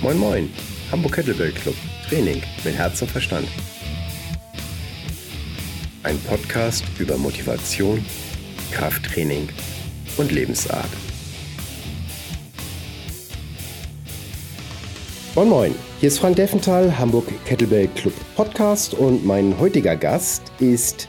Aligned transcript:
Moin 0.00 0.16
Moin, 0.16 0.48
Hamburg 0.92 1.16
Kettlebell 1.16 1.50
Club, 1.50 1.74
Training 2.08 2.40
mit 2.62 2.76
Herz 2.76 3.02
und 3.02 3.10
Verstand. 3.10 3.48
Ein 6.04 6.16
Podcast 6.20 6.84
über 7.00 7.16
Motivation, 7.16 8.04
Krafttraining 8.70 9.48
und 10.16 10.30
Lebensart. 10.30 10.88
Moin 15.34 15.48
Moin, 15.48 15.74
hier 15.98 16.06
ist 16.06 16.20
Frank 16.20 16.36
Deffenthal, 16.36 16.96
Hamburg 16.96 17.26
Kettlebell 17.44 17.88
Club 17.88 18.14
Podcast 18.36 18.94
und 18.94 19.26
mein 19.26 19.58
heutiger 19.58 19.96
Gast 19.96 20.44
ist 20.60 21.08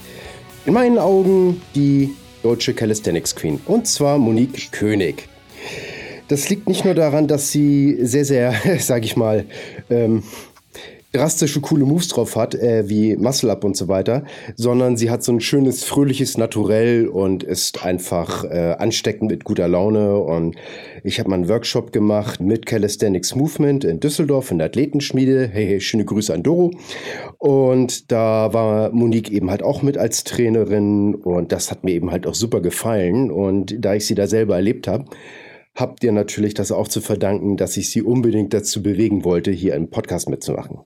in 0.66 0.74
meinen 0.74 0.98
Augen 0.98 1.62
die 1.76 2.10
deutsche 2.42 2.74
Calisthenics 2.74 3.36
Queen 3.36 3.62
und 3.68 3.86
zwar 3.86 4.18
Monique 4.18 4.72
König. 4.72 5.29
Das 6.30 6.48
liegt 6.48 6.70
nicht 6.70 6.86
nur 6.86 6.94
daran, 6.94 7.28
dass 7.28 7.52
sie 7.52 7.98
sehr, 8.06 8.24
sehr, 8.24 8.54
sag 8.80 9.04
ich 9.04 9.18
mal, 9.18 9.46
ähm, 9.90 10.24
drastische, 11.12 11.60
coole 11.60 11.86
Moves 11.86 12.08
drauf 12.10 12.36
hat, 12.36 12.54
äh, 12.54 12.88
wie 12.88 13.18
Muscle 13.18 13.50
Up 13.50 13.64
und 13.64 13.76
so 13.76 13.88
weiter, 13.88 14.24
sondern 14.56 14.96
sie 14.96 15.10
hat 15.10 15.24
so 15.24 15.32
ein 15.32 15.42
schönes, 15.42 15.84
fröhliches 15.84 16.38
Naturell 16.38 17.08
und 17.08 17.42
ist 17.42 17.84
einfach 17.84 18.44
äh, 18.44 18.76
ansteckend 18.78 19.32
mit 19.32 19.44
guter 19.44 19.68
Laune. 19.68 20.20
Und 20.20 20.56
ich 21.04 21.20
habe 21.20 21.32
mal 21.32 21.38
einen 21.38 21.50
Workshop 21.50 21.92
gemacht 21.92 22.42
mit 22.42 22.68
Calisthenics 22.68 23.34
Movement 23.34 23.84
in 23.84 24.00
Düsseldorf 24.00 24.52
in 24.52 24.60
der 24.60 24.68
Athletenschmiede. 24.68 25.50
Hey, 25.52 25.66
hey, 25.66 25.82
schöne 25.82 26.06
Grüße 26.06 26.32
an 26.32 26.44
Doro. 26.44 26.70
Und 27.40 28.12
da 28.12 28.54
war 28.54 28.92
Monique 28.92 29.32
eben 29.32 29.50
halt 29.50 29.64
auch 29.64 29.82
mit 29.82 29.98
als 29.98 30.24
Trainerin 30.26 31.16
und 31.16 31.52
das 31.52 31.72
hat 31.72 31.84
mir 31.84 31.94
eben 31.94 32.12
halt 32.12 32.28
auch 32.28 32.36
super 32.36 32.62
gefallen. 32.62 33.32
Und 33.32 33.84
da 33.84 33.96
ich 33.96 34.06
sie 34.06 34.14
da 34.14 34.28
selber 34.28 34.58
erlebt 34.58 34.88
habe, 34.88 35.06
habt 35.80 36.04
ihr 36.04 36.12
natürlich 36.12 36.54
das 36.54 36.72
auch 36.72 36.88
zu 36.88 37.02
verdanken, 37.02 37.58
dass 37.58 37.78
ich 37.78 37.90
sie 37.90 38.02
unbedingt 38.02 38.54
dazu 38.54 38.84
bewegen 38.84 39.24
wollte, 39.24 39.52
hier 39.52 39.76
einen 39.76 39.90
Podcast 39.90 40.30
mitzumachen. 40.30 40.80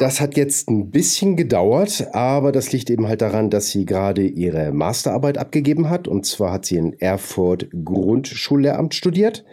Das 0.00 0.20
hat 0.20 0.36
jetzt 0.36 0.68
ein 0.68 0.90
bisschen 0.90 1.36
gedauert, 1.36 2.08
aber 2.12 2.52
das 2.52 2.72
liegt 2.72 2.90
eben 2.90 3.06
halt 3.06 3.22
daran, 3.22 3.50
dass 3.50 3.70
sie 3.70 3.84
gerade 3.84 4.26
ihre 4.26 4.72
Masterarbeit 4.72 5.38
abgegeben 5.38 5.88
hat. 5.88 6.08
Und 6.08 6.26
zwar 6.26 6.52
hat 6.52 6.64
sie 6.64 6.76
in 6.76 6.98
Erfurt 7.00 7.68
Grundschullehramt 7.84 8.94
studiert. 8.94 9.44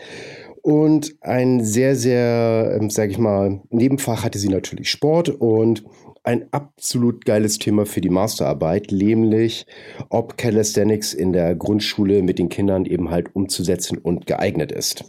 Und 0.63 1.15
ein 1.21 1.63
sehr, 1.63 1.95
sehr, 1.95 2.77
ähm, 2.79 2.89
sage 2.89 3.11
ich 3.11 3.17
mal, 3.17 3.61
Nebenfach 3.69 4.23
hatte 4.23 4.37
sie 4.37 4.49
natürlich 4.49 4.91
Sport 4.91 5.29
und 5.29 5.83
ein 6.23 6.47
absolut 6.51 7.25
geiles 7.25 7.57
Thema 7.57 7.85
für 7.85 8.01
die 8.01 8.09
Masterarbeit, 8.09 8.91
nämlich 8.91 9.65
ob 10.09 10.37
Calisthenics 10.37 11.13
in 11.13 11.33
der 11.33 11.55
Grundschule 11.55 12.21
mit 12.21 12.39
den 12.39 12.49
Kindern 12.49 12.85
eben 12.85 13.09
halt 13.09 13.35
umzusetzen 13.35 13.97
und 13.97 14.27
geeignet 14.27 14.71
ist. 14.71 15.05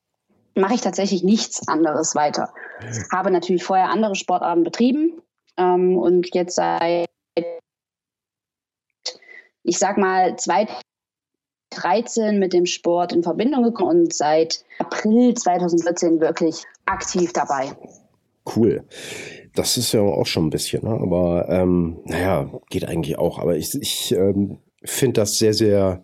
mache 0.55 0.75
ich 0.75 0.81
tatsächlich 0.81 1.23
nichts 1.23 1.67
anderes 1.67 2.15
weiter. 2.15 2.53
Habe 3.11 3.31
natürlich 3.31 3.63
vorher 3.63 3.89
andere 3.89 4.15
Sportarten 4.15 4.63
betrieben 4.63 5.21
ähm, 5.57 5.97
und 5.97 6.33
jetzt 6.33 6.55
seit, 6.55 7.09
ich 9.63 9.77
sag 9.77 9.97
mal, 9.97 10.37
2013 10.37 12.39
mit 12.39 12.53
dem 12.53 12.65
Sport 12.65 13.13
in 13.13 13.23
Verbindung 13.23 13.63
gekommen 13.63 14.01
und 14.01 14.13
seit 14.13 14.63
April 14.79 15.33
2014 15.33 16.21
wirklich 16.21 16.63
aktiv 16.85 17.33
dabei. 17.33 17.75
Cool. 18.55 18.85
Das 19.53 19.77
ist 19.77 19.91
ja 19.91 20.01
auch 20.01 20.25
schon 20.25 20.47
ein 20.47 20.49
bisschen, 20.49 20.83
ne? 20.83 20.91
aber 20.91 21.47
ähm, 21.49 21.99
naja, 22.05 22.49
geht 22.69 22.85
eigentlich 22.85 23.19
auch. 23.19 23.39
Aber 23.39 23.57
ich, 23.57 23.75
ich 23.75 24.11
ähm, 24.11 24.59
finde 24.83 25.21
das 25.21 25.37
sehr, 25.37 25.53
sehr 25.53 26.03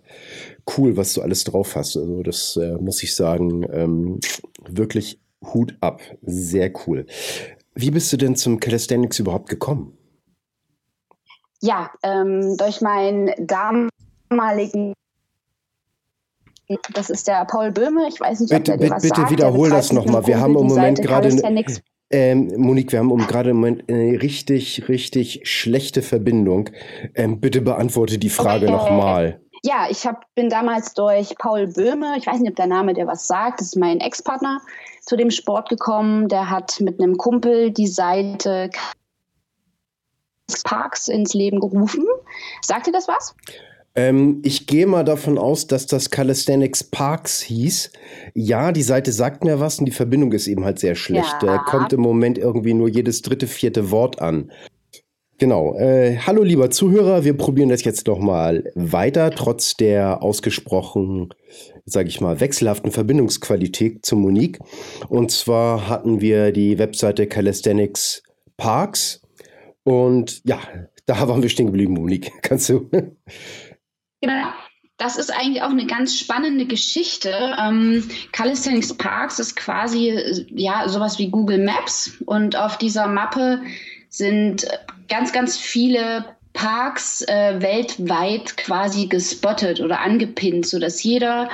cool, 0.78 0.98
was 0.98 1.14
du 1.14 1.22
alles 1.22 1.44
drauf 1.44 1.76
hast. 1.76 1.98
Also 1.98 2.24
das 2.24 2.58
äh, 2.58 2.76
muss 2.76 3.04
ich 3.04 3.16
sagen, 3.16 3.66
ähm, 3.72 4.20
wirklich 4.68 5.20
Hut 5.54 5.76
ab. 5.82 6.02
Sehr 6.24 6.72
cool. 6.86 7.06
Wie 7.74 7.92
bist 7.92 8.12
du 8.14 8.18
denn 8.18 8.36
zum 8.36 8.60
Calisthenics 8.60 9.20
überhaupt 9.20 9.50
gekommen? 9.50 9.98
Ja, 11.62 11.92
ähm, 12.04 12.58
durch 12.58 12.82
meinen 12.82 13.32
damaligen 13.40 14.94
das 16.94 17.12
ist 17.12 17.28
der 17.28 17.46
Paul 17.46 17.72
Böhme. 17.72 18.08
Ich 18.10 18.20
weiß 18.20 18.40
nicht, 18.40 18.50
bitte, 18.50 18.74
ob 18.74 18.80
der 18.80 18.90
bitte, 18.90 19.08
bitte 19.08 19.30
wiederhol 19.30 19.70
das 19.70 19.94
nochmal. 19.94 20.26
Wir 20.26 20.40
haben 20.40 20.58
im 20.58 20.68
Moment 20.68 21.00
gerade 21.02 21.30
ähm, 22.12 22.52
Monique, 22.58 22.92
wir 22.92 23.00
haben 23.00 23.12
um 23.12 23.26
gerade 23.26 23.50
im 23.52 23.58
Moment 23.58 23.90
eine 23.90 24.22
richtig, 24.22 24.88
richtig 24.88 25.42
schlechte 25.44 26.02
Verbindung. 26.02 26.70
Ähm, 27.16 27.40
bitte 27.40 27.62
beantworte 27.62 28.18
die 28.18 28.30
Frage 28.30 28.66
okay. 28.66 28.76
nochmal. 28.76 29.42
Ja, 29.64 29.88
ich 29.90 30.06
hab, 30.06 30.34
bin 30.36 30.50
damals 30.50 30.94
durch 30.94 31.36
Paul 31.40 31.68
Böhme, 31.68 32.16
ich 32.18 32.28
weiß 32.28 32.40
nicht, 32.40 32.52
ob 32.52 32.56
der 32.56 32.68
Name 32.68 32.94
der 32.94 33.08
was 33.08 33.26
sagt, 33.26 33.60
das 33.60 33.68
ist 33.68 33.78
mein 33.78 34.00
Ex-Partner, 34.00 34.62
zu 35.02 35.16
dem 35.16 35.32
Sport 35.32 35.70
gekommen. 35.70 36.28
Der 36.28 36.52
hat 36.52 36.80
mit 36.82 37.02
einem 37.02 37.18
Kumpel 37.18 37.72
die 37.72 37.88
Seite 37.88 38.70
Parks 40.64 41.08
ins 41.08 41.34
Leben 41.34 41.60
gerufen. 41.60 42.06
Sagt 42.62 42.86
ihr 42.88 42.94
das 42.94 43.08
was? 43.08 43.36
Ähm, 43.96 44.42
ich 44.44 44.68
gehe 44.68 44.88
mal 44.88 45.04
davon 45.04 45.38
aus, 45.38 45.68
dass 45.68 45.88
das 45.88 46.10
Calisthenics 46.10 46.84
Parks 46.84 47.42
hieß. 47.42 47.92
Ja, 48.34 48.72
die 48.72 48.82
Seite 48.82 49.12
sagt 49.12 49.44
mir 49.44 49.60
was 49.60 49.80
und 49.80 49.86
die 49.86 49.92
Verbindung 49.92 50.34
ist 50.34 50.48
eben 50.48 50.66
halt 50.66 50.80
sehr 50.80 50.96
schlecht. 50.96 51.42
Ja. 51.42 51.48
Da 51.48 51.58
kommt 51.60 51.94
im 51.94 52.02
Moment 52.02 52.38
irgendwie 52.38 52.74
nur 52.74 52.90
jedes 52.90 53.22
dritte, 53.22 53.48
vierte 53.48 53.92
Wort 53.92 54.22
an. 54.22 54.52
Genau. 55.38 55.76
Äh, 55.76 56.18
hallo 56.26 56.44
lieber 56.44 56.70
Zuhörer, 56.70 57.26
wir 57.26 57.36
probieren 57.36 57.68
das 57.68 57.84
jetzt 57.84 58.08
noch 58.08 58.20
mal 58.20 58.72
weiter, 58.76 59.32
trotz 59.32 59.76
der 59.76 60.24
ausgesprochen, 60.24 61.34
sage 61.86 62.08
ich 62.08 62.22
mal, 62.22 62.40
wechselhaften 62.40 62.92
Verbindungsqualität 62.92 64.06
zu 64.06 64.16
Monique. 64.16 64.60
Und 65.10 65.32
zwar 65.32 65.90
hatten 65.90 66.22
wir 66.22 66.54
die 66.54 66.80
Webseite 66.80 67.28
Calisthenics 67.28 68.24
Parks 68.56 69.22
und 69.84 70.42
ja, 70.46 70.60
da 71.06 71.28
waren 71.28 71.42
wir 71.42 71.50
stehen 71.50 71.68
geblieben, 71.68 71.94
Monique. 71.94 72.32
Kannst 72.42 72.70
du? 72.70 72.90
Genau. 74.26 74.48
Das 74.98 75.18
ist 75.18 75.30
eigentlich 75.30 75.62
auch 75.62 75.70
eine 75.70 75.86
ganz 75.86 76.18
spannende 76.18 76.66
Geschichte. 76.66 77.56
Ähm, 77.62 78.10
Calisthenics 78.32 78.94
Parks 78.94 79.40
ist 79.40 79.56
quasi 79.56 80.46
ja 80.50 80.88
sowas 80.88 81.20
wie 81.20 81.30
Google 81.30 81.64
Maps 81.64 82.14
und 82.26 82.56
auf 82.56 82.78
dieser 82.78 83.08
Mappe 83.08 83.62
sind 84.10 84.66
ganz, 85.10 85.34
ganz 85.34 85.58
viele 85.58 86.26
Parks 86.54 87.22
äh, 87.24 87.62
weltweit 87.62 88.56
quasi 88.56 89.08
gespottet 89.08 89.82
oder 89.82 90.00
angepinnt, 90.00 90.66
sodass 90.66 91.04
jeder 91.04 91.50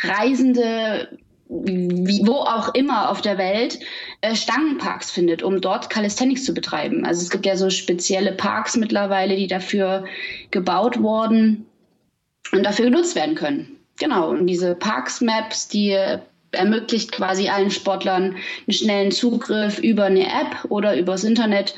Reisende 0.00 1.18
wie, 1.48 2.22
wo 2.24 2.34
auch 2.34 2.72
immer 2.74 3.10
auf 3.10 3.20
der 3.20 3.36
Welt 3.36 3.80
äh, 4.20 4.36
Stangenparks 4.36 5.10
findet, 5.10 5.42
um 5.42 5.60
dort 5.60 5.90
Calisthenics 5.90 6.44
zu 6.44 6.54
betreiben. 6.54 7.04
Also 7.04 7.22
es 7.22 7.30
gibt 7.30 7.44
ja 7.44 7.56
so 7.56 7.68
spezielle 7.70 8.32
Parks 8.32 8.76
mittlerweile, 8.76 9.34
die 9.34 9.48
dafür 9.48 10.04
gebaut 10.52 11.02
wurden 11.02 11.66
und 12.54 12.64
dafür 12.64 12.86
genutzt 12.86 13.14
werden 13.14 13.34
können. 13.34 13.76
Genau, 13.98 14.30
und 14.30 14.46
diese 14.46 14.74
Parks-Maps, 14.74 15.68
die 15.68 15.96
ermöglicht 16.52 17.12
quasi 17.12 17.48
allen 17.48 17.70
Sportlern 17.70 18.36
einen 18.66 18.72
schnellen 18.72 19.10
Zugriff 19.10 19.78
über 19.78 20.04
eine 20.04 20.26
App 20.26 20.64
oder 20.68 20.96
übers 20.96 21.24
Internet, 21.24 21.74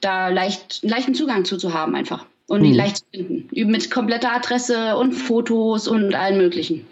da 0.00 0.28
leicht, 0.28 0.80
leichten 0.82 1.14
Zugang 1.14 1.44
zu, 1.44 1.56
zu 1.56 1.72
haben 1.72 1.94
einfach 1.94 2.26
und 2.48 2.62
die 2.62 2.70
hm. 2.70 2.76
leicht 2.76 2.98
zu 2.98 3.04
finden. 3.12 3.70
Mit 3.70 3.90
kompletter 3.90 4.32
Adresse 4.32 4.96
und 4.96 5.12
Fotos 5.12 5.88
und 5.88 6.14
allem 6.14 6.38
Möglichen. 6.38 6.86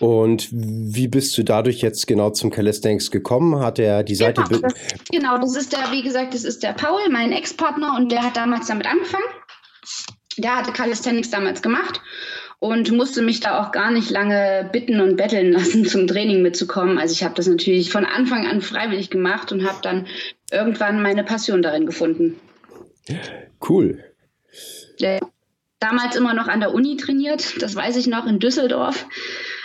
Und 0.00 0.48
wie 0.52 1.08
bist 1.08 1.36
du 1.36 1.42
dadurch 1.42 1.80
jetzt 1.80 2.06
genau 2.06 2.30
zum 2.30 2.50
Calisthenics 2.50 3.10
gekommen? 3.10 3.58
Hat 3.58 3.80
er 3.80 4.04
die 4.04 4.14
Seite. 4.14 4.44
Genau 4.44 4.60
das, 4.60 4.74
genau, 5.10 5.38
das 5.38 5.56
ist 5.56 5.72
der, 5.72 5.90
wie 5.90 6.02
gesagt, 6.02 6.34
das 6.34 6.44
ist 6.44 6.62
der 6.62 6.72
Paul, 6.72 7.00
mein 7.10 7.32
Ex-Partner, 7.32 7.96
und 7.96 8.12
der 8.12 8.22
hat 8.22 8.36
damals 8.36 8.68
damit 8.68 8.86
angefangen. 8.86 9.24
Der 10.36 10.56
hatte 10.56 10.70
Calisthenics 10.70 11.30
damals 11.30 11.62
gemacht 11.62 12.00
und 12.60 12.90
musste 12.90 13.22
mich 13.22 13.40
da 13.40 13.62
auch 13.62 13.72
gar 13.72 13.90
nicht 13.90 14.10
lange 14.10 14.68
bitten 14.72 15.00
und 15.00 15.16
betteln 15.16 15.52
lassen, 15.52 15.84
zum 15.86 16.06
Training 16.06 16.42
mitzukommen. 16.42 16.98
Also 16.98 17.12
ich 17.12 17.22
habe 17.22 17.34
das 17.34 17.46
natürlich 17.46 17.90
von 17.90 18.04
Anfang 18.04 18.46
an 18.46 18.60
freiwillig 18.60 19.10
gemacht 19.10 19.52
und 19.52 19.66
habe 19.66 19.78
dann 19.82 20.06
irgendwann 20.50 21.02
meine 21.02 21.24
Passion 21.24 21.62
darin 21.62 21.86
gefunden. 21.86 22.38
Cool. 23.66 24.02
Ja, 24.98 25.18
damals 25.78 26.16
immer 26.16 26.34
noch 26.34 26.48
an 26.48 26.60
der 26.60 26.74
Uni 26.74 26.96
trainiert, 26.96 27.62
das 27.62 27.76
weiß 27.76 27.96
ich 27.96 28.06
noch, 28.06 28.26
in 28.26 28.40
Düsseldorf 28.40 29.06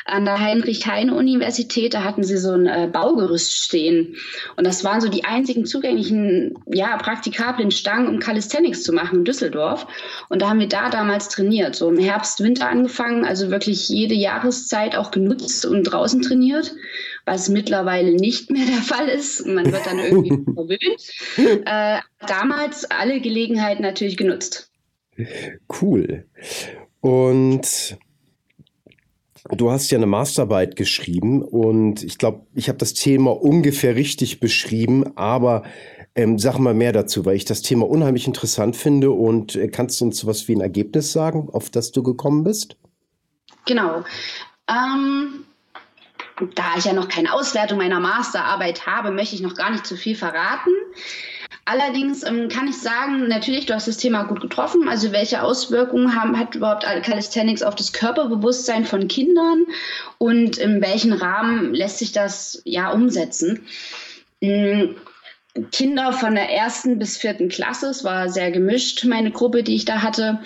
an 0.06 0.26
der 0.26 0.40
Heinrich-Heine-Universität, 0.40 1.94
da 1.94 2.04
hatten 2.04 2.24
sie 2.24 2.38
so 2.38 2.52
ein 2.52 2.68
äh, 2.68 2.90
Baugerüst 2.92 3.58
stehen. 3.58 4.16
Und 4.58 4.66
das 4.66 4.84
waren 4.84 5.02
so 5.02 5.10
die 5.10 5.24
einzigen 5.24 5.66
zugänglichen, 5.66 6.56
ja, 6.66 6.98
praktikablen 6.98 7.72
Stangen, 7.72 8.08
um 8.08 8.20
Calisthenics 8.20 8.84
zu 8.84 8.94
machen 8.94 9.20
in 9.20 9.26
Düsseldorf. 9.26 9.88
Und 10.30 10.42
da 10.42 10.50
haben 10.50 10.60
wir 10.60 10.68
da 10.68 10.90
damals 10.90 11.30
trainiert, 11.30 11.76
so 11.76 11.90
im 11.90 11.98
Herbst, 11.98 12.42
Winter 12.42 12.70
angefangen, 12.70 13.26
also 13.26 13.50
wirklich 13.50 13.90
jede 13.90 14.16
Jahreszeit 14.16 14.96
auch 14.96 15.12
genutzt 15.12 15.66
und 15.66 15.84
draußen 15.84 16.22
trainiert, 16.22 16.74
was 17.26 17.50
mittlerweile 17.50 18.12
nicht 18.14 18.50
mehr 18.50 18.66
der 18.66 18.82
Fall 18.82 19.08
ist. 19.08 19.46
Man 19.46 19.72
wird 19.72 19.86
dann 19.86 20.00
irgendwie 20.00 20.44
verwöhnt. 20.54 21.64
Äh, 21.66 22.00
damals 22.28 22.90
alle 22.92 23.22
Gelegenheiten 23.22 23.84
natürlich 23.84 24.18
genutzt. 24.18 24.70
Cool. 25.82 26.26
Und 27.02 27.98
Du 29.50 29.72
hast 29.72 29.92
ja 29.92 29.98
eine 29.98 30.06
Masterarbeit 30.06 30.76
geschrieben 30.78 31.42
und 31.42 32.02
ich 32.04 32.18
glaube, 32.18 32.48
ich 32.54 32.70
habe 32.70 32.78
das 32.78 32.94
Thema 32.94 33.32
ungefähr 33.32 33.96
richtig 33.96 34.40
beschrieben, 34.40 35.18
aber 35.18 35.64
ähm, 36.16 36.40
sag 36.40 36.60
mal 36.60 36.74
mehr 36.74 36.94
dazu, 36.94 37.26
weil 37.26 37.36
ich 37.36 37.44
das 37.44 37.62
Thema 37.62 37.88
unheimlich 37.88 38.26
interessant 38.26 38.76
finde 38.78 39.12
und 39.12 39.56
äh, 39.56 39.68
kannst 39.68 40.00
du 40.00 40.06
uns 40.06 40.18
sowas 40.18 40.48
wie 40.48 40.56
ein 40.56 40.62
Ergebnis 40.62 41.12
sagen, 41.12 41.50
auf 41.52 41.70
das 41.70 41.92
du 41.92 42.04
gekommen 42.04 42.44
bist? 42.44 42.78
Genau. 43.66 44.04
Ähm, 44.70 45.46
da 46.56 46.78
ich 46.78 46.86
ja 46.86 46.94
noch 46.94 47.10
keine 47.10 47.34
Auswertung 47.34 47.80
meiner 47.80 48.00
Masterarbeit 48.00 48.86
habe, 48.86 49.12
möchte 49.12 49.36
ich 49.36 49.42
noch 49.42 49.56
gar 49.56 49.72
nicht 49.72 49.86
zu 49.86 49.98
viel 49.98 50.16
verraten. 50.16 50.72
Allerdings 51.66 52.24
ähm, 52.24 52.50
kann 52.50 52.68
ich 52.68 52.78
sagen, 52.78 53.28
natürlich, 53.30 53.66
du 53.66 53.74
hast 53.74 53.88
das 53.88 53.98
Thema 53.98 54.24
gut 54.24 54.42
getroffen. 54.42 54.90
Also 54.90 55.14
welche 55.14 55.44
Auswirkungen 55.44 56.20
haben, 56.20 56.38
hat 56.38 56.56
überhaupt 56.56 56.84
Calisthenics 56.84 57.64
auf 57.64 57.76
das 57.76 57.94
Körperbewusstsein 57.94 58.86
von 58.86 59.08
Kindern 59.08 59.66
und 60.18 60.58
in 60.58 60.82
welchem 60.82 61.14
Rahmen 61.14 61.74
lässt 61.74 62.00
sich 62.00 62.12
das 62.12 62.62
ja 62.66 62.92
umsetzen? 62.92 63.66
Mhm. 64.42 64.96
Kinder 65.72 66.14
von 66.14 66.34
der 66.34 66.50
ersten 66.50 66.98
bis 66.98 67.16
vierten 67.16 67.48
Klasse, 67.48 67.88
es 67.88 68.04
war 68.04 68.28
sehr 68.28 68.50
gemischt, 68.50 69.06
meine 69.06 69.30
Gruppe, 69.30 69.62
die 69.62 69.76
ich 69.76 69.86
da 69.86 70.02
hatte, 70.02 70.42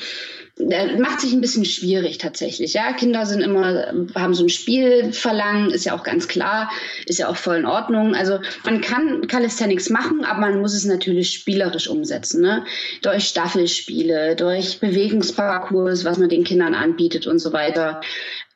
macht 0.60 1.22
sich 1.22 1.34
ein 1.34 1.42
bisschen 1.42 1.66
schwierig 1.66 2.18
tatsächlich. 2.18 2.74
Ja, 2.74 2.92
Kinder 2.94 3.26
sind 3.26 3.42
immer, 3.42 3.94
haben 4.16 4.34
so 4.34 4.44
ein 4.44 4.50
Spielverlangen, 4.50 5.70
ist 5.70 5.86
ja 5.86 5.94
auch 5.94 6.04
ganz 6.04 6.28
klar, 6.28 6.72
ist 7.06 7.20
ja 7.20 7.28
auch 7.28 7.36
voll 7.36 7.58
in 7.58 7.66
Ordnung. 7.66 8.16
Also 8.16 8.40
man 8.66 8.82
kann 8.82 9.28
Calisthenics 9.28 9.90
machen, 9.90 10.26
aber 10.26 10.42
man 10.42 10.60
muss 10.60 10.74
es 10.74 10.86
natürlich 10.86 11.32
spielerisch 11.34 11.88
umsetzen. 11.88 12.42
Ne? 12.42 12.66
Durch 13.04 13.26
Staffelspiele, 13.26 14.36
durch 14.36 14.80
Bewegungsparcours, 14.80 16.06
was 16.06 16.18
man 16.18 16.30
den 16.30 16.44
Kindern 16.44 16.74
anbietet 16.74 17.28
und 17.28 17.40
so 17.40 17.54
weiter. 17.54 18.02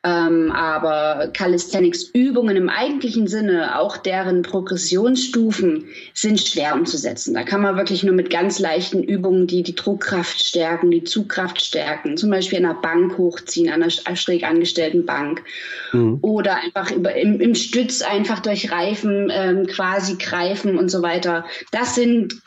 Ähm, 0.04 0.50
aber 0.50 1.28
Calisthenics-Übungen 1.32 2.56
im 2.56 2.68
eigentlichen 2.68 3.28
Sinne, 3.28 3.78
auch 3.78 3.96
deren 3.96 4.42
Progressionsstufen, 4.42 5.84
sind 6.12 6.40
schwer 6.40 6.74
umzusetzen. 6.74 7.34
Da 7.34 7.44
kann 7.44 7.60
man 7.60 7.76
wirklich 7.76 8.02
nur 8.02 8.14
mit 8.14 8.28
ganz 8.28 8.58
leichten 8.58 9.04
Übungen, 9.04 9.46
die 9.46 9.62
die 9.62 9.76
Druckkraft 9.76 10.44
stärken, 10.44 10.90
die 10.90 11.04
Zugkraft 11.04 11.64
stärken, 11.64 12.16
zum 12.16 12.30
Beispiel 12.30 12.58
in 12.58 12.64
einer 12.64 12.80
Bank 12.80 13.16
hochziehen, 13.16 13.72
an 13.72 13.80
einer 13.80 14.16
schräg 14.16 14.42
angestellten 14.42 15.06
Bank. 15.06 15.44
Mhm. 15.92 16.18
Oder 16.20 16.56
einfach 16.56 16.90
über, 16.90 17.14
im, 17.14 17.40
im, 17.40 17.54
Stütz 17.54 18.02
einfach 18.02 18.40
durch 18.40 18.72
Reifen 18.72 19.30
ähm, 19.30 19.68
quasi 19.68 20.16
greifen 20.16 20.78
und 20.78 20.90
so 20.90 21.02
weiter. 21.02 21.44
Das 21.70 21.94
sind 21.94 22.42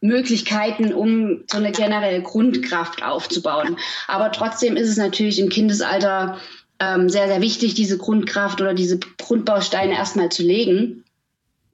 Möglichkeiten, 0.00 0.94
um 0.94 1.42
so 1.50 1.58
eine 1.58 1.72
generelle 1.72 2.22
Grundkraft 2.22 3.02
aufzubauen. 3.02 3.76
Aber 4.06 4.32
trotzdem 4.32 4.76
ist 4.76 4.88
es 4.88 4.96
natürlich 4.96 5.40
im 5.40 5.48
Kindesalter 5.48 6.38
ähm, 6.80 7.08
sehr, 7.08 7.28
sehr 7.28 7.40
wichtig, 7.40 7.74
diese 7.74 7.98
Grundkraft 7.98 8.60
oder 8.60 8.74
diese 8.74 8.98
Grundbausteine 9.18 9.94
erstmal 9.94 10.30
zu 10.30 10.42
legen, 10.42 11.04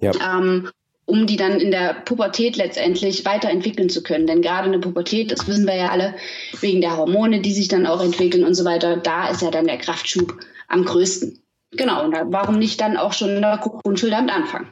ja. 0.00 0.12
ähm, 0.14 0.68
um 1.04 1.26
die 1.26 1.36
dann 1.36 1.60
in 1.60 1.70
der 1.70 1.94
Pubertät 2.04 2.56
letztendlich 2.56 3.24
weiterentwickeln 3.24 3.88
zu 3.88 4.02
können. 4.02 4.26
Denn 4.26 4.42
gerade 4.42 4.66
in 4.66 4.72
der 4.72 4.80
Pubertät, 4.80 5.30
das 5.30 5.46
wissen 5.46 5.66
wir 5.66 5.76
ja 5.76 5.90
alle, 5.90 6.14
wegen 6.60 6.80
der 6.80 6.96
Hormone, 6.96 7.40
die 7.40 7.52
sich 7.52 7.68
dann 7.68 7.86
auch 7.86 8.02
entwickeln 8.02 8.44
und 8.44 8.54
so 8.54 8.64
weiter, 8.64 8.96
da 8.96 9.28
ist 9.28 9.42
ja 9.42 9.50
dann 9.50 9.66
der 9.66 9.78
Kraftschub 9.78 10.36
am 10.68 10.84
größten. 10.84 11.38
Genau, 11.72 12.04
und 12.04 12.12
warum 12.32 12.58
nicht 12.58 12.80
dann 12.80 12.96
auch 12.96 13.12
schon 13.12 13.30
in 13.30 13.42
der 13.42 13.58
Grundschule 13.58 14.12
damit 14.12 14.34
anfangen? 14.34 14.68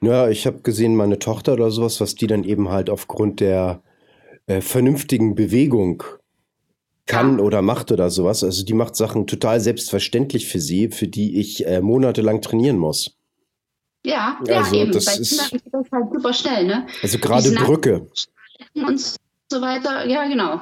Ja, 0.00 0.28
ich 0.28 0.46
habe 0.46 0.60
gesehen, 0.60 0.96
meine 0.96 1.18
Tochter 1.18 1.54
oder 1.54 1.70
sowas, 1.70 2.00
was 2.00 2.14
die 2.14 2.26
dann 2.26 2.44
eben 2.44 2.70
halt 2.70 2.90
aufgrund 2.90 3.40
der 3.40 3.82
äh, 4.46 4.60
vernünftigen 4.60 5.34
Bewegung 5.34 6.02
kann 7.06 7.40
oder 7.40 7.62
macht 7.62 7.92
oder 7.92 8.10
sowas. 8.10 8.42
Also 8.42 8.64
die 8.64 8.72
macht 8.72 8.96
Sachen 8.96 9.26
total 9.26 9.60
selbstverständlich 9.60 10.48
für 10.48 10.60
sie, 10.60 10.88
für 10.88 11.08
die 11.08 11.38
ich 11.38 11.66
äh, 11.66 11.80
monatelang 11.80 12.40
trainieren 12.40 12.78
muss. 12.78 13.16
Ja, 14.04 14.38
also, 14.48 14.74
ja, 14.74 14.82
eben. 14.82 14.92
Das 14.92 15.06
Bei 15.06 15.14
ist, 15.14 15.50
geht 15.50 15.62
das 15.72 15.90
halt 15.90 16.12
super 16.12 16.32
schnell, 16.32 16.66
ne? 16.66 16.86
Also 17.02 17.18
gerade 17.18 17.50
Brücke. 17.52 18.08
Und 18.74 19.00
so 19.50 19.60
weiter, 19.60 20.06
ja, 20.06 20.26
genau. 20.28 20.60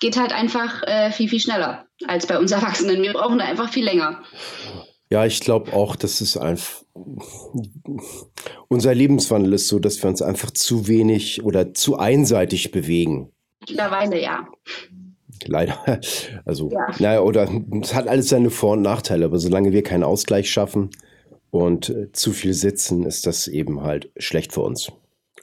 Geht 0.00 0.18
halt 0.18 0.32
einfach 0.32 0.82
äh, 0.82 1.10
viel, 1.10 1.28
viel 1.28 1.40
schneller 1.40 1.86
als 2.06 2.26
bei 2.26 2.38
uns 2.38 2.50
Erwachsenen. 2.52 3.02
Wir 3.02 3.12
brauchen 3.12 3.38
da 3.38 3.44
einfach 3.44 3.70
viel 3.70 3.84
länger. 3.84 4.22
Ja, 5.10 5.26
ich 5.26 5.40
glaube 5.40 5.72
auch, 5.72 5.96
dass 5.96 6.20
es 6.20 6.36
einfach 6.36 6.84
unser 8.68 8.94
Lebenswandel 8.94 9.54
ist 9.54 9.68
so, 9.68 9.78
dass 9.78 10.00
wir 10.02 10.08
uns 10.08 10.22
einfach 10.22 10.50
zu 10.52 10.86
wenig 10.86 11.42
oder 11.42 11.74
zu 11.74 11.98
einseitig 11.98 12.70
bewegen. 12.70 13.32
Mittlerweile 13.60 14.20
ja. 14.20 14.46
Leider. 15.46 15.78
Also, 16.44 16.70
ja. 16.70 16.86
naja, 16.98 17.20
oder 17.20 17.48
es 17.82 17.94
hat 17.94 18.08
alles 18.08 18.28
seine 18.28 18.50
Vor- 18.50 18.72
und 18.72 18.82
Nachteile, 18.82 19.26
aber 19.26 19.38
solange 19.38 19.72
wir 19.72 19.82
keinen 19.82 20.02
Ausgleich 20.02 20.50
schaffen 20.50 20.90
und 21.50 21.88
äh, 21.90 22.12
zu 22.12 22.32
viel 22.32 22.54
sitzen, 22.54 23.04
ist 23.04 23.26
das 23.26 23.46
eben 23.46 23.82
halt 23.82 24.10
schlecht 24.16 24.52
für 24.52 24.62
uns. 24.62 24.90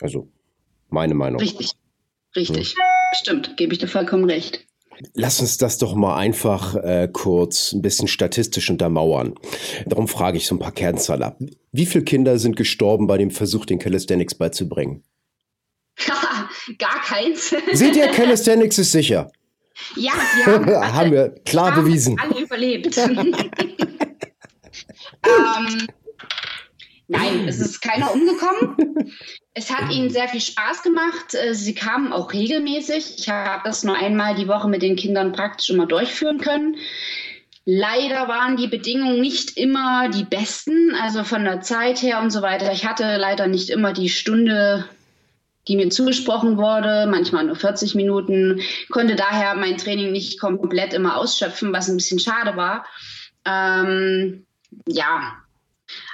Also, 0.01 0.27
meine 0.89 1.13
Meinung. 1.13 1.39
Richtig. 1.39 1.71
Richtig. 2.35 2.71
Hm. 2.71 2.83
Stimmt, 3.13 3.57
gebe 3.57 3.73
ich 3.73 3.79
dir 3.79 3.87
vollkommen 3.87 4.25
recht. 4.25 4.65
Lass 5.13 5.39
uns 5.39 5.57
das 5.57 5.77
doch 5.77 5.93
mal 5.93 6.17
einfach 6.17 6.75
äh, 6.75 7.07
kurz 7.11 7.71
ein 7.71 7.81
bisschen 7.81 8.07
statistisch 8.07 8.69
untermauern. 8.69 9.35
Darum 9.85 10.07
frage 10.07 10.37
ich 10.37 10.47
so 10.47 10.55
ein 10.55 10.59
paar 10.59 10.71
Kernzahlen 10.71 11.23
ab. 11.23 11.39
Wie 11.71 11.85
viele 11.85 12.03
Kinder 12.03 12.39
sind 12.39 12.55
gestorben 12.55 13.07
bei 13.07 13.17
dem 13.17 13.29
Versuch, 13.29 13.65
den 13.65 13.79
Calisthenics 13.79 14.35
beizubringen? 14.35 15.03
Gar 16.77 17.01
keins. 17.03 17.49
Seht 17.71 17.95
ihr, 17.95 18.07
Calisthenics 18.07 18.77
ist 18.77 18.91
sicher. 18.91 19.31
Ja, 19.95 20.13
wir 20.35 20.45
haben, 20.53 20.65
alle, 20.69 20.93
haben 20.93 21.11
wir 21.11 21.29
klar 21.45 21.75
haben 21.75 21.83
bewiesen. 21.83 22.19
Alle 22.19 22.41
überlebt. 22.41 22.97
ähm, 22.97 23.47
nein, 27.07 27.47
es 27.47 27.59
ist 27.59 27.79
keiner 27.81 28.11
umgekommen. 28.11 28.75
Es 29.53 29.69
hat 29.71 29.91
ihnen 29.91 30.09
sehr 30.09 30.27
viel 30.29 30.41
Spaß 30.41 30.81
gemacht. 30.81 31.35
Äh, 31.35 31.53
sie 31.53 31.75
kamen 31.75 32.11
auch 32.11 32.33
regelmäßig. 32.33 33.19
Ich 33.19 33.29
habe 33.29 33.61
das 33.65 33.83
nur 33.83 33.95
einmal 33.95 34.33
die 34.33 34.47
Woche 34.47 34.67
mit 34.67 34.81
den 34.81 34.95
Kindern 34.95 35.31
praktisch 35.31 35.69
immer 35.69 35.85
durchführen 35.85 36.39
können. 36.39 36.77
Leider 37.65 38.27
waren 38.29 38.55
die 38.55 38.67
Bedingungen 38.67 39.19
nicht 39.19 39.57
immer 39.57 40.09
die 40.09 40.23
besten, 40.23 40.95
also 40.95 41.23
von 41.25 41.43
der 41.43 41.61
Zeit 41.61 42.01
her 42.01 42.21
und 42.21 42.31
so 42.31 42.41
weiter. 42.41 42.71
Ich 42.71 42.85
hatte 42.85 43.17
leider 43.17 43.47
nicht 43.47 43.69
immer 43.69 43.91
die 43.93 44.09
Stunde 44.09 44.85
die 45.67 45.75
mir 45.75 45.89
zugesprochen 45.89 46.57
wurde, 46.57 47.07
manchmal 47.09 47.45
nur 47.45 47.55
40 47.55 47.95
Minuten, 47.95 48.61
konnte 48.89 49.15
daher 49.15 49.55
mein 49.55 49.77
Training 49.77 50.11
nicht 50.11 50.39
komplett 50.39 50.93
immer 50.93 51.17
ausschöpfen, 51.17 51.73
was 51.73 51.89
ein 51.89 51.97
bisschen 51.97 52.19
schade 52.19 52.55
war. 52.55 52.85
Ähm, 53.45 54.45
ja, 54.87 55.37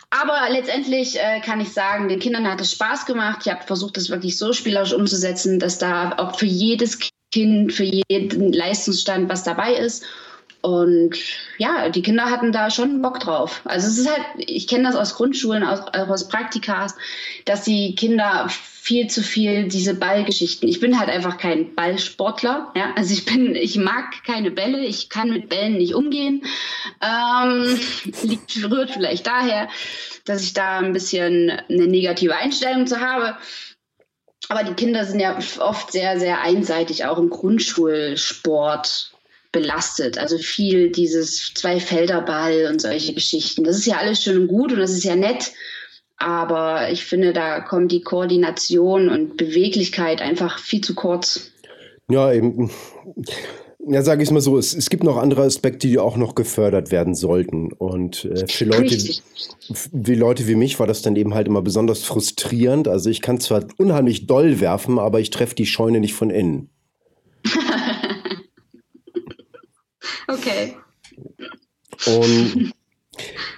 aber 0.09 0.47
letztendlich 0.51 1.19
äh, 1.19 1.39
kann 1.39 1.59
ich 1.59 1.73
sagen, 1.73 2.07
den 2.07 2.19
Kindern 2.19 2.47
hat 2.47 2.61
es 2.61 2.71
Spaß 2.71 3.07
gemacht. 3.07 3.39
Ich 3.45 3.51
habe 3.51 3.65
versucht, 3.65 3.97
das 3.97 4.11
wirklich 4.11 4.37
so 4.37 4.53
spielerisch 4.53 4.93
umzusetzen, 4.93 5.57
dass 5.57 5.79
da 5.79 6.17
auch 6.17 6.37
für 6.37 6.45
jedes 6.45 6.99
Kind, 7.31 7.73
für 7.73 7.83
jeden 7.83 8.53
Leistungsstand 8.53 9.27
was 9.27 9.43
dabei 9.43 9.73
ist. 9.73 10.05
Und 10.61 11.17
ja, 11.57 11.89
die 11.89 12.03
Kinder 12.03 12.29
hatten 12.29 12.51
da 12.51 12.69
schon 12.69 13.01
Bock 13.01 13.19
drauf. 13.19 13.61
Also 13.65 13.87
es 13.87 13.97
ist 13.97 14.09
halt, 14.09 14.23
ich 14.37 14.67
kenne 14.67 14.83
das 14.83 14.95
aus 14.95 15.15
Grundschulen, 15.15 15.63
aus, 15.63 15.79
aus 15.93 16.27
Praktikas, 16.27 16.95
dass 17.45 17.63
die 17.63 17.95
Kinder 17.95 18.47
viel 18.83 19.07
zu 19.07 19.23
viel 19.23 19.69
diese 19.69 19.93
Ballgeschichten. 19.93 20.67
Ich 20.67 20.81
bin 20.81 20.99
halt 20.99 21.09
einfach 21.09 21.37
kein 21.37 21.73
Ballsportler. 21.73 22.73
Ja? 22.75 22.91
Also 22.97 23.13
ich 23.13 23.23
bin, 23.23 23.55
ich 23.55 23.77
mag 23.77 24.25
keine 24.25 24.51
Bälle, 24.51 24.85
ich 24.85 25.07
kann 25.07 25.29
mit 25.29 25.47
Bällen 25.47 25.77
nicht 25.77 25.95
umgehen. 25.95 26.43
Ähm, 27.01 27.79
liegt, 28.23 28.61
rührt 28.69 28.91
vielleicht 28.91 29.25
daher, 29.25 29.69
dass 30.25 30.43
ich 30.43 30.51
da 30.51 30.79
ein 30.79 30.91
bisschen 30.91 31.49
eine 31.69 31.87
negative 31.87 32.35
Einstellung 32.35 32.85
zu 32.85 32.99
habe. 32.99 33.37
Aber 34.49 34.65
die 34.65 34.73
Kinder 34.73 35.05
sind 35.05 35.21
ja 35.21 35.39
oft 35.59 35.93
sehr, 35.93 36.19
sehr 36.19 36.41
einseitig, 36.41 37.05
auch 37.05 37.19
im 37.19 37.29
Grundschulsport 37.29 39.13
belastet. 39.53 40.17
Also 40.17 40.37
viel 40.37 40.91
dieses 40.91 41.53
Zwei-Felder-Ball 41.53 42.67
und 42.69 42.81
solche 42.81 43.13
Geschichten. 43.13 43.63
Das 43.63 43.77
ist 43.77 43.85
ja 43.85 43.95
alles 43.95 44.21
schön 44.21 44.41
und 44.41 44.47
gut 44.49 44.73
und 44.73 44.79
das 44.79 44.91
ist 44.91 45.05
ja 45.05 45.15
nett. 45.15 45.53
Aber 46.23 46.89
ich 46.89 47.03
finde, 47.03 47.33
da 47.33 47.59
kommt 47.59 47.91
die 47.91 48.01
Koordination 48.01 49.09
und 49.09 49.35
Beweglichkeit 49.35 50.21
einfach 50.21 50.57
viel 50.57 50.81
zu 50.81 50.95
kurz. 50.95 51.51
Ja, 52.09 52.31
eben. 52.31 52.71
Ja, 53.85 54.01
sage 54.01 54.23
ich 54.23 54.31
mal 54.31 54.39
so, 54.39 54.57
es, 54.57 54.73
es 54.73 54.89
gibt 54.89 55.03
noch 55.03 55.17
andere 55.17 55.41
Aspekte, 55.41 55.87
die 55.87 55.99
auch 55.99 56.15
noch 56.15 56.35
gefördert 56.35 56.91
werden 56.91 57.15
sollten. 57.15 57.73
Und 57.73 58.23
äh, 58.23 58.47
für 58.47 58.63
Leute, 58.63 58.97
wie 59.91 60.15
Leute 60.15 60.47
wie 60.47 60.55
mich 60.55 60.79
war 60.79 60.87
das 60.87 61.01
dann 61.01 61.17
eben 61.17 61.33
halt 61.33 61.47
immer 61.47 61.61
besonders 61.61 62.03
frustrierend. 62.03 62.87
Also 62.87 63.09
ich 63.09 63.21
kann 63.21 63.41
zwar 63.41 63.65
unheimlich 63.77 64.25
doll 64.25 64.61
werfen, 64.61 64.99
aber 64.99 65.19
ich 65.19 65.31
treffe 65.31 65.55
die 65.55 65.65
Scheune 65.65 65.99
nicht 65.99 66.13
von 66.13 66.29
innen. 66.29 66.69
Okay. 70.27 70.75
Und 72.05 72.73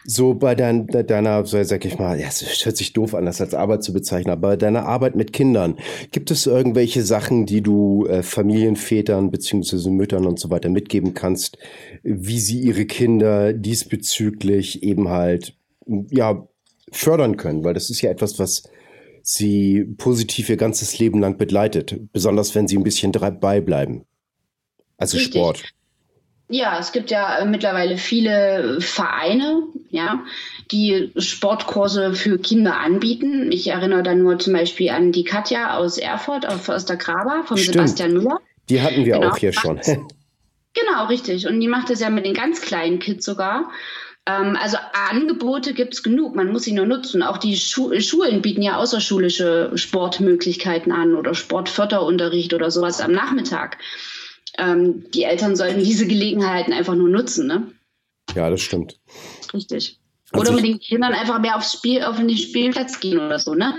so 0.05 0.33
bei 0.33 0.55
dein, 0.55 0.87
deiner, 0.87 1.45
so 1.45 1.61
sag 1.63 1.85
ich 1.85 1.97
mal, 1.97 2.19
ja, 2.19 2.27
es 2.27 2.65
hört 2.65 2.77
sich 2.77 2.93
doof 2.93 3.15
an, 3.15 3.25
das 3.25 3.41
als 3.41 3.53
Arbeit 3.53 3.83
zu 3.83 3.93
bezeichnen, 3.93 4.31
aber 4.31 4.49
bei 4.49 4.55
deiner 4.57 4.85
Arbeit 4.85 5.15
mit 5.15 5.33
Kindern, 5.33 5.77
gibt 6.11 6.31
es 6.31 6.45
irgendwelche 6.45 7.03
Sachen, 7.03 7.45
die 7.45 7.61
du 7.61 8.05
äh, 8.05 8.23
Familienvätern 8.23 9.31
beziehungsweise 9.31 9.89
Müttern 9.89 10.25
und 10.25 10.39
so 10.39 10.49
weiter 10.49 10.69
mitgeben 10.69 11.13
kannst, 11.13 11.57
wie 12.03 12.39
sie 12.39 12.59
ihre 12.59 12.85
Kinder 12.85 13.53
diesbezüglich 13.53 14.83
eben 14.83 15.09
halt, 15.09 15.55
ja, 16.09 16.47
fördern 16.91 17.37
können? 17.37 17.63
Weil 17.63 17.73
das 17.73 17.89
ist 17.89 18.01
ja 18.01 18.11
etwas, 18.11 18.39
was 18.39 18.63
sie 19.21 19.83
positiv 19.97 20.49
ihr 20.49 20.57
ganzes 20.57 20.99
Leben 20.99 21.19
lang 21.19 21.37
begleitet, 21.37 21.99
besonders 22.13 22.53
wenn 22.53 22.67
sie 22.67 22.77
ein 22.77 22.83
bisschen 22.83 23.11
dabei 23.11 23.59
bleiben. 23.59 24.05
Also 24.97 25.17
Richtig. 25.17 25.33
Sport. 25.33 25.74
Ja, 26.47 26.77
es 26.79 26.91
gibt 26.91 27.09
ja 27.09 27.39
äh, 27.39 27.45
mittlerweile 27.45 27.97
viele 27.97 28.77
Vereine, 28.79 29.63
ja, 29.89 30.23
die 30.71 31.11
Sportkurse 31.17 32.13
für 32.13 32.37
Kinder 32.37 32.77
anbieten. 32.77 33.51
Ich 33.51 33.67
erinnere 33.67 34.03
da 34.03 34.13
nur 34.13 34.37
zum 34.37 34.53
Beispiel 34.53 34.89
an 34.91 35.11
die 35.11 35.23
Katja 35.23 35.75
aus 35.75 35.97
Erfurt, 35.97 36.45
aus 36.45 36.85
der 36.85 36.97
Graber, 36.97 37.43
von 37.45 37.57
Stimmt. 37.57 37.73
Sebastian 37.73 38.13
Müller. 38.13 38.39
Die 38.69 38.81
hatten 38.81 39.05
wir 39.05 39.15
genau. 39.15 39.29
auch 39.29 39.37
hier 39.37 39.53
schon. 39.53 39.79
genau, 40.73 41.05
richtig. 41.07 41.47
Und 41.47 41.59
die 41.59 41.67
macht 41.67 41.89
es 41.89 41.99
ja 41.99 42.09
mit 42.09 42.25
den 42.25 42.35
ganz 42.35 42.61
kleinen 42.61 42.99
Kids 42.99 43.25
sogar. 43.25 43.71
Ähm, 44.27 44.57
also 44.61 44.77
Angebote 45.09 45.73
gibt 45.73 45.95
es 45.95 46.03
genug, 46.03 46.35
man 46.35 46.51
muss 46.51 46.63
sie 46.63 46.73
nur 46.73 46.85
nutzen. 46.85 47.23
Auch 47.23 47.37
die 47.37 47.57
Schu 47.57 47.99
Schulen 47.99 48.41
bieten 48.41 48.61
ja 48.61 48.77
außerschulische 48.77 49.71
Sportmöglichkeiten 49.75 50.91
an 50.91 51.15
oder 51.15 51.33
Sportförderunterricht 51.33 52.53
oder 52.53 52.69
sowas 52.69 53.01
am 53.01 53.11
Nachmittag 53.11 53.77
ähm, 54.57 55.05
die 55.13 55.23
Eltern 55.23 55.55
sollten 55.55 55.83
diese 55.83 56.07
Gelegenheiten 56.07 56.73
einfach 56.73 56.95
nur 56.95 57.09
nutzen. 57.09 57.45
Ne? 57.47 57.71
Ja, 58.35 58.49
das 58.49 58.61
stimmt. 58.61 58.97
Richtig. 59.53 59.99
Also 60.31 60.51
oder 60.51 60.55
mit 60.55 60.65
den 60.65 60.79
Kindern 60.79 61.13
einfach 61.13 61.39
mehr 61.39 61.55
aufs 61.55 61.73
Spiel, 61.73 62.01
auf 62.03 62.17
den 62.17 62.35
Spielplatz 62.35 62.99
gehen 62.99 63.19
oder 63.19 63.37
so, 63.39 63.53
ne? 63.53 63.77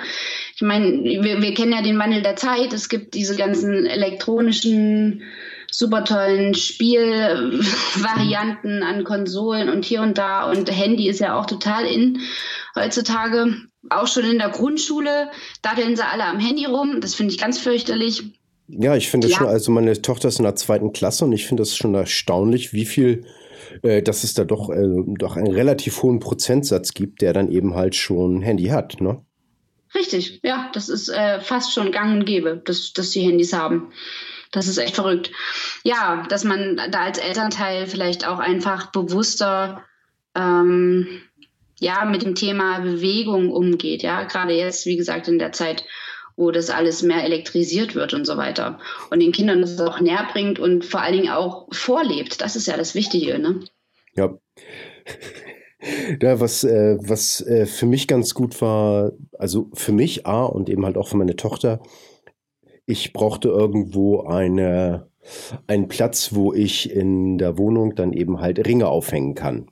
Ich 0.54 0.62
meine, 0.62 1.02
wir, 1.02 1.42
wir 1.42 1.54
kennen 1.54 1.73
ja 1.73 1.83
den 1.83 1.99
Wandel 1.99 2.23
der 2.23 2.37
Zeit. 2.37 2.73
Es 2.73 2.88
gibt 2.88 3.14
diese 3.14 3.35
ganzen 3.37 3.85
elektronischen, 3.85 5.25
super 5.71 6.04
tollen 6.04 6.54
Spielvarianten 6.54 8.83
an 8.83 9.04
Konsolen 9.04 9.68
und 9.68 9.85
hier 9.85 10.00
und 10.00 10.16
da. 10.16 10.50
Und 10.50 10.71
Handy 10.71 11.06
ist 11.09 11.21
ja 11.21 11.38
auch 11.38 11.45
total 11.47 11.85
in 11.85 12.21
heutzutage. 12.75 13.54
Auch 13.90 14.06
schon 14.06 14.25
in 14.25 14.38
der 14.38 14.49
Grundschule 14.50 15.30
daddeln 15.62 15.97
sie 15.97 16.06
alle 16.06 16.25
am 16.25 16.38
Handy 16.38 16.64
rum. 16.64 17.00
Das 17.00 17.14
finde 17.14 17.35
ich 17.35 17.40
ganz 17.40 17.59
fürchterlich. 17.59 18.23
Ja, 18.69 18.97
ich 18.97 19.11
finde 19.11 19.29
ja. 19.29 19.37
schon, 19.37 19.47
also 19.47 19.71
meine 19.71 20.01
Tochter 20.03 20.29
ist 20.29 20.39
in 20.39 20.45
der 20.45 20.57
zweiten 20.57 20.93
Klasse 20.93 21.25
und 21.25 21.33
ich 21.33 21.47
finde 21.47 21.63
das 21.63 21.77
schon 21.77 21.95
erstaunlich, 21.95 22.73
wie 22.73 22.85
viel, 22.85 23.25
äh, 23.83 24.03
dass 24.03 24.25
es 24.25 24.35
da 24.35 24.45
doch, 24.45 24.71
äh, 24.71 24.87
doch 25.19 25.37
einen 25.37 25.53
relativ 25.53 26.03
hohen 26.03 26.19
Prozentsatz 26.19 26.93
gibt, 26.93 27.23
der 27.23 27.33
dann 27.33 27.51
eben 27.51 27.75
halt 27.75 27.95
schon 27.95 28.39
ein 28.39 28.43
Handy 28.43 28.67
hat, 28.67 29.01
ne? 29.01 29.23
Richtig, 29.95 30.41
ja, 30.43 30.71
das 30.75 30.89
ist 30.89 31.09
äh, 31.09 31.41
fast 31.41 31.73
schon 31.73 31.93
gang 31.93 32.13
und 32.13 32.25
gäbe, 32.27 32.61
dass, 32.65 32.93
dass 32.93 33.11
die 33.11 33.23
Handys 33.23 33.53
haben. 33.53 33.93
Das 34.51 34.69
ist 34.69 34.79
echt 34.79 34.95
verrückt. 34.95 35.31
Ja, 35.85 36.27
dass 36.29 36.45
man 36.45 36.77
da 36.91 37.05
als 37.05 37.19
Elternteil 37.19 37.87
vielleicht 37.87 38.27
auch 38.27 38.39
einfach 38.39 38.91
bewusster 38.91 39.85
ähm, 40.35 41.23
ja, 41.79 42.05
mit 42.05 42.23
dem 42.23 42.35
Thema 42.35 42.81
Bewegung 42.81 43.51
umgeht. 43.51 44.03
Ja, 44.03 44.25
gerade 44.25 44.55
jetzt, 44.55 44.87
wie 44.87 44.97
gesagt, 44.97 45.29
in 45.29 45.39
der 45.39 45.53
Zeit, 45.53 45.85
wo 46.37 46.50
das 46.50 46.71
alles 46.71 47.02
mehr 47.02 47.25
elektrisiert 47.25 47.95
wird 47.95 48.14
und 48.14 48.26
so 48.26 48.37
weiter. 48.37 48.78
Und 49.11 49.21
den 49.21 49.33
Kindern 49.33 49.62
das 49.62 49.81
auch 49.81 50.00
näher 50.00 50.28
bringt 50.33 50.59
und 50.59 50.85
vor 50.85 51.00
allen 51.00 51.14
Dingen 51.14 51.31
auch 51.31 51.66
vorlebt. 51.73 52.40
Das 52.40 52.57
ist 52.57 52.66
ja 52.66 52.76
das 52.76 52.95
Wichtige, 52.95 53.38
ne? 53.38 53.61
Ja. 54.14 54.38
Ja, 56.21 56.40
was, 56.40 56.64
äh, 56.64 56.97
was 57.00 57.40
äh, 57.43 57.66
für 57.66 57.87
mich 57.87 58.09
ganz 58.09 58.35
gut 58.35 58.61
war, 58.61 59.12
also 59.38 59.71
für 59.75 59.93
mich 59.93 60.26
A 60.26 60.45
und 60.45 60.69
eben 60.69 60.85
halt 60.85 60.97
auch 60.97 61.09
für 61.09 61.16
meine 61.16 61.37
Tochter, 61.37 61.81
ich 62.87 63.12
brauchte 63.12 63.49
irgendwo 63.49 64.23
eine, 64.23 65.09
einen 65.66 65.88
Platz, 65.88 66.35
wo 66.35 66.52
ich 66.52 66.90
in 66.90 67.38
der 67.38 67.59
Wohnung 67.59 67.95
dann 67.95 68.12
eben 68.12 68.40
halt 68.40 68.66
Ringe 68.66 68.88
aufhängen 68.88 69.35
kann. 69.35 69.66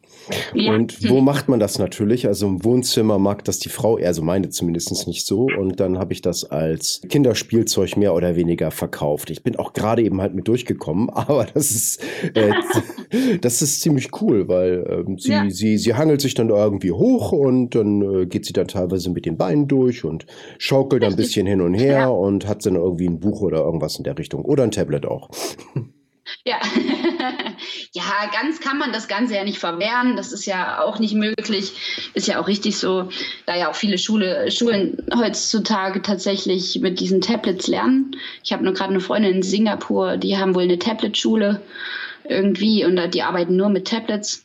Ja. 0.54 0.74
Und 0.74 1.08
wo 1.10 1.20
macht 1.20 1.48
man 1.48 1.60
das 1.60 1.78
natürlich? 1.78 2.26
Also 2.26 2.46
im 2.46 2.64
Wohnzimmer 2.64 3.18
mag 3.18 3.44
das 3.44 3.58
die 3.58 3.68
Frau, 3.68 3.96
also 3.96 4.22
meine 4.22 4.48
zumindest 4.50 5.06
nicht 5.06 5.26
so. 5.26 5.46
Und 5.46 5.80
dann 5.80 5.98
habe 5.98 6.12
ich 6.12 6.22
das 6.22 6.44
als 6.44 7.02
Kinderspielzeug 7.08 7.96
mehr 7.96 8.14
oder 8.14 8.36
weniger 8.36 8.70
verkauft. 8.70 9.30
Ich 9.30 9.42
bin 9.42 9.56
auch 9.56 9.72
gerade 9.72 10.02
eben 10.02 10.20
halt 10.20 10.34
mit 10.34 10.48
durchgekommen, 10.48 11.10
aber 11.12 11.46
das 11.52 11.70
ist, 11.70 12.02
äh, 12.34 12.52
das 13.40 13.62
ist 13.62 13.80
ziemlich 13.80 14.10
cool, 14.20 14.48
weil 14.48 15.04
ähm, 15.06 15.18
sie, 15.18 15.32
ja. 15.32 15.50
sie, 15.50 15.78
sie 15.78 15.94
hangelt 15.94 16.20
sich 16.20 16.34
dann 16.34 16.48
irgendwie 16.48 16.92
hoch 16.92 17.32
und 17.32 17.74
dann 17.74 18.02
äh, 18.02 18.26
geht 18.26 18.46
sie 18.46 18.52
dann 18.52 18.68
teilweise 18.68 19.10
mit 19.10 19.26
den 19.26 19.36
Beinen 19.36 19.68
durch 19.68 20.04
und 20.04 20.26
schaukelt 20.58 21.04
ein 21.04 21.16
bisschen 21.16 21.46
hin 21.46 21.60
und 21.60 21.74
her 21.74 21.98
ja. 21.98 22.08
und 22.08 22.46
hat 22.46 22.64
dann 22.64 22.76
irgendwie 22.76 23.08
ein 23.08 23.20
Buch 23.20 23.42
oder 23.42 23.58
irgendwas 23.58 23.96
in 23.96 24.04
der 24.04 24.18
Richtung 24.18 24.44
oder 24.44 24.62
ein 24.62 24.70
Tablet 24.70 25.06
auch. 25.06 25.28
Ja. 26.44 26.56
ja, 27.92 28.30
ganz 28.32 28.60
kann 28.60 28.78
man 28.78 28.92
das 28.92 29.08
Ganze 29.08 29.34
ja 29.34 29.44
nicht 29.44 29.58
verwehren. 29.58 30.16
Das 30.16 30.32
ist 30.32 30.46
ja 30.46 30.82
auch 30.82 30.98
nicht 30.98 31.14
möglich. 31.14 31.72
Ist 32.14 32.28
ja 32.28 32.40
auch 32.40 32.48
richtig 32.48 32.78
so, 32.78 33.08
da 33.46 33.56
ja 33.56 33.70
auch 33.70 33.74
viele 33.74 33.98
Schule, 33.98 34.50
Schulen 34.50 35.06
heutzutage 35.14 36.02
tatsächlich 36.02 36.80
mit 36.80 37.00
diesen 37.00 37.20
Tablets 37.20 37.66
lernen. 37.66 38.16
Ich 38.42 38.52
habe 38.52 38.64
nur 38.64 38.74
gerade 38.74 38.90
eine 38.90 39.00
Freundin 39.00 39.36
in 39.36 39.42
Singapur, 39.42 40.16
die 40.16 40.36
haben 40.36 40.54
wohl 40.54 40.64
eine 40.64 40.78
Tablet-Schule 40.78 41.62
irgendwie 42.26 42.84
und 42.84 43.14
die 43.14 43.22
arbeiten 43.22 43.56
nur 43.56 43.68
mit 43.68 43.86
Tablets. 43.86 44.43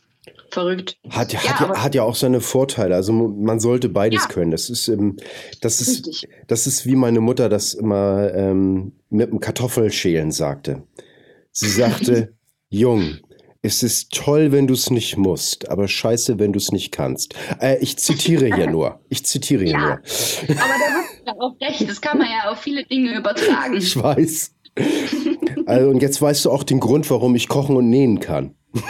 Verrückt. 0.50 0.98
Hat, 1.10 1.32
ja, 1.32 1.40
hat, 1.40 1.68
ja, 1.68 1.82
hat 1.82 1.94
ja 1.94 2.02
auch 2.02 2.14
seine 2.14 2.40
Vorteile. 2.40 2.94
Also 2.94 3.12
man 3.12 3.60
sollte 3.60 3.88
beides 3.88 4.22
ja. 4.22 4.28
können. 4.28 4.50
Das 4.50 4.68
ist, 4.68 4.88
ähm, 4.88 5.16
das 5.60 5.80
ist, 5.80 6.26
das 6.48 6.66
ist 6.66 6.86
wie 6.86 6.96
meine 6.96 7.20
Mutter 7.20 7.48
das 7.48 7.74
immer 7.74 8.32
ähm, 8.34 8.92
mit 9.10 9.30
dem 9.30 9.40
Kartoffelschälen 9.40 10.32
sagte. 10.32 10.82
Sie 11.52 11.68
sagte, 11.68 12.34
Jung, 12.68 13.18
es 13.62 13.82
ist 13.82 14.12
toll, 14.12 14.52
wenn 14.52 14.66
du 14.66 14.74
es 14.74 14.90
nicht 14.90 15.16
musst, 15.16 15.68
aber 15.68 15.86
scheiße, 15.86 16.38
wenn 16.38 16.52
du 16.52 16.58
es 16.58 16.72
nicht 16.72 16.92
kannst. 16.92 17.34
Äh, 17.60 17.78
ich 17.80 17.96
zitiere 17.98 18.46
hier 18.54 18.66
nur. 18.70 19.00
Ich 19.08 19.24
zitiere 19.24 19.64
hier 19.64 19.72
ja, 19.72 19.78
nur. 19.78 19.90
Aber 19.90 20.02
da 20.48 20.54
hast 20.56 21.20
du 21.20 21.26
ja 21.26 21.34
auch 21.38 21.60
recht. 21.60 21.88
Das 21.88 22.00
kann 22.00 22.18
man 22.18 22.26
ja 22.26 22.50
auf 22.50 22.58
viele 22.58 22.84
Dinge 22.84 23.16
übertragen. 23.16 23.76
Ich 23.76 23.96
weiß. 23.96 24.54
Also, 25.66 25.90
und 25.90 26.00
jetzt 26.00 26.20
weißt 26.22 26.44
du 26.44 26.50
auch 26.50 26.62
den 26.62 26.80
Grund, 26.80 27.10
warum 27.10 27.34
ich 27.34 27.48
kochen 27.48 27.76
und 27.76 27.90
nähen 27.90 28.20
kann. 28.20 28.54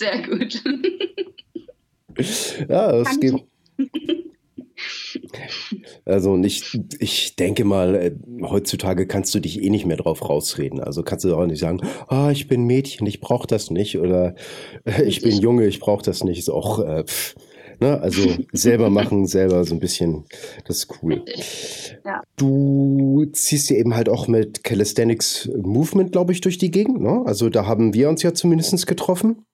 Sehr 0.00 0.22
gut. 0.22 0.62
Ja, 2.68 2.90
es 3.00 3.18
geht. 3.18 3.34
Also 6.04 6.36
ich, 6.42 6.78
ich 6.98 7.36
denke 7.36 7.64
mal, 7.64 7.94
äh, 7.94 8.12
heutzutage 8.42 9.06
kannst 9.06 9.34
du 9.34 9.40
dich 9.40 9.62
eh 9.62 9.70
nicht 9.70 9.86
mehr 9.86 9.96
drauf 9.96 10.28
rausreden. 10.28 10.80
Also 10.80 11.02
kannst 11.02 11.24
du 11.24 11.34
auch 11.34 11.46
nicht 11.46 11.60
sagen, 11.60 11.80
ah, 12.08 12.30
ich 12.30 12.46
bin 12.48 12.64
Mädchen, 12.64 13.06
ich 13.06 13.20
brauche 13.20 13.46
das 13.46 13.70
nicht 13.70 13.98
oder 13.98 14.34
äh, 14.84 15.04
ich 15.04 15.22
bin 15.22 15.38
Junge, 15.38 15.66
ich 15.66 15.80
brauche 15.80 16.04
das 16.04 16.24
nicht. 16.24 16.38
Ist 16.38 16.50
auch, 16.50 16.80
äh, 16.80 17.04
pff, 17.04 17.36
ne? 17.80 18.00
also 18.00 18.22
selber 18.52 18.90
machen, 18.90 19.26
selber 19.26 19.64
so 19.64 19.74
ein 19.74 19.80
bisschen, 19.80 20.24
das 20.66 20.78
ist 20.78 20.88
cool. 21.02 21.24
Ja. 22.04 22.22
Du 22.36 23.24
ziehst 23.32 23.70
ja 23.70 23.76
eben 23.76 23.94
halt 23.94 24.08
auch 24.08 24.28
mit 24.28 24.64
Calisthenics 24.64 25.48
Movement, 25.56 26.12
glaube 26.12 26.32
ich, 26.32 26.40
durch 26.40 26.58
die 26.58 26.70
Gegend. 26.70 27.00
Ne? 27.00 27.22
Also 27.24 27.48
da 27.48 27.66
haben 27.66 27.94
wir 27.94 28.08
uns 28.08 28.22
ja 28.22 28.34
zumindest 28.34 28.86
getroffen. 28.86 29.46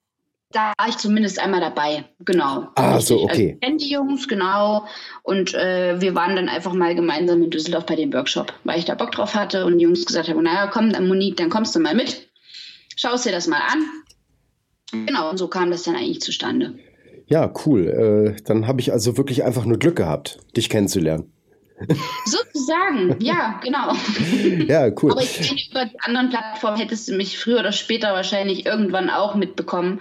Da 0.56 0.72
war 0.78 0.88
ich 0.88 0.96
zumindest 0.96 1.38
einmal 1.38 1.60
dabei, 1.60 2.06
genau. 2.20 2.68
Ah, 2.76 2.98
so, 2.98 3.22
okay. 3.22 3.58
Also, 3.62 3.76
die 3.76 3.90
Jungs, 3.90 4.26
genau. 4.26 4.86
Und 5.22 5.52
äh, 5.52 6.00
wir 6.00 6.14
waren 6.14 6.34
dann 6.34 6.48
einfach 6.48 6.72
mal 6.72 6.94
gemeinsam 6.94 7.42
in 7.42 7.50
Düsseldorf 7.50 7.84
bei 7.84 7.94
dem 7.94 8.10
Workshop, 8.14 8.54
weil 8.64 8.78
ich 8.78 8.86
da 8.86 8.94
Bock 8.94 9.12
drauf 9.12 9.34
hatte 9.34 9.66
und 9.66 9.76
die 9.76 9.84
Jungs 9.84 10.06
gesagt 10.06 10.30
haben, 10.30 10.42
naja, 10.42 10.68
komm, 10.68 10.94
dann 10.94 11.08
Monique, 11.08 11.36
dann 11.36 11.50
kommst 11.50 11.76
du 11.76 11.80
mal 11.80 11.94
mit. 11.94 12.30
Schaust 12.96 13.26
dir 13.26 13.32
das 13.32 13.48
mal 13.48 13.60
an. 13.60 15.04
Genau, 15.04 15.28
und 15.28 15.36
so 15.36 15.48
kam 15.48 15.70
das 15.70 15.82
dann 15.82 15.94
eigentlich 15.94 16.22
zustande. 16.22 16.78
Ja, 17.26 17.52
cool. 17.66 18.36
Äh, 18.38 18.42
dann 18.44 18.66
habe 18.66 18.80
ich 18.80 18.92
also 18.92 19.18
wirklich 19.18 19.44
einfach 19.44 19.66
nur 19.66 19.78
Glück 19.78 19.96
gehabt, 19.96 20.38
dich 20.56 20.70
kennenzulernen. 20.70 21.34
Sozusagen, 22.24 23.16
ja, 23.20 23.60
genau. 23.62 23.92
Ja, 24.68 24.86
cool. 25.02 25.10
Aber 25.10 25.20
ich 25.20 25.38
meine, 25.38 25.60
über 25.70 25.84
die 25.84 26.00
anderen 26.00 26.30
Plattformen 26.30 26.78
hättest 26.78 27.08
du 27.10 27.14
mich 27.14 27.38
früher 27.38 27.60
oder 27.60 27.72
später 27.72 28.14
wahrscheinlich 28.14 28.64
irgendwann 28.64 29.10
auch 29.10 29.34
mitbekommen 29.34 30.00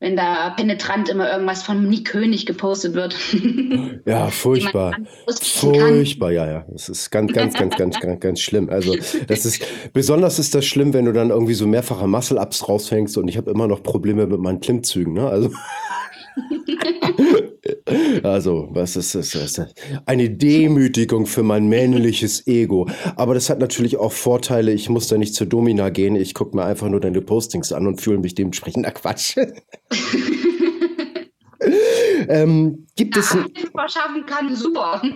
wenn 0.00 0.16
da 0.16 0.50
penetrant 0.50 1.10
immer 1.10 1.30
irgendwas 1.30 1.62
von 1.62 1.82
Monique 1.82 2.08
König 2.08 2.46
gepostet 2.46 2.94
wird. 2.94 3.14
Ja, 4.06 4.30
furchtbar. 4.30 4.96
Furchtbar, 5.42 6.32
ja, 6.32 6.46
ja. 6.46 6.64
Das 6.70 6.88
ist 6.88 7.10
ganz, 7.10 7.32
ganz, 7.32 7.54
ganz, 7.54 7.76
ganz, 7.76 8.00
ganz, 8.00 8.20
ganz 8.20 8.40
schlimm. 8.40 8.70
Also, 8.70 8.96
das 9.26 9.44
ist, 9.44 9.62
besonders 9.92 10.38
ist 10.38 10.54
das 10.54 10.64
schlimm, 10.64 10.94
wenn 10.94 11.04
du 11.04 11.12
dann 11.12 11.30
irgendwie 11.30 11.54
so 11.54 11.66
mehrfache 11.66 12.06
Muscle-Ups 12.06 12.68
raushängst 12.68 13.18
und 13.18 13.28
ich 13.28 13.36
habe 13.36 13.50
immer 13.50 13.66
noch 13.66 13.82
Probleme 13.82 14.26
mit 14.26 14.40
meinen 14.40 14.60
Klimmzügen, 14.60 15.12
ne? 15.12 15.28
Also. 15.28 15.50
Also, 18.22 18.68
was 18.70 18.96
ist 18.96 19.14
das? 19.14 19.60
Eine 20.06 20.30
Demütigung 20.30 21.26
für 21.26 21.42
mein 21.42 21.68
männliches 21.68 22.46
Ego. 22.46 22.88
Aber 23.16 23.34
das 23.34 23.50
hat 23.50 23.58
natürlich 23.58 23.96
auch 23.96 24.12
Vorteile. 24.12 24.72
Ich 24.72 24.88
muss 24.88 25.08
da 25.08 25.18
nicht 25.18 25.34
zur 25.34 25.46
Domina 25.46 25.90
gehen. 25.90 26.16
Ich 26.16 26.34
gucke 26.34 26.56
mir 26.56 26.64
einfach 26.64 26.88
nur 26.88 27.00
deine 27.00 27.20
Postings 27.20 27.72
an 27.72 27.86
und 27.86 28.00
fühle 28.00 28.18
mich 28.18 28.34
dementsprechend. 28.34 28.84
Na 28.84 28.90
Quatsch. 28.90 29.36
ähm, 32.28 32.86
gibt 32.96 33.16
ja, 33.16 33.22
es. 33.22 33.32
Ein... 33.32 33.46
Verschaffen 33.72 34.26
kann, 34.26 34.54
super. 34.54 35.02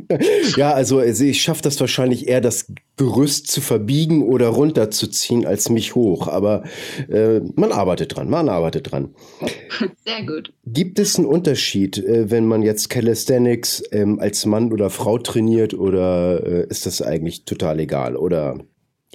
ja, 0.56 0.72
also, 0.72 0.98
also 0.98 1.24
ich 1.24 1.42
schaffe 1.42 1.62
das 1.62 1.78
wahrscheinlich 1.80 2.28
eher, 2.28 2.40
das 2.40 2.72
Gerüst 2.96 3.50
zu 3.50 3.60
verbiegen 3.60 4.22
oder 4.22 4.48
runterzuziehen, 4.48 5.46
als 5.46 5.68
mich 5.68 5.94
hoch. 5.94 6.28
Aber 6.28 6.64
äh, 7.08 7.40
man 7.54 7.72
arbeitet 7.72 8.16
dran, 8.16 8.30
man 8.30 8.48
arbeitet 8.48 8.92
dran. 8.92 9.14
Sehr 10.04 10.24
gut. 10.26 10.52
Gibt 10.64 10.98
es 10.98 11.16
einen 11.16 11.26
Unterschied, 11.26 11.98
äh, 11.98 12.30
wenn 12.30 12.46
man 12.46 12.62
jetzt 12.62 12.90
Calisthenics 12.90 13.82
ähm, 13.92 14.18
als 14.20 14.46
Mann 14.46 14.72
oder 14.72 14.90
Frau 14.90 15.18
trainiert 15.18 15.74
oder 15.74 16.44
äh, 16.44 16.66
ist 16.68 16.86
das 16.86 17.02
eigentlich 17.02 17.44
total 17.44 17.80
egal? 17.80 18.16
Oder 18.16 18.58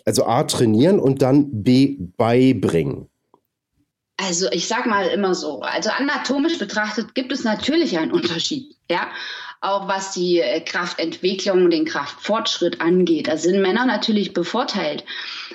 also 0.06 0.26
A 0.26 0.44
trainieren 0.44 1.00
und 1.00 1.22
dann 1.22 1.64
B 1.64 1.98
beibringen? 2.18 3.10
Also 4.20 4.48
ich 4.52 4.68
sag 4.68 4.88
mal 4.88 5.08
immer 5.08 5.36
so, 5.36 5.60
also 5.62 5.92
anatomisch 5.92 6.58
betrachtet 6.58 7.14
gibt 7.14 7.32
es 7.32 7.44
natürlich 7.44 8.00
einen 8.00 8.12
Unterschied, 8.12 8.76
ja 8.90 9.12
auch 9.62 9.88
was 9.88 10.12
die 10.12 10.40
äh, 10.40 10.62
Kraftentwicklung, 10.62 11.70
den 11.70 11.86
Kraftfortschritt 11.86 12.82
angeht. 12.82 13.28
Da 13.28 13.38
sind 13.38 13.62
Männer 13.62 13.86
natürlich 13.86 14.34
bevorteilt. 14.34 15.04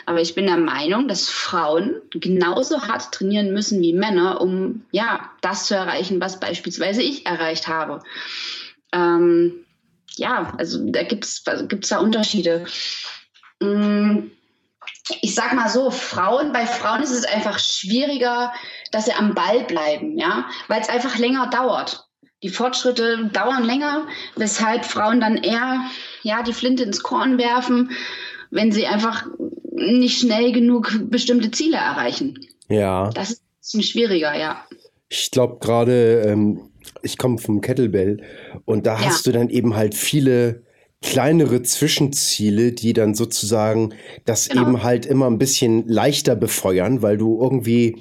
Aber 0.06 0.20
ich 0.20 0.34
bin 0.34 0.46
der 0.46 0.56
Meinung, 0.56 1.06
dass 1.06 1.28
Frauen 1.28 1.94
genauso 2.10 2.82
hart 2.82 3.12
trainieren 3.12 3.52
müssen 3.52 3.80
wie 3.80 3.92
Männer, 3.92 4.40
um 4.40 4.84
ja 4.90 5.30
das 5.40 5.66
zu 5.66 5.74
erreichen, 5.74 6.20
was 6.20 6.40
beispielsweise 6.40 7.02
ich 7.02 7.26
erreicht 7.26 7.68
habe. 7.68 8.00
Ähm, 8.92 9.64
ja, 10.16 10.52
also 10.58 10.84
da 10.90 11.04
gibt 11.04 11.24
es 11.24 11.44
gibt's 11.68 11.88
da 11.90 11.98
Unterschiede. 11.98 12.66
Mm, 13.60 14.30
ich 15.20 15.34
sag 15.34 15.54
mal 15.54 15.68
so, 15.68 15.90
Frauen, 15.90 16.52
bei 16.52 16.66
Frauen 16.66 17.02
ist 17.02 17.12
es 17.12 17.24
einfach 17.24 17.58
schwieriger, 17.58 18.52
dass 18.90 19.04
sie 19.04 19.12
am 19.12 19.34
Ball 19.34 19.64
bleiben, 19.64 20.18
ja, 20.18 20.46
weil 20.66 20.80
es 20.80 20.88
einfach 20.88 21.18
länger 21.18 21.48
dauert 21.48 22.08
die 22.42 22.48
Fortschritte 22.48 23.30
dauern 23.32 23.64
länger, 23.64 24.06
weshalb 24.36 24.84
Frauen 24.84 25.20
dann 25.20 25.36
eher 25.36 25.84
ja, 26.22 26.42
die 26.42 26.52
Flinte 26.52 26.82
ins 26.82 27.02
Korn 27.02 27.38
werfen, 27.38 27.90
wenn 28.50 28.72
sie 28.72 28.86
einfach 28.86 29.26
nicht 29.72 30.18
schnell 30.18 30.52
genug 30.52 30.92
bestimmte 31.04 31.50
Ziele 31.50 31.76
erreichen. 31.76 32.38
Ja. 32.68 33.10
Das 33.10 33.30
ist 33.30 33.42
ein 33.42 33.58
bisschen 33.60 33.82
schwieriger, 33.82 34.38
ja. 34.38 34.64
Ich 35.08 35.30
glaube 35.30 35.58
gerade, 35.60 36.22
ähm, 36.26 36.70
ich 37.02 37.18
komme 37.18 37.38
vom 37.38 37.60
Kettlebell 37.60 38.22
und 38.64 38.86
da 38.86 38.98
ja. 38.98 39.06
hast 39.06 39.26
du 39.26 39.32
dann 39.32 39.48
eben 39.48 39.76
halt 39.76 39.94
viele 39.94 40.62
kleinere 41.02 41.62
Zwischenziele, 41.62 42.72
die 42.72 42.92
dann 42.92 43.14
sozusagen 43.14 43.94
das 44.24 44.48
genau. 44.48 44.62
eben 44.62 44.82
halt 44.82 45.04
immer 45.04 45.26
ein 45.26 45.38
bisschen 45.38 45.86
leichter 45.88 46.36
befeuern, 46.36 47.02
weil 47.02 47.18
du 47.18 47.40
irgendwie 47.42 48.00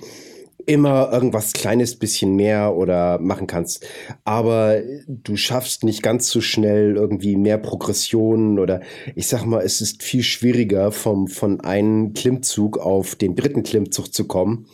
immer 0.66 1.12
irgendwas 1.12 1.54
kleines 1.54 1.98
bisschen 1.98 2.36
mehr 2.36 2.76
oder 2.76 3.20
machen 3.20 3.48
kannst. 3.48 3.86
Aber 4.24 4.82
du 5.08 5.36
schaffst 5.36 5.84
nicht 5.84 6.02
ganz 6.04 6.30
so 6.30 6.42
schnell 6.42 6.96
irgendwie 6.96 7.36
mehr 7.36 7.58
Progressionen 7.58 8.60
oder 8.60 8.82
ich 9.16 9.28
sag 9.28 9.46
mal, 9.46 9.62
es 9.62 9.82
ist 9.82 10.04
viel 10.04 10.24
schwieriger 10.24 10.92
vom, 10.92 11.28
von 11.28 11.62
einem 11.62 12.14
Klimmzug 12.14 12.78
auf 12.78 13.16
den 13.16 13.36
dritten 13.36 13.64
Klimmzug 13.64 14.14
zu 14.14 14.26
kommen, 14.26 14.68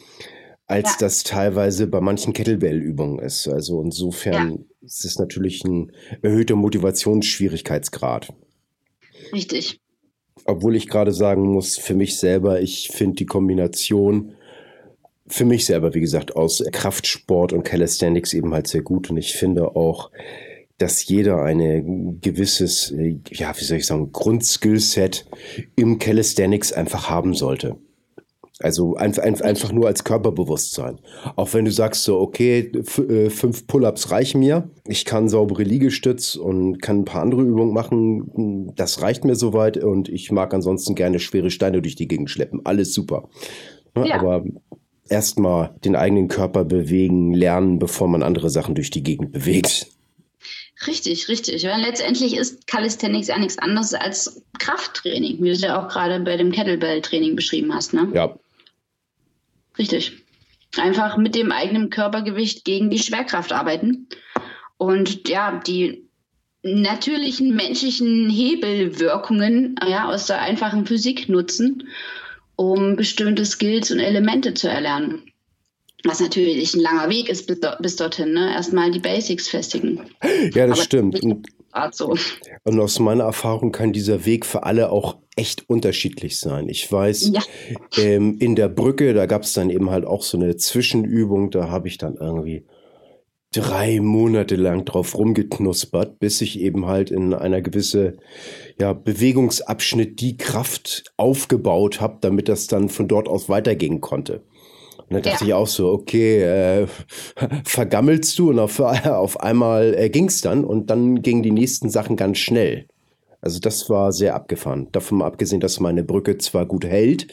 als 0.65 0.91
ja. 0.91 0.95
das 0.99 1.23
teilweise 1.23 1.87
bei 1.87 2.01
manchen 2.01 2.33
Kettlebell-Übungen 2.33 3.19
ist. 3.19 3.47
Also 3.47 3.81
insofern 3.81 4.51
ja. 4.51 4.57
ist 4.81 5.05
es 5.05 5.17
natürlich 5.17 5.63
ein 5.63 5.91
erhöhter 6.21 6.55
Motivationsschwierigkeitsgrad. 6.55 8.33
Richtig. 9.33 9.79
Obwohl 10.45 10.75
ich 10.75 10.87
gerade 10.87 11.11
sagen 11.11 11.51
muss, 11.51 11.77
für 11.77 11.93
mich 11.93 12.17
selber, 12.17 12.61
ich 12.61 12.89
finde 12.89 13.15
die 13.15 13.25
Kombination 13.25 14.33
für 15.27 15.45
mich 15.45 15.65
selber, 15.65 15.93
wie 15.93 16.01
gesagt, 16.01 16.35
aus 16.35 16.63
Kraftsport 16.71 17.53
und 17.53 17.63
Calisthenics 17.63 18.33
eben 18.33 18.53
halt 18.53 18.67
sehr 18.67 18.81
gut. 18.81 19.09
Und 19.09 19.17
ich 19.17 19.33
finde 19.33 19.75
auch, 19.75 20.11
dass 20.77 21.05
jeder 21.07 21.41
eine 21.41 21.83
gewisses, 22.21 22.91
äh, 22.91 23.17
ja, 23.31 23.53
wie 23.57 23.63
soll 23.63 23.77
ich 23.77 23.87
sagen, 23.87 24.11
Grundskillset 24.11 25.25
im 25.75 25.97
Calisthenics 25.97 26.71
einfach 26.71 27.09
haben 27.09 27.33
sollte. 27.33 27.77
Also 28.59 28.95
einfach, 28.95 29.23
einfach 29.23 29.71
nur 29.71 29.85
als 29.85 30.03
Körperbewusstsein. 30.03 30.99
Auch 31.35 31.53
wenn 31.53 31.65
du 31.65 31.71
sagst 31.71 32.03
so, 32.03 32.19
okay, 32.19 32.71
äh, 33.07 33.29
fünf 33.29 33.67
Pull-ups 33.67 34.09
reichen 34.09 34.39
mir, 34.39 34.71
ich 34.87 35.05
kann 35.05 35.29
saubere 35.29 35.61
Liegestütz 35.61 36.35
und 36.35 36.81
kann 36.81 36.99
ein 36.99 37.05
paar 37.05 37.21
andere 37.21 37.43
Übungen 37.43 37.73
machen, 37.73 38.73
das 38.75 39.03
reicht 39.03 39.25
mir 39.25 39.35
soweit 39.35 39.77
und 39.77 40.09
ich 40.09 40.31
mag 40.31 40.55
ansonsten 40.55 40.95
gerne 40.95 41.19
schwere 41.19 41.51
Steine 41.51 41.83
durch 41.83 41.95
die 41.95 42.07
Gegend 42.07 42.31
schleppen. 42.31 42.61
Alles 42.65 42.93
super. 42.93 43.29
Ja. 43.95 44.19
Aber 44.19 44.43
erstmal 45.09 45.75
den 45.83 45.95
eigenen 45.95 46.27
Körper 46.27 46.65
bewegen, 46.65 47.33
lernen, 47.33 47.79
bevor 47.79 48.07
man 48.07 48.23
andere 48.23 48.49
Sachen 48.49 48.75
durch 48.75 48.89
die 48.89 49.03
Gegend 49.03 49.31
bewegt. 49.31 49.87
Richtig, 50.85 51.27
richtig. 51.27 51.63
Weil 51.63 51.81
letztendlich 51.81 52.35
ist 52.35 52.67
Calisthenics 52.67 53.27
ja 53.27 53.39
nichts 53.39 53.57
anderes 53.57 53.93
als 53.93 54.43
Krafttraining, 54.59 55.41
wie 55.41 55.51
du 55.51 55.57
ja 55.57 55.81
auch 55.83 55.87
gerade 55.87 56.19
bei 56.19 56.37
dem 56.37 56.51
Kettlebell-Training 56.51 57.35
beschrieben 57.35 57.73
hast, 57.73 57.93
ne? 57.93 58.09
Ja. 58.13 58.37
Richtig. 59.77 60.23
Einfach 60.77 61.17
mit 61.17 61.33
dem 61.33 61.51
eigenen 61.51 61.89
Körpergewicht 61.89 62.63
gegen 62.63 62.91
die 62.91 62.99
Schwerkraft 62.99 63.53
arbeiten. 63.53 64.07
Und 64.77 65.27
ja, 65.27 65.59
die 65.65 66.07
natürlichen 66.61 67.55
menschlichen 67.55 68.29
Hebelwirkungen 68.29 69.79
ja, 69.87 70.07
aus 70.07 70.27
der 70.27 70.41
einfachen 70.41 70.85
Physik 70.85 71.29
nutzen 71.29 71.87
um 72.57 72.97
bestimmte 72.97 73.45
Skills 73.45 73.91
und 73.91 73.99
Elemente 73.99 74.53
zu 74.53 74.67
erlernen. 74.67 75.31
Was 76.03 76.19
natürlich 76.19 76.73
ein 76.73 76.81
langer 76.81 77.09
Weg 77.09 77.29
ist 77.29 77.47
bis, 77.47 77.59
bis 77.79 77.95
dorthin. 77.95 78.33
Ne? 78.33 78.53
Erstmal 78.53 78.91
die 78.91 78.99
Basics 78.99 79.47
festigen. 79.47 80.01
Ja, 80.53 80.67
das 80.67 80.79
Aber 80.79 80.83
stimmt. 80.83 81.23
Und, 81.23 81.47
so. 81.91 82.15
und 82.63 82.79
aus 82.79 82.99
meiner 82.99 83.23
Erfahrung 83.23 83.71
kann 83.71 83.93
dieser 83.93 84.25
Weg 84.25 84.45
für 84.45 84.63
alle 84.63 84.91
auch 84.91 85.17
echt 85.35 85.69
unterschiedlich 85.69 86.39
sein. 86.39 86.69
Ich 86.69 86.91
weiß, 86.91 87.31
ja. 87.33 87.41
ähm, 87.97 88.37
in 88.39 88.55
der 88.55 88.69
Brücke, 88.69 89.13
da 89.13 89.25
gab 89.25 89.43
es 89.43 89.53
dann 89.53 89.69
eben 89.69 89.89
halt 89.89 90.05
auch 90.05 90.23
so 90.23 90.37
eine 90.37 90.55
Zwischenübung, 90.57 91.51
da 91.51 91.69
habe 91.69 91.87
ich 91.87 91.97
dann 91.97 92.15
irgendwie 92.15 92.65
drei 93.53 93.99
Monate 94.01 94.55
lang 94.55 94.85
drauf 94.85 95.17
rumgeknuspert, 95.17 96.19
bis 96.19 96.41
ich 96.41 96.59
eben 96.59 96.85
halt 96.85 97.11
in 97.11 97.33
einer 97.33 97.61
gewisse 97.61 98.17
ja, 98.79 98.93
Bewegungsabschnitt 98.93 100.19
die 100.19 100.37
Kraft 100.37 101.05
aufgebaut 101.17 102.01
habe, 102.01 102.17
damit 102.21 102.49
das 102.49 102.67
dann 102.67 102.89
von 102.89 103.07
dort 103.07 103.27
aus 103.27 103.49
weitergehen 103.49 104.01
konnte. 104.01 104.43
Und 104.97 105.13
dann 105.13 105.21
dachte 105.21 105.45
ja. 105.45 105.47
ich 105.47 105.53
auch 105.53 105.67
so, 105.67 105.89
okay, 105.89 106.41
äh, 106.41 106.87
vergammelst 107.63 108.37
du 108.37 108.49
und 108.49 108.59
auf, 108.59 108.79
auf 109.05 109.39
einmal 109.39 109.95
äh, 109.97 110.09
ging 110.09 110.25
es 110.25 110.41
dann 110.41 110.65
und 110.65 110.89
dann 110.89 111.21
gingen 111.21 111.43
die 111.43 111.51
nächsten 111.51 111.89
Sachen 111.89 112.17
ganz 112.17 112.39
schnell. 112.39 112.87
Also 113.39 113.59
das 113.59 113.89
war 113.89 114.11
sehr 114.11 114.35
abgefahren. 114.35 114.89
Davon 114.91 115.19
mal 115.19 115.27
abgesehen, 115.27 115.61
dass 115.61 115.79
meine 115.79 116.03
Brücke 116.03 116.37
zwar 116.37 116.65
gut 116.65 116.85
hält, 116.85 117.27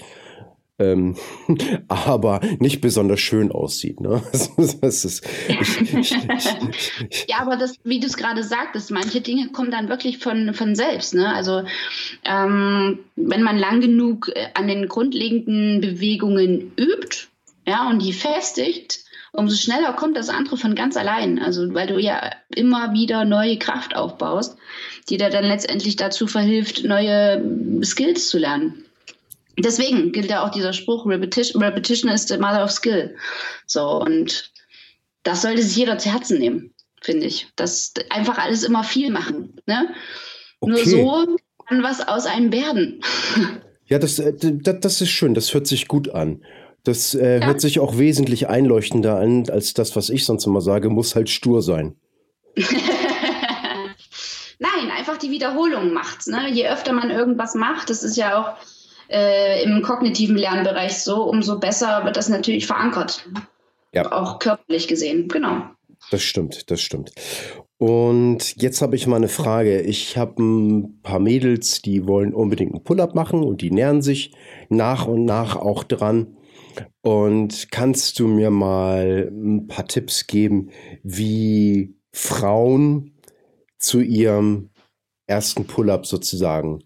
ähm, 0.79 1.17
aber 1.89 2.41
nicht 2.59 2.81
besonders 2.81 3.21
schön 3.21 3.53
aussieht. 3.53 4.01
Ne? 4.01 4.23
Das 4.81 5.05
ist, 5.05 5.25
ich, 5.49 5.95
ich, 5.95 7.27
ja, 7.29 7.41
aber 7.41 7.57
das, 7.57 7.77
wie 7.85 8.01
du 8.01 8.07
es 8.07 8.17
gerade 8.17 8.43
sagtest, 8.43 8.91
manche 8.91 9.21
Dinge 9.21 9.49
kommen 9.51 9.71
dann 9.71 9.89
wirklich 9.89 10.19
von, 10.19 10.55
von 10.55 10.75
selbst. 10.75 11.15
Ne? 11.15 11.33
Also 11.33 11.63
ähm, 12.25 13.01
wenn 13.17 13.43
man 13.43 13.59
lang 13.59 13.81
genug 13.81 14.31
äh, 14.35 14.49
an 14.55 14.69
den 14.69 14.89
grundlegenden 14.89 15.81
Bewegungen 15.81 16.73
übt, 16.77 17.29
ja, 17.67 17.89
und 17.89 18.03
die 18.03 18.13
festigt, 18.13 19.01
umso 19.33 19.57
schneller 19.57 19.93
kommt 19.95 20.17
das 20.17 20.29
andere 20.29 20.57
von 20.57 20.75
ganz 20.75 20.97
allein. 20.97 21.39
Also 21.39 21.73
weil 21.75 21.87
du 21.87 21.99
ja 21.99 22.31
immer 22.55 22.93
wieder 22.93 23.25
neue 23.25 23.59
Kraft 23.59 23.97
aufbaust, 23.97 24.57
die 25.09 25.17
dir 25.17 25.31
dann 25.31 25.45
letztendlich 25.45 25.97
dazu 25.97 26.27
verhilft, 26.27 26.85
neue 26.85 27.43
Skills 27.83 28.29
zu 28.29 28.39
lernen. 28.39 28.84
Deswegen 29.59 30.13
gilt 30.13 30.31
ja 30.31 30.45
auch 30.45 30.51
dieser 30.51 30.73
Spruch, 30.73 31.07
Repetition, 31.07 31.63
Repetition 31.63 32.11
is 32.11 32.27
the 32.27 32.39
mother 32.39 32.65
of 32.65 32.71
skill. 32.71 33.15
So, 33.67 34.01
und 34.01 34.53
das 35.23 35.43
sollte 35.43 35.63
sich 35.63 35.77
jeder 35.77 35.99
zu 35.99 36.13
Herzen 36.13 36.39
nehmen, 36.39 36.75
finde 37.01 37.27
ich. 37.27 37.49
Das 37.57 37.93
einfach 38.11 38.39
alles 38.39 38.63
immer 38.65 38.85
viel 38.85 39.11
machen. 39.11 39.61
Ne? 39.67 39.95
Okay. 40.61 40.73
Nur 40.73 40.85
so 40.85 41.37
kann 41.67 41.83
was 41.83 42.07
aus 42.07 42.27
einem 42.27 42.53
werden. 42.53 43.01
Ja, 43.87 43.99
das, 43.99 44.19
äh, 44.19 44.33
das, 44.41 44.81
das 44.81 45.03
ist 45.03 45.11
schön, 45.11 45.35
das 45.35 45.53
hört 45.53 45.67
sich 45.67 45.89
gut 45.89 46.09
an. 46.09 46.43
Das 46.85 47.15
äh, 47.15 47.41
ja. 47.41 47.47
hört 47.47 47.61
sich 47.61 47.81
auch 47.81 47.99
wesentlich 47.99 48.49
einleuchtender 48.49 49.19
an, 49.19 49.49
als 49.51 49.75
das, 49.75 49.95
was 49.95 50.09
ich 50.09 50.25
sonst 50.25 50.47
immer 50.47 50.63
sage, 50.63 50.89
muss 50.89 51.15
halt 51.15 51.29
stur 51.29 51.61
sein. 51.61 51.95
Nein, 52.57 52.69
einfach 54.97 55.19
die 55.19 55.31
Wiederholung 55.31 55.93
macht. 55.93 56.27
Ne? 56.29 56.49
Je 56.51 56.67
öfter 56.67 56.95
man 56.95 57.11
irgendwas 57.11 57.55
macht, 57.55 57.91
das 57.91 58.03
ist 58.03 58.17
ja 58.17 58.39
auch 58.41 58.57
äh, 59.11 59.63
im 59.63 59.83
kognitiven 59.83 60.37
Lernbereich 60.37 60.99
so, 60.99 61.25
umso 61.25 61.59
besser 61.59 62.05
wird 62.05 62.17
das 62.17 62.29
natürlich 62.29 62.67
verankert. 62.67 63.29
Ja. 63.93 64.11
Auch 64.11 64.39
körperlich 64.39 64.89
gesehen, 64.89 65.29
genau. 65.29 65.63
Das 66.11 66.23
stimmt, 66.23 66.71
das 66.71 66.81
stimmt. 66.81 67.13
Und 67.79 68.57
jetzt 68.61 68.83
habe 68.83 68.97
ich 68.97 69.07
mal 69.07 69.17
eine 69.17 69.29
Frage. 69.29 69.81
Ich 69.83 70.17
habe 70.17 70.43
ein 70.43 71.01
paar 71.03 71.19
Mädels, 71.19 71.83
die 71.83 72.07
wollen 72.07 72.35
unbedingt 72.35 72.73
einen 72.73 72.85
Pull-up 72.85 73.15
machen 73.15 73.43
und 73.43 73.63
die 73.63 73.71
nähern 73.71 74.03
sich 74.03 74.33
nach 74.69 75.07
und 75.07 75.25
nach 75.25 75.57
auch 75.57 75.85
dran. 75.85 76.37
Und 77.03 77.71
kannst 77.71 78.19
du 78.19 78.27
mir 78.27 78.51
mal 78.51 79.31
ein 79.31 79.67
paar 79.67 79.87
Tipps 79.87 80.27
geben, 80.27 80.71
wie 81.03 81.95
Frauen 82.13 83.13
zu 83.79 84.01
ihrem 84.01 84.71
ersten 85.27 85.67
Pull-up 85.67 86.07
sozusagen 86.07 86.83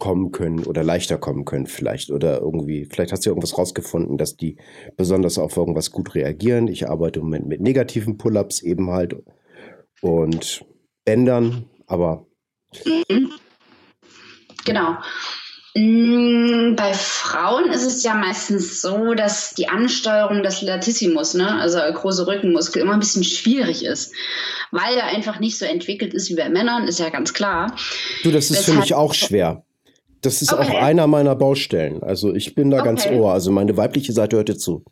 kommen 0.00 0.32
können 0.32 0.64
oder 0.64 0.82
leichter 0.82 1.18
kommen 1.18 1.44
können 1.44 1.66
vielleicht 1.66 2.10
oder 2.10 2.40
irgendwie, 2.40 2.88
vielleicht 2.90 3.12
hast 3.12 3.24
du 3.24 3.30
irgendwas 3.30 3.56
rausgefunden, 3.56 4.18
dass 4.18 4.36
die 4.36 4.56
besonders 4.96 5.38
auf 5.38 5.56
irgendwas 5.56 5.92
gut 5.92 6.16
reagieren. 6.16 6.66
Ich 6.66 6.88
arbeite 6.88 7.20
im 7.20 7.26
Moment 7.26 7.46
mit 7.46 7.60
negativen 7.60 8.18
Pull-ups 8.18 8.62
eben 8.62 8.90
halt 8.90 9.14
und 10.00 10.64
Bändern, 11.04 11.66
aber 11.86 12.26
mhm. 12.84 13.30
genau. 14.64 14.96
Mm, 15.76 16.74
bei 16.74 16.92
Frauen 16.94 17.70
ist 17.70 17.86
es 17.86 18.02
ja 18.02 18.14
meistens 18.14 18.82
so, 18.82 19.14
dass 19.14 19.54
die 19.54 19.68
Ansteuerung 19.68 20.42
des 20.42 20.62
Latissimus, 20.62 21.34
ne, 21.34 21.60
also 21.60 21.78
große 21.78 22.26
Rückenmuskel, 22.26 22.82
immer 22.82 22.94
ein 22.94 23.00
bisschen 23.00 23.22
schwierig 23.22 23.84
ist, 23.84 24.12
weil 24.72 24.96
er 24.96 25.06
einfach 25.06 25.38
nicht 25.38 25.58
so 25.58 25.64
entwickelt 25.64 26.12
ist 26.12 26.28
wie 26.28 26.34
bei 26.34 26.48
Männern, 26.48 26.88
ist 26.88 26.98
ja 26.98 27.10
ganz 27.10 27.34
klar. 27.34 27.76
Du, 28.24 28.32
das 28.32 28.50
ist 28.50 28.64
für 28.64 28.74
mich 28.74 28.94
auch 28.94 29.14
schwer. 29.14 29.64
Das 30.20 30.42
ist 30.42 30.52
okay. 30.52 30.62
auch 30.62 30.82
einer 30.82 31.06
meiner 31.06 31.34
Baustellen. 31.34 32.02
Also 32.02 32.34
ich 32.34 32.54
bin 32.54 32.70
da 32.70 32.78
okay. 32.78 32.86
ganz 32.86 33.06
ohr. 33.06 33.32
Also 33.32 33.50
meine 33.50 33.76
weibliche 33.76 34.12
Seite 34.12 34.36
hört 34.36 34.48
dir 34.48 34.58
zu. 34.58 34.84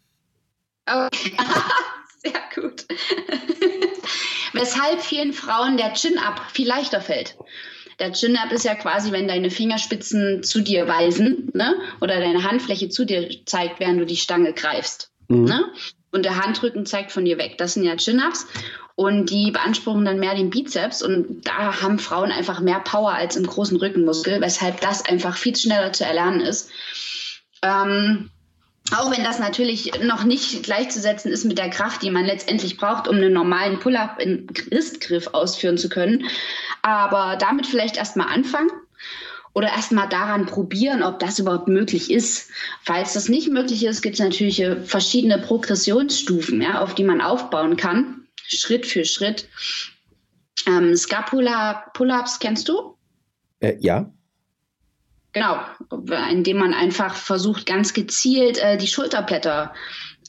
Okay, 0.86 1.32
sehr 2.22 2.40
gut. 2.54 2.86
Weshalb 4.54 5.02
vielen 5.02 5.32
Frauen 5.32 5.76
der 5.76 5.92
Chin-Up 5.92 6.40
viel 6.52 6.66
leichter 6.66 7.00
fällt. 7.00 7.36
Der 7.98 8.12
Chin-Up 8.12 8.52
ist 8.52 8.64
ja 8.64 8.74
quasi, 8.74 9.12
wenn 9.12 9.28
deine 9.28 9.50
Fingerspitzen 9.50 10.42
zu 10.42 10.62
dir 10.62 10.86
weisen 10.86 11.50
ne? 11.52 11.74
oder 12.00 12.20
deine 12.20 12.44
Handfläche 12.44 12.88
zu 12.88 13.04
dir 13.04 13.28
zeigt, 13.44 13.80
während 13.80 14.00
du 14.00 14.06
die 14.06 14.16
Stange 14.16 14.52
greifst. 14.52 15.10
Mhm. 15.28 15.44
Ne? 15.44 15.64
Und 16.10 16.24
der 16.24 16.42
Handrücken 16.42 16.86
zeigt 16.86 17.12
von 17.12 17.24
dir 17.24 17.38
weg. 17.38 17.58
Das 17.58 17.74
sind 17.74 17.84
ja 17.84 17.96
Chin-Ups. 17.96 18.46
Und 18.98 19.30
die 19.30 19.52
beanspruchen 19.52 20.04
dann 20.04 20.18
mehr 20.18 20.34
den 20.34 20.50
Bizeps. 20.50 21.02
Und 21.02 21.46
da 21.46 21.82
haben 21.82 22.00
Frauen 22.00 22.32
einfach 22.32 22.58
mehr 22.58 22.80
Power 22.80 23.12
als 23.12 23.36
im 23.36 23.46
großen 23.46 23.76
Rückenmuskel, 23.76 24.40
weshalb 24.40 24.80
das 24.80 25.06
einfach 25.06 25.36
viel 25.36 25.54
schneller 25.54 25.92
zu 25.92 26.04
erlernen 26.04 26.40
ist. 26.40 26.68
Ähm, 27.62 28.28
auch 28.90 29.12
wenn 29.12 29.22
das 29.22 29.38
natürlich 29.38 29.92
noch 30.02 30.24
nicht 30.24 30.64
gleichzusetzen 30.64 31.30
ist 31.30 31.44
mit 31.44 31.58
der 31.58 31.70
Kraft, 31.70 32.02
die 32.02 32.10
man 32.10 32.24
letztendlich 32.24 32.76
braucht, 32.76 33.06
um 33.06 33.14
einen 33.14 33.32
normalen 33.32 33.78
Pull-up 33.78 34.18
in 34.18 34.48
Ristgriff 34.72 35.28
ausführen 35.28 35.78
zu 35.78 35.88
können. 35.88 36.24
Aber 36.82 37.36
damit 37.36 37.68
vielleicht 37.68 37.98
erstmal 37.98 38.34
anfangen 38.34 38.72
oder 39.54 39.68
erstmal 39.68 40.08
daran 40.08 40.46
probieren, 40.46 41.04
ob 41.04 41.20
das 41.20 41.38
überhaupt 41.38 41.68
möglich 41.68 42.10
ist. 42.10 42.50
Falls 42.82 43.12
das 43.12 43.28
nicht 43.28 43.48
möglich 43.48 43.84
ist, 43.84 44.02
gibt 44.02 44.14
es 44.14 44.20
natürlich 44.20 44.66
verschiedene 44.86 45.38
Progressionsstufen, 45.38 46.60
ja, 46.60 46.80
auf 46.80 46.96
die 46.96 47.04
man 47.04 47.20
aufbauen 47.20 47.76
kann, 47.76 48.17
Schritt 48.48 48.86
für 48.86 49.04
Schritt. 49.04 49.48
Ähm, 50.66 50.96
Scapula 50.96 51.84
Pull-ups 51.94 52.38
kennst 52.38 52.68
du? 52.68 52.96
Äh, 53.60 53.76
ja. 53.80 54.10
Genau, 55.32 55.58
indem 56.30 56.58
man 56.58 56.74
einfach 56.74 57.14
versucht, 57.14 57.66
ganz 57.66 57.92
gezielt 57.92 58.58
äh, 58.58 58.78
die 58.78 58.86
Schulterblätter 58.86 59.74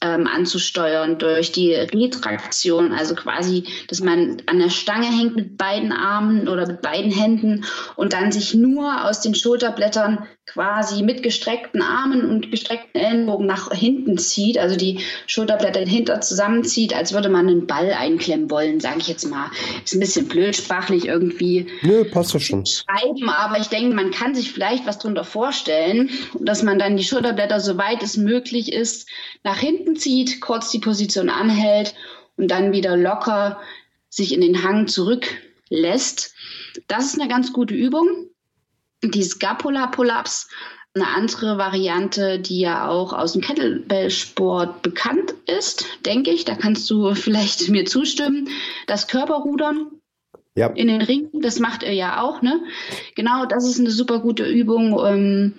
ähm, 0.01 0.27
anzusteuern 0.27 1.17
durch 1.17 1.51
die 1.51 1.73
Retraktion, 1.73 2.91
also 2.91 3.15
quasi, 3.15 3.65
dass 3.87 4.01
man 4.01 4.41
an 4.45 4.59
der 4.59 4.69
Stange 4.69 5.07
hängt 5.07 5.35
mit 5.35 5.57
beiden 5.57 5.91
Armen 5.91 6.47
oder 6.47 6.67
mit 6.67 6.81
beiden 6.81 7.11
Händen 7.11 7.65
und 7.95 8.13
dann 8.13 8.31
sich 8.31 8.53
nur 8.53 9.05
aus 9.05 9.21
den 9.21 9.35
Schulterblättern 9.35 10.27
quasi 10.53 11.03
mit 11.03 11.21
gestreckten 11.21 11.81
Armen 11.81 12.27
und 12.27 12.51
gestreckten 12.51 12.99
Ellenbogen 12.99 13.45
nach 13.45 13.71
hinten 13.71 14.17
zieht, 14.17 14.57
also 14.57 14.75
die 14.75 14.99
Schulterblätter 15.27 15.81
hinter 15.81 16.21
zusammenzieht, 16.21 16.95
als 16.95 17.13
würde 17.13 17.29
man 17.29 17.47
einen 17.47 17.67
Ball 17.67 17.93
einklemmen 17.93 18.49
wollen, 18.49 18.79
sage 18.79 18.99
ich 18.99 19.07
jetzt 19.07 19.29
mal. 19.29 19.51
Ist 19.83 19.93
ein 19.93 19.99
bisschen 19.99 20.27
blöd 20.27 20.55
sprachlich 20.55 21.05
irgendwie. 21.05 21.67
Nö, 21.83 22.03
passt 22.05 22.33
doch 22.33 22.39
schon. 22.39 22.65
Schreiben, 22.65 23.29
aber 23.29 23.59
ich 23.59 23.67
denke, 23.67 23.95
man 23.95 24.11
kann 24.11 24.33
sich 24.33 24.51
vielleicht 24.51 24.87
was 24.87 24.97
darunter 24.97 25.23
vorstellen, 25.23 26.09
dass 26.39 26.63
man 26.63 26.79
dann 26.79 26.97
die 26.97 27.03
Schulterblätter, 27.03 27.59
soweit 27.59 28.01
es 28.01 28.17
möglich 28.17 28.73
ist, 28.73 29.07
nach 29.43 29.59
hinten 29.59 29.95
zieht, 29.95 30.41
kurz 30.41 30.71
die 30.71 30.79
Position 30.79 31.29
anhält 31.29 31.93
und 32.37 32.49
dann 32.49 32.71
wieder 32.71 32.97
locker 32.97 33.59
sich 34.09 34.33
in 34.33 34.41
den 34.41 34.63
Hang 34.63 34.87
zurücklässt. 34.87 36.33
Das 36.87 37.05
ist 37.05 37.19
eine 37.19 37.29
ganz 37.29 37.53
gute 37.53 37.75
Übung 37.75 38.29
die 39.03 39.23
Scapula-Pull-Ups, 39.23 40.49
eine 40.95 41.07
andere 41.07 41.57
Variante, 41.57 42.39
die 42.39 42.59
ja 42.59 42.87
auch 42.87 43.13
aus 43.13 43.33
dem 43.33 43.41
Kettlebell-Sport 43.41 44.81
bekannt 44.81 45.35
ist, 45.45 45.85
denke 46.05 46.31
ich. 46.31 46.45
Da 46.45 46.55
kannst 46.55 46.89
du 46.89 47.13
vielleicht 47.15 47.69
mir 47.69 47.85
zustimmen. 47.85 48.49
Das 48.87 49.07
Körperrudern 49.07 49.91
ja. 50.55 50.67
in 50.67 50.87
den 50.87 51.01
Ring, 51.01 51.29
das 51.41 51.59
macht 51.59 51.83
er 51.83 51.93
ja 51.93 52.21
auch. 52.21 52.41
Ne? 52.41 52.61
Genau, 53.15 53.45
das 53.45 53.67
ist 53.67 53.79
eine 53.79 53.91
super 53.91 54.19
gute 54.19 54.45
Übung. 54.45 54.99
Ähm, 55.05 55.53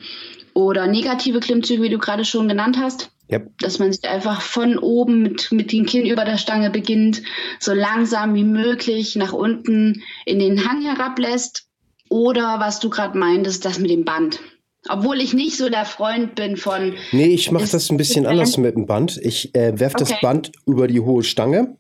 oder 0.53 0.88
negative 0.88 1.38
Klimmzüge, 1.38 1.83
wie 1.83 1.88
du 1.88 1.98
gerade 1.98 2.24
schon 2.24 2.48
genannt 2.48 2.76
hast. 2.79 3.12
Yep. 3.31 3.53
Dass 3.61 3.79
man 3.79 3.92
sich 3.92 4.09
einfach 4.09 4.40
von 4.40 4.76
oben 4.76 5.22
mit, 5.22 5.53
mit 5.53 5.70
dem 5.70 5.87
Kinn 5.87 6.07
über 6.07 6.24
der 6.24 6.37
Stange 6.37 6.70
beginnt, 6.70 7.22
so 7.61 7.72
langsam 7.72 8.35
wie 8.35 8.44
möglich 8.44 9.14
nach 9.14 9.33
unten 9.33 10.03
in 10.26 10.40
den 10.40 10.68
Hang 10.68 10.83
herablässt 10.83 11.69
oder 12.11 12.61
was 12.61 12.81
du 12.81 12.90
gerade 12.90 13.16
meintest, 13.16 13.64
das 13.64 13.79
mit 13.79 13.90
dem 13.90 14.05
Band. 14.05 14.40
Obwohl 14.88 15.20
ich 15.20 15.33
nicht 15.33 15.57
so 15.57 15.68
der 15.68 15.85
Freund 15.85 16.35
bin 16.35 16.57
von. 16.57 16.94
Nee, 17.12 17.27
ich 17.27 17.51
mache 17.51 17.68
das 17.70 17.90
ein 17.90 17.96
bisschen 17.96 18.27
anders 18.27 18.57
mit 18.57 18.75
dem 18.75 18.87
Band. 18.87 19.18
Ich 19.23 19.55
äh, 19.55 19.79
werfe 19.79 19.96
okay. 19.96 20.07
das 20.11 20.20
Band 20.20 20.53
über 20.66 20.87
die 20.87 21.01
hohe 21.01 21.23
Stange 21.23 21.77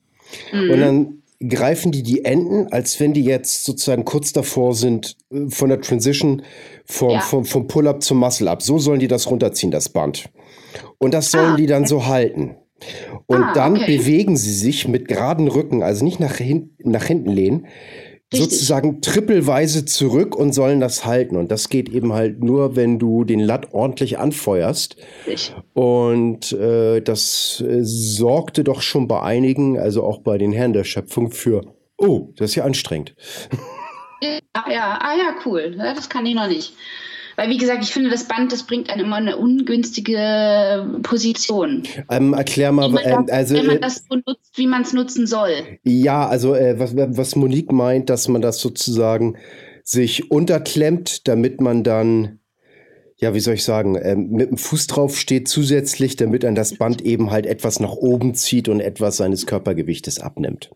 mhm. 0.52 0.70
und 0.70 0.80
dann 0.80 1.22
greifen 1.48 1.90
die 1.90 2.02
die 2.02 2.24
Enden, 2.24 2.70
als 2.70 3.00
wenn 3.00 3.14
die 3.14 3.24
jetzt 3.24 3.64
sozusagen 3.64 4.04
kurz 4.04 4.32
davor 4.32 4.74
sind 4.74 5.16
äh, 5.32 5.48
von 5.48 5.70
der 5.70 5.80
Transition 5.80 6.42
vom, 6.84 7.10
ja. 7.12 7.20
vom, 7.20 7.44
vom 7.44 7.66
Pull-up 7.66 8.02
zum 8.02 8.18
Muscle-up. 8.18 8.62
So 8.62 8.78
sollen 8.78 9.00
die 9.00 9.08
das 9.08 9.30
runterziehen, 9.30 9.70
das 9.70 9.88
Band. 9.88 10.28
Und 10.98 11.14
das 11.14 11.30
sollen 11.30 11.54
ah, 11.54 11.56
die 11.56 11.66
dann 11.66 11.86
so 11.86 12.06
halten. 12.06 12.56
Und 13.26 13.42
ah, 13.42 13.52
dann 13.54 13.76
okay. 13.76 13.96
bewegen 13.96 14.36
sie 14.36 14.54
sich 14.54 14.86
mit 14.86 15.08
geraden 15.08 15.48
Rücken, 15.48 15.82
also 15.82 16.04
nicht 16.04 16.20
nach, 16.20 16.36
hin, 16.36 16.76
nach 16.82 17.04
hinten 17.04 17.30
lehnen, 17.30 17.66
Richtig. 18.32 18.50
sozusagen 18.50 19.00
trippelweise 19.00 19.84
zurück 19.84 20.36
und 20.36 20.52
sollen 20.52 20.78
das 20.78 21.04
halten. 21.04 21.36
Und 21.36 21.50
das 21.50 21.68
geht 21.68 21.88
eben 21.88 22.12
halt 22.12 22.44
nur, 22.44 22.76
wenn 22.76 23.00
du 23.00 23.24
den 23.24 23.40
Latt 23.40 23.72
ordentlich 23.72 24.20
anfeuerst. 24.20 24.96
Richtig. 25.26 25.54
Und 25.74 26.52
äh, 26.52 27.00
das 27.00 27.60
äh, 27.60 27.80
sorgte 27.82 28.62
doch 28.62 28.82
schon 28.82 29.08
bei 29.08 29.20
einigen, 29.20 29.78
also 29.78 30.04
auch 30.04 30.18
bei 30.18 30.38
den 30.38 30.52
Herren 30.52 30.72
der 30.72 30.84
Schöpfung, 30.84 31.32
für, 31.32 31.62
oh, 31.98 32.28
das 32.36 32.50
ist 32.50 32.54
ja 32.54 32.64
anstrengend. 32.64 33.16
Ja, 34.22 34.70
ja, 34.70 34.98
ah 35.00 35.16
ja, 35.16 35.34
cool. 35.46 35.74
Das 35.76 36.08
kann 36.08 36.26
ich 36.26 36.34
noch 36.34 36.46
nicht. 36.46 36.74
Weil, 37.40 37.48
wie 37.48 37.56
gesagt, 37.56 37.82
ich 37.82 37.90
finde, 37.90 38.10
das 38.10 38.24
Band, 38.24 38.52
das 38.52 38.64
bringt 38.64 38.90
einem 38.90 39.06
immer 39.06 39.16
eine 39.16 39.38
ungünstige 39.38 41.00
Position. 41.02 41.84
Ähm, 42.10 42.34
erklär 42.34 42.70
mal, 42.70 42.92
das, 42.92 43.00
ähm, 43.02 43.26
also. 43.30 43.54
Wenn 43.54 43.64
man 43.64 43.76
äh, 43.76 43.80
das 43.80 44.04
so 44.06 44.16
nutzt, 44.26 44.58
wie 44.58 44.66
man 44.66 44.82
es 44.82 44.92
nutzen 44.92 45.26
soll. 45.26 45.52
Ja, 45.82 46.28
also, 46.28 46.54
äh, 46.54 46.78
was, 46.78 46.94
was 46.94 47.36
Monique 47.36 47.72
meint, 47.72 48.10
dass 48.10 48.28
man 48.28 48.42
das 48.42 48.60
sozusagen 48.60 49.38
sich 49.84 50.30
unterklemmt, 50.30 51.28
damit 51.28 51.62
man 51.62 51.82
dann 51.82 52.40
ja, 53.16 53.34
wie 53.34 53.40
soll 53.40 53.54
ich 53.54 53.64
sagen, 53.64 53.98
ähm, 54.02 54.30
mit 54.30 54.50
dem 54.50 54.58
Fuß 54.58 54.86
drauf 54.86 55.18
steht 55.18 55.48
zusätzlich, 55.48 56.16
damit 56.16 56.42
dann 56.42 56.54
das 56.54 56.76
Band 56.76 57.02
eben 57.02 57.30
halt 57.30 57.46
etwas 57.46 57.80
nach 57.80 57.92
oben 57.92 58.34
zieht 58.34 58.68
und 58.68 58.80
etwas 58.80 59.16
seines 59.16 59.46
Körpergewichtes 59.46 60.20
abnimmt. 60.20 60.70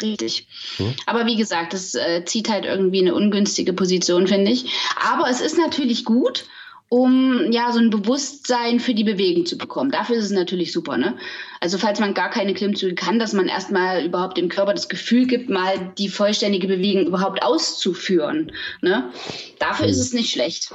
Richtig. 0.00 0.46
Hm? 0.76 0.94
Aber 1.06 1.26
wie 1.26 1.36
gesagt, 1.36 1.72
das 1.72 1.94
äh, 1.94 2.24
zieht 2.24 2.48
halt 2.48 2.64
irgendwie 2.64 3.00
eine 3.00 3.14
ungünstige 3.14 3.72
Position, 3.72 4.26
finde 4.26 4.52
ich. 4.52 4.66
Aber 4.96 5.28
es 5.28 5.40
ist 5.40 5.58
natürlich 5.58 6.04
gut, 6.04 6.44
um 6.90 7.52
ja 7.52 7.70
so 7.72 7.78
ein 7.78 7.90
Bewusstsein 7.90 8.80
für 8.80 8.94
die 8.94 9.04
Bewegung 9.04 9.46
zu 9.46 9.56
bekommen. 9.56 9.92
Dafür 9.92 10.16
ist 10.16 10.24
es 10.24 10.32
natürlich 10.32 10.72
super. 10.72 10.96
Ne? 10.96 11.16
Also 11.60 11.78
falls 11.78 12.00
man 12.00 12.14
gar 12.14 12.30
keine 12.30 12.52
Klimmzüge 12.52 12.96
kann, 12.96 13.20
dass 13.20 13.32
man 13.32 13.46
erstmal 13.46 14.04
überhaupt 14.04 14.36
dem 14.36 14.48
Körper 14.48 14.74
das 14.74 14.88
Gefühl 14.88 15.26
gibt, 15.26 15.48
mal 15.48 15.92
die 15.98 16.08
vollständige 16.08 16.66
Bewegung 16.66 17.06
überhaupt 17.06 17.42
auszuführen. 17.44 18.50
Ne? 18.82 19.10
Dafür 19.60 19.86
hm. 19.86 19.92
ist 19.92 20.00
es 20.00 20.12
nicht 20.12 20.32
schlecht. 20.32 20.72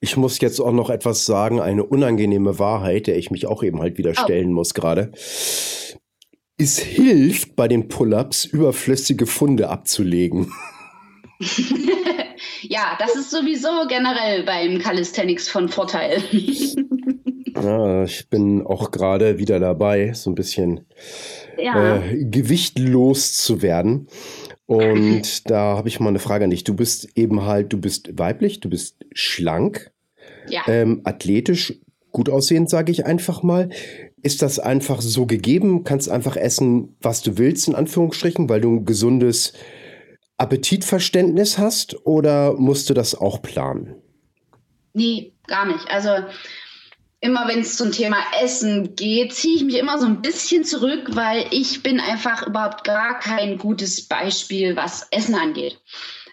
Ich 0.00 0.18
muss 0.18 0.38
jetzt 0.40 0.60
auch 0.60 0.72
noch 0.72 0.90
etwas 0.90 1.24
sagen, 1.24 1.62
eine 1.62 1.82
unangenehme 1.82 2.58
Wahrheit, 2.58 3.06
der 3.06 3.16
ich 3.16 3.30
mich 3.30 3.46
auch 3.46 3.62
eben 3.62 3.80
halt 3.80 3.96
wieder 3.96 4.14
stellen 4.14 4.50
oh. 4.50 4.56
muss 4.56 4.74
gerade. 4.74 5.12
Es 6.56 6.78
hilft 6.78 7.56
bei 7.56 7.66
den 7.66 7.88
Pull-ups, 7.88 8.44
überflüssige 8.44 9.26
Funde 9.26 9.70
abzulegen. 9.70 10.52
ja, 12.62 12.96
das 13.00 13.16
ist 13.16 13.30
sowieso 13.30 13.86
generell 13.88 14.44
beim 14.44 14.78
Calisthenics 14.78 15.48
von 15.48 15.68
Vorteil. 15.68 16.22
ja, 17.56 18.04
ich 18.04 18.28
bin 18.28 18.64
auch 18.64 18.92
gerade 18.92 19.38
wieder 19.38 19.58
dabei, 19.58 20.12
so 20.12 20.30
ein 20.30 20.36
bisschen 20.36 20.86
ja. 21.58 21.96
äh, 21.96 22.24
gewichtlos 22.24 23.36
zu 23.36 23.60
werden. 23.60 24.06
Und 24.66 25.50
da 25.50 25.76
habe 25.76 25.88
ich 25.88 25.98
mal 25.98 26.10
eine 26.10 26.20
Frage 26.20 26.44
an 26.44 26.50
dich. 26.50 26.62
Du 26.62 26.74
bist 26.74 27.08
eben 27.16 27.42
halt, 27.42 27.72
du 27.72 27.78
bist 27.78 28.16
weiblich, 28.16 28.60
du 28.60 28.70
bist 28.70 29.04
schlank, 29.12 29.90
ja. 30.48 30.62
ähm, 30.68 31.00
athletisch, 31.02 31.80
gut 32.14 32.30
aussehend, 32.30 32.70
sage 32.70 32.90
ich 32.90 33.04
einfach 33.04 33.42
mal. 33.42 33.68
Ist 34.22 34.40
das 34.40 34.58
einfach 34.58 35.02
so 35.02 35.26
gegeben? 35.26 35.84
Kannst 35.84 36.08
einfach 36.08 36.36
essen, 36.36 36.96
was 37.02 37.20
du 37.20 37.36
willst, 37.36 37.68
in 37.68 37.74
Anführungsstrichen, 37.74 38.48
weil 38.48 38.62
du 38.62 38.76
ein 38.76 38.84
gesundes 38.86 39.52
Appetitverständnis 40.38 41.58
hast? 41.58 42.06
Oder 42.06 42.54
musst 42.54 42.88
du 42.88 42.94
das 42.94 43.14
auch 43.14 43.42
planen? 43.42 43.96
Nee, 44.94 45.34
gar 45.46 45.66
nicht. 45.66 45.90
Also 45.90 46.10
immer 47.20 47.48
wenn 47.48 47.60
es 47.60 47.76
zum 47.76 47.90
Thema 47.90 48.18
Essen 48.42 48.94
geht, 48.94 49.34
ziehe 49.34 49.56
ich 49.56 49.64
mich 49.64 49.78
immer 49.78 49.98
so 49.98 50.06
ein 50.06 50.22
bisschen 50.22 50.64
zurück, 50.64 51.10
weil 51.14 51.44
ich 51.50 51.82
bin 51.82 51.98
einfach 51.98 52.46
überhaupt 52.46 52.84
gar 52.84 53.18
kein 53.18 53.58
gutes 53.58 54.06
Beispiel, 54.06 54.76
was 54.76 55.08
Essen 55.10 55.34
angeht 55.34 55.80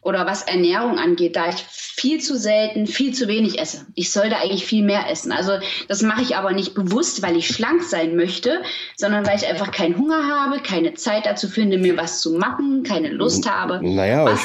oder 0.01 0.25
was 0.25 0.43
Ernährung 0.43 0.97
angeht, 0.97 1.35
da 1.35 1.49
ich 1.49 1.63
viel 1.67 2.19
zu 2.19 2.37
selten, 2.37 2.87
viel 2.87 3.13
zu 3.13 3.27
wenig 3.27 3.59
esse. 3.59 3.85
Ich 3.93 4.11
sollte 4.11 4.37
eigentlich 4.37 4.65
viel 4.65 4.83
mehr 4.83 5.09
essen. 5.09 5.31
Also 5.31 5.53
das 5.87 6.01
mache 6.01 6.23
ich 6.23 6.35
aber 6.35 6.53
nicht 6.53 6.73
bewusst, 6.73 7.21
weil 7.21 7.37
ich 7.37 7.47
schlank 7.47 7.83
sein 7.83 8.15
möchte, 8.15 8.61
sondern 8.95 9.25
weil 9.27 9.37
ich 9.37 9.45
einfach 9.45 9.71
keinen 9.71 9.97
Hunger 9.97 10.27
habe, 10.27 10.61
keine 10.61 10.95
Zeit 10.95 11.25
dazu 11.25 11.47
finde, 11.47 11.77
mir 11.77 11.97
was 11.97 12.21
zu 12.21 12.33
machen, 12.33 12.83
keine 12.83 13.09
Lust 13.09 13.49
habe. 13.49 13.79
Naja, 13.83 14.33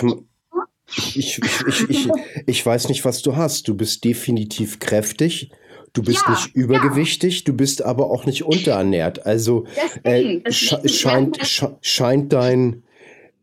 ich, 0.96 1.16
ich, 1.16 1.40
ich, 1.66 1.88
ich, 1.88 2.08
ich 2.46 2.66
weiß 2.66 2.88
nicht, 2.88 3.04
was 3.04 3.22
du 3.22 3.36
hast. 3.36 3.66
Du 3.68 3.74
bist 3.74 4.04
definitiv 4.04 4.78
kräftig. 4.78 5.50
Du 5.94 6.02
bist 6.02 6.24
ja, 6.26 6.32
nicht 6.32 6.54
übergewichtig, 6.54 7.38
ja. 7.38 7.44
du 7.46 7.54
bist 7.54 7.80
aber 7.80 8.10
auch 8.10 8.26
nicht 8.26 8.44
unterernährt. 8.44 9.24
Also 9.24 9.66
äh, 10.02 10.42
scheint, 10.52 11.38
scheint 11.80 12.32
dein, 12.34 12.82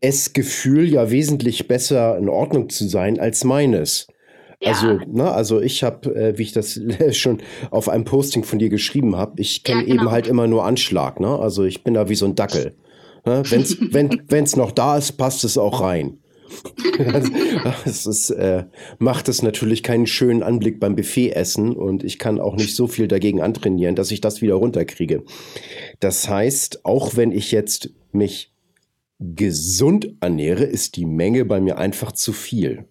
Essgefühl 0.04 0.88
ja 0.88 1.10
wesentlich 1.10 1.66
besser 1.66 2.18
in 2.18 2.28
Ordnung 2.28 2.68
zu 2.68 2.86
sein 2.86 3.18
als 3.18 3.42
meines. 3.42 4.06
Ja. 4.60 4.72
Also, 4.72 4.98
ne, 5.06 5.30
also 5.32 5.60
ich 5.60 5.82
habe, 5.82 6.14
äh, 6.14 6.38
wie 6.38 6.42
ich 6.42 6.52
das 6.52 6.78
schon 7.12 7.38
auf 7.70 7.88
einem 7.88 8.04
Posting 8.04 8.44
von 8.44 8.58
dir 8.58 8.68
geschrieben 8.68 9.16
habe, 9.16 9.40
ich 9.40 9.64
kenne 9.64 9.80
ja, 9.80 9.86
genau. 9.86 10.02
eben 10.02 10.10
halt 10.10 10.26
immer 10.26 10.46
nur 10.46 10.64
Anschlag. 10.64 11.20
Ne? 11.20 11.38
Also 11.38 11.64
ich 11.64 11.84
bin 11.84 11.94
da 11.94 12.08
wie 12.08 12.14
so 12.14 12.26
ein 12.26 12.34
Dackel. 12.34 12.74
Ne? 13.24 13.42
Wenn's, 13.48 13.78
wenn 13.90 14.44
es 14.44 14.56
noch 14.56 14.72
da 14.72 14.98
ist, 14.98 15.12
passt 15.12 15.44
es 15.44 15.56
auch 15.56 15.80
rein. 15.80 16.18
das 17.84 18.06
ist, 18.06 18.30
äh, 18.30 18.64
macht 18.98 19.28
es 19.28 19.42
natürlich 19.42 19.82
keinen 19.82 20.06
schönen 20.06 20.42
Anblick 20.42 20.78
beim 20.78 20.94
Buffetessen 20.94 21.74
und 21.74 22.04
ich 22.04 22.18
kann 22.18 22.40
auch 22.40 22.54
nicht 22.54 22.76
so 22.76 22.86
viel 22.86 23.08
dagegen 23.08 23.40
antrainieren, 23.40 23.96
dass 23.96 24.10
ich 24.12 24.20
das 24.20 24.42
wieder 24.42 24.54
runterkriege. 24.54 25.24
Das 25.98 26.28
heißt, 26.28 26.84
auch 26.84 27.16
wenn 27.16 27.32
ich 27.32 27.50
jetzt 27.50 27.90
mich 28.12 28.53
gesund 29.18 30.16
ernähre, 30.20 30.64
ist 30.64 30.96
die 30.96 31.06
Menge 31.06 31.44
bei 31.44 31.60
mir 31.60 31.78
einfach 31.78 32.12
zu 32.12 32.32
viel. 32.32 32.86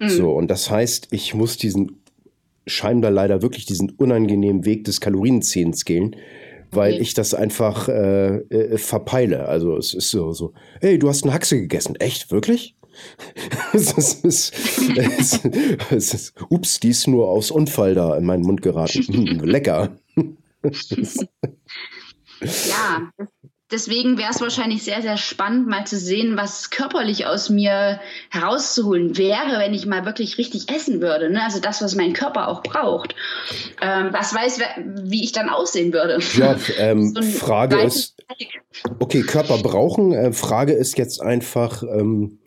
Mhm. 0.00 0.08
So, 0.08 0.32
und 0.32 0.50
das 0.50 0.70
heißt, 0.70 1.08
ich 1.10 1.34
muss 1.34 1.56
diesen 1.56 2.00
scheinbar 2.66 3.10
leider 3.10 3.42
wirklich 3.42 3.66
diesen 3.66 3.90
unangenehmen 3.90 4.64
Weg 4.64 4.84
des 4.84 5.00
Kalorienzählens 5.00 5.84
gehen, 5.84 6.16
weil 6.70 6.94
okay. 6.94 7.02
ich 7.02 7.14
das 7.14 7.34
einfach 7.34 7.88
äh, 7.88 8.36
äh, 8.36 8.78
verpeile. 8.78 9.46
Also 9.46 9.76
es 9.76 9.94
ist 9.94 10.10
so, 10.10 10.32
so, 10.32 10.54
hey, 10.80 10.98
du 10.98 11.08
hast 11.08 11.24
eine 11.24 11.32
Haxe 11.34 11.60
gegessen. 11.60 11.96
Echt? 11.96 12.30
Wirklich? 12.30 12.74
es 13.72 13.92
ist, 13.92 14.24
es, 14.24 14.52
es, 15.90 16.14
ist, 16.14 16.34
ups, 16.48 16.78
die 16.78 16.90
ist 16.90 17.08
nur 17.08 17.28
aus 17.28 17.50
Unfall 17.50 17.94
da 17.94 18.16
in 18.16 18.24
meinen 18.24 18.44
Mund 18.44 18.62
geraten. 18.62 19.02
Hm, 19.02 19.40
lecker. 19.44 19.96
ja, 22.40 23.10
deswegen 23.70 24.18
wäre 24.18 24.30
es 24.30 24.40
wahrscheinlich 24.40 24.82
sehr, 24.82 25.02
sehr 25.02 25.16
spannend, 25.16 25.66
mal 25.66 25.86
zu 25.86 25.96
sehen, 25.96 26.36
was 26.36 26.70
körperlich 26.70 27.26
aus 27.26 27.50
mir 27.50 28.00
herauszuholen 28.30 29.16
wäre, 29.16 29.58
wenn 29.58 29.74
ich 29.74 29.86
mal 29.86 30.04
wirklich 30.04 30.38
richtig 30.38 30.70
essen 30.70 31.00
würde. 31.00 31.30
Ne? 31.30 31.42
Also 31.42 31.60
das, 31.60 31.82
was 31.82 31.94
mein 31.94 32.12
Körper 32.12 32.48
auch 32.48 32.62
braucht. 32.62 33.14
Ähm, 33.80 34.08
was 34.12 34.34
weiß, 34.34 34.60
wie 35.04 35.24
ich 35.24 35.32
dann 35.32 35.48
aussehen 35.48 35.92
würde. 35.92 36.18
Ja, 36.36 36.56
ähm, 36.78 37.08
so 37.14 37.22
Frage 37.22 37.80
ist, 37.80 38.16
okay, 38.98 39.22
Körper 39.22 39.58
brauchen. 39.58 40.12
Äh, 40.12 40.32
Frage 40.32 40.72
ist 40.72 40.98
jetzt 40.98 41.20
einfach, 41.20 41.82
ähm, 41.82 42.38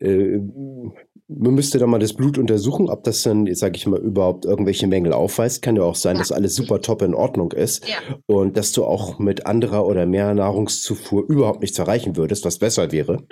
äh, 0.00 0.38
man 1.28 1.54
müsste 1.54 1.78
da 1.78 1.86
mal 1.86 1.98
das 1.98 2.12
Blut 2.12 2.36
untersuchen, 2.36 2.90
ob 2.90 3.04
das 3.04 3.22
dann, 3.22 3.52
sage 3.54 3.76
ich 3.76 3.86
mal, 3.86 3.98
überhaupt 3.98 4.44
irgendwelche 4.44 4.86
Mängel 4.86 5.12
aufweist. 5.12 5.62
Kann 5.62 5.76
ja 5.76 5.82
auch 5.82 5.94
sein, 5.94 6.16
ja. 6.16 6.20
dass 6.20 6.32
alles 6.32 6.54
super 6.54 6.80
top 6.80 7.02
in 7.02 7.14
Ordnung 7.14 7.52
ist 7.52 7.88
ja. 7.88 7.96
und 8.26 8.56
dass 8.56 8.72
du 8.72 8.84
auch 8.84 9.18
mit 9.18 9.46
anderer 9.46 9.86
oder 9.86 10.06
mehr 10.06 10.34
Nahrungszufuhr 10.34 11.24
überhaupt 11.28 11.62
nichts 11.62 11.78
erreichen 11.78 12.16
würdest, 12.16 12.44
was 12.44 12.58
besser 12.58 12.92
wäre. 12.92 13.24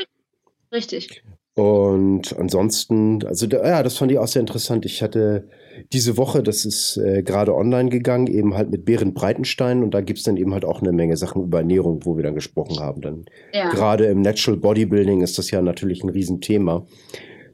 Richtig. 0.72 1.22
Und 1.54 2.34
ansonsten, 2.38 3.26
also 3.26 3.44
ja, 3.46 3.82
das 3.82 3.98
fand 3.98 4.10
ich 4.10 4.18
auch 4.18 4.26
sehr 4.26 4.40
interessant. 4.40 4.86
Ich 4.86 5.02
hatte 5.02 5.50
diese 5.92 6.16
Woche, 6.16 6.42
das 6.42 6.64
ist 6.64 6.96
äh, 6.96 7.22
gerade 7.22 7.54
online 7.54 7.90
gegangen, 7.90 8.26
eben 8.26 8.54
halt 8.54 8.70
mit 8.70 8.86
Behren 8.86 9.12
Breitenstein 9.12 9.82
und 9.82 9.92
da 9.92 10.00
gibt 10.00 10.18
es 10.18 10.24
dann 10.24 10.38
eben 10.38 10.54
halt 10.54 10.64
auch 10.64 10.80
eine 10.80 10.92
Menge 10.92 11.18
Sachen 11.18 11.42
über 11.42 11.58
Ernährung, 11.58 12.06
wo 12.06 12.16
wir 12.16 12.22
dann 12.22 12.34
gesprochen 12.34 12.80
haben. 12.80 13.02
Dann 13.02 13.24
ja. 13.52 13.68
gerade 13.68 14.06
im 14.06 14.22
Natural 14.22 14.58
Bodybuilding 14.58 15.20
ist 15.20 15.36
das 15.36 15.50
ja 15.50 15.60
natürlich 15.60 16.02
ein 16.02 16.08
Riesenthema 16.08 16.86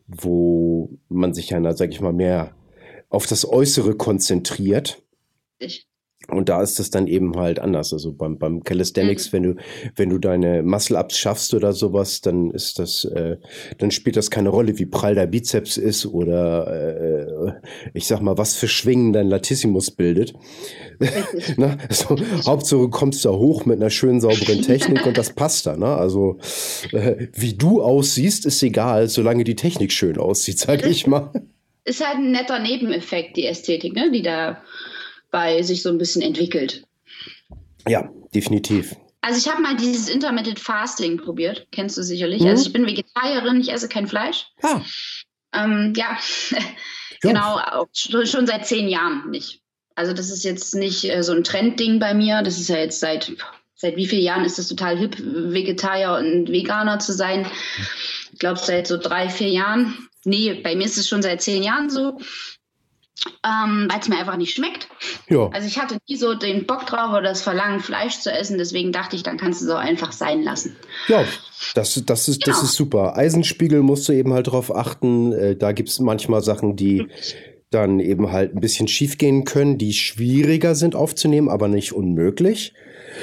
wo 0.09 0.99
man 1.09 1.35
sich 1.35 1.51
ja, 1.51 1.73
sag 1.75 1.90
ich 1.90 2.01
mal, 2.01 2.12
mehr 2.12 2.57
auf 3.11 3.27
das 3.27 3.49
Äußere 3.49 3.94
konzentriert. 3.94 5.03
Ich. 5.59 5.87
Und 6.26 6.50
da 6.50 6.62
ist 6.62 6.78
das 6.78 6.90
dann 6.90 7.07
eben 7.07 7.37
halt 7.37 7.59
anders. 7.59 7.92
Also 7.92 8.12
beim, 8.12 8.38
beim 8.38 8.62
Calisthenics, 8.62 9.28
mhm. 9.28 9.33
wenn 9.33 9.42
du, 9.44 9.54
wenn 9.96 10.11
du 10.11 10.18
deine 10.18 10.62
Muscle-Ups 10.62 11.16
schaffst 11.16 11.54
oder 11.54 11.72
sowas, 11.72 12.20
dann 12.20 12.50
ist 12.50 12.78
das, 12.78 13.04
äh, 13.07 13.37
dann 13.78 13.90
spielt 13.90 14.16
das 14.16 14.31
keine 14.31 14.50
Rolle, 14.50 14.78
wie 14.78 14.85
prall 14.85 15.14
der 15.14 15.26
Bizeps 15.26 15.78
ist 15.78 16.04
oder 16.04 16.66
äh, 16.66 17.52
ich 17.94 18.07
sag 18.07 18.20
mal, 18.20 18.37
was 18.37 18.57
für 18.57 18.68
Schwingen 18.68 19.12
dein 19.12 19.28
Latissimus 19.28 19.90
bildet. 19.90 20.35
Na, 21.57 21.78
also, 21.88 22.16
Hauptsache 22.44 22.83
du 22.83 22.90
kommst 22.90 23.24
da 23.24 23.31
hoch 23.31 23.64
mit 23.64 23.81
einer 23.81 23.90
schönen 23.90 24.20
sauberen 24.20 24.61
Technik 24.61 25.07
und 25.07 25.16
das 25.16 25.33
passt 25.33 25.66
da. 25.66 25.76
Ne? 25.76 25.87
Also 25.87 26.38
äh, 26.92 27.28
wie 27.33 27.54
du 27.54 27.81
aussiehst, 27.81 28.44
ist 28.44 28.62
egal, 28.62 29.09
solange 29.09 29.44
die 29.44 29.57
Technik 29.57 29.92
schön 29.92 30.18
aussieht, 30.18 30.59
sag 30.59 30.85
ich 30.85 31.07
mal. 31.07 31.31
Ist 31.85 32.07
halt 32.07 32.18
ein 32.18 32.33
netter 32.33 32.59
Nebeneffekt, 32.59 33.37
die 33.38 33.46
Ästhetik, 33.46 33.94
ne? 33.94 34.11
die 34.12 34.20
da 34.20 34.62
bei 35.31 35.62
sich 35.62 35.83
so 35.83 35.88
ein 35.88 35.99
bisschen 35.99 36.23
entwickelt. 36.23 36.85
Ja, 37.87 38.09
definitiv. 38.35 38.97
Also 39.21 39.38
ich 39.38 39.53
habe 39.53 39.62
mal 39.62 39.77
dieses 39.77 40.09
Intermittent 40.09 40.61
Fasting 40.61 41.19
probiert, 41.19 41.67
kennst 41.73 41.97
du 41.97 42.03
sicherlich. 42.03 42.43
Mhm. 42.43 42.49
Also 42.49 42.67
ich 42.67 42.73
bin 42.73 42.87
Vegetarierin, 42.87 43.61
ich 43.61 43.73
esse 43.73 43.88
kein 43.88 44.07
Fleisch. 44.07 44.47
Ah. 44.62 44.81
Ähm, 45.53 45.93
ja, 45.97 46.19
genau, 47.21 47.61
schon 47.93 48.47
seit 48.47 48.67
zehn 48.67 48.88
Jahren 48.88 49.31
nicht. 49.31 49.61
Also 49.95 50.12
das 50.12 50.31
ist 50.31 50.45
jetzt 50.45 50.75
nicht 50.75 51.05
äh, 51.05 51.23
so 51.23 51.33
ein 51.33 51.43
Trendding 51.43 51.99
bei 51.99 52.14
mir. 52.14 52.43
Das 52.43 52.59
ist 52.59 52.69
ja 52.69 52.77
jetzt 52.77 53.01
seit, 53.01 53.33
seit 53.75 53.97
wie 53.97 54.07
vielen 54.07 54.23
Jahren 54.23 54.45
ist 54.45 54.59
das 54.59 54.69
total 54.69 54.97
hip, 54.97 55.17
Vegetarier 55.19 56.14
und 56.14 56.51
Veganer 56.53 57.01
zu 57.01 57.12
sein. 57.12 57.47
Ich 58.33 58.38
glaube 58.38 58.61
seit 58.61 58.87
so 58.87 58.97
drei, 58.97 59.29
vier 59.29 59.49
Jahren. 59.49 60.09
Nee, 60.25 60.55
bei 60.55 60.77
mir 60.77 60.85
ist 60.85 60.99
es 60.99 61.09
schon 61.09 61.23
seit 61.23 61.43
zehn 61.43 61.62
Jahren 61.62 61.91
so 61.91 62.21
ähm, 63.44 63.88
weil 63.90 64.00
es 64.00 64.09
mir 64.09 64.18
einfach 64.18 64.37
nicht 64.37 64.54
schmeckt. 64.54 64.88
Ja. 65.28 65.48
Also 65.48 65.66
ich 65.66 65.78
hatte 65.78 65.98
nie 66.09 66.16
so 66.16 66.35
den 66.35 66.66
Bock 66.66 66.87
drauf 66.87 67.11
oder 67.11 67.22
das 67.22 67.42
Verlangen, 67.42 67.81
Fleisch 67.81 68.20
zu 68.20 68.33
essen. 68.33 68.59
Deswegen 68.59 68.92
dachte 68.92 69.16
ich, 69.16 69.22
dann 69.22 69.37
kannst 69.37 69.61
du 69.61 69.66
es 69.66 69.70
auch 69.70 69.78
einfach 69.78 70.12
sein 70.12 70.42
lassen. 70.42 70.76
Ja, 71.09 71.24
das, 71.74 72.00
das, 72.07 72.28
ist, 72.28 72.44
genau. 72.44 72.57
das 72.57 72.64
ist 72.64 72.74
super. 72.74 73.16
Eisenspiegel 73.16 73.83
musst 73.83 74.09
du 74.09 74.12
eben 74.12 74.33
halt 74.33 74.48
drauf 74.48 74.74
achten. 74.74 75.33
Äh, 75.33 75.57
da 75.57 75.72
gibt 75.72 75.88
es 75.88 75.98
manchmal 75.98 76.42
Sachen, 76.42 76.76
die 76.76 77.09
dann 77.70 78.00
eben 78.00 78.33
halt 78.33 78.54
ein 78.54 78.61
bisschen 78.61 78.88
schief 78.88 79.18
gehen 79.18 79.44
können, 79.44 79.78
die 79.78 79.92
schwieriger 79.92 80.74
sind 80.74 80.94
aufzunehmen, 80.94 81.48
aber 81.48 81.68
nicht 81.68 81.92
unmöglich. 81.92 82.72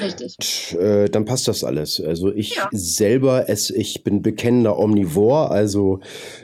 Richtig. 0.02 0.76
Äh, 0.78 1.08
dann 1.08 1.24
passt 1.24 1.48
das 1.48 1.64
alles. 1.64 2.00
Also 2.00 2.32
ich 2.32 2.56
ja. 2.56 2.68
selber 2.72 3.48
esse, 3.48 3.74
ich 3.76 4.04
bin 4.04 4.22
bekennender 4.22 4.78
Omnivor, 4.78 5.50
also 5.50 6.00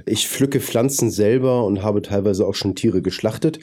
ich 0.07 0.29
pflücke 0.29 0.61
Pflanzen 0.61 1.11
selber 1.11 1.65
und 1.65 1.83
habe 1.83 2.03
teilweise 2.03 2.47
auch 2.47 2.55
schon 2.55 2.75
Tiere 2.75 3.03
geschlachtet, 3.03 3.59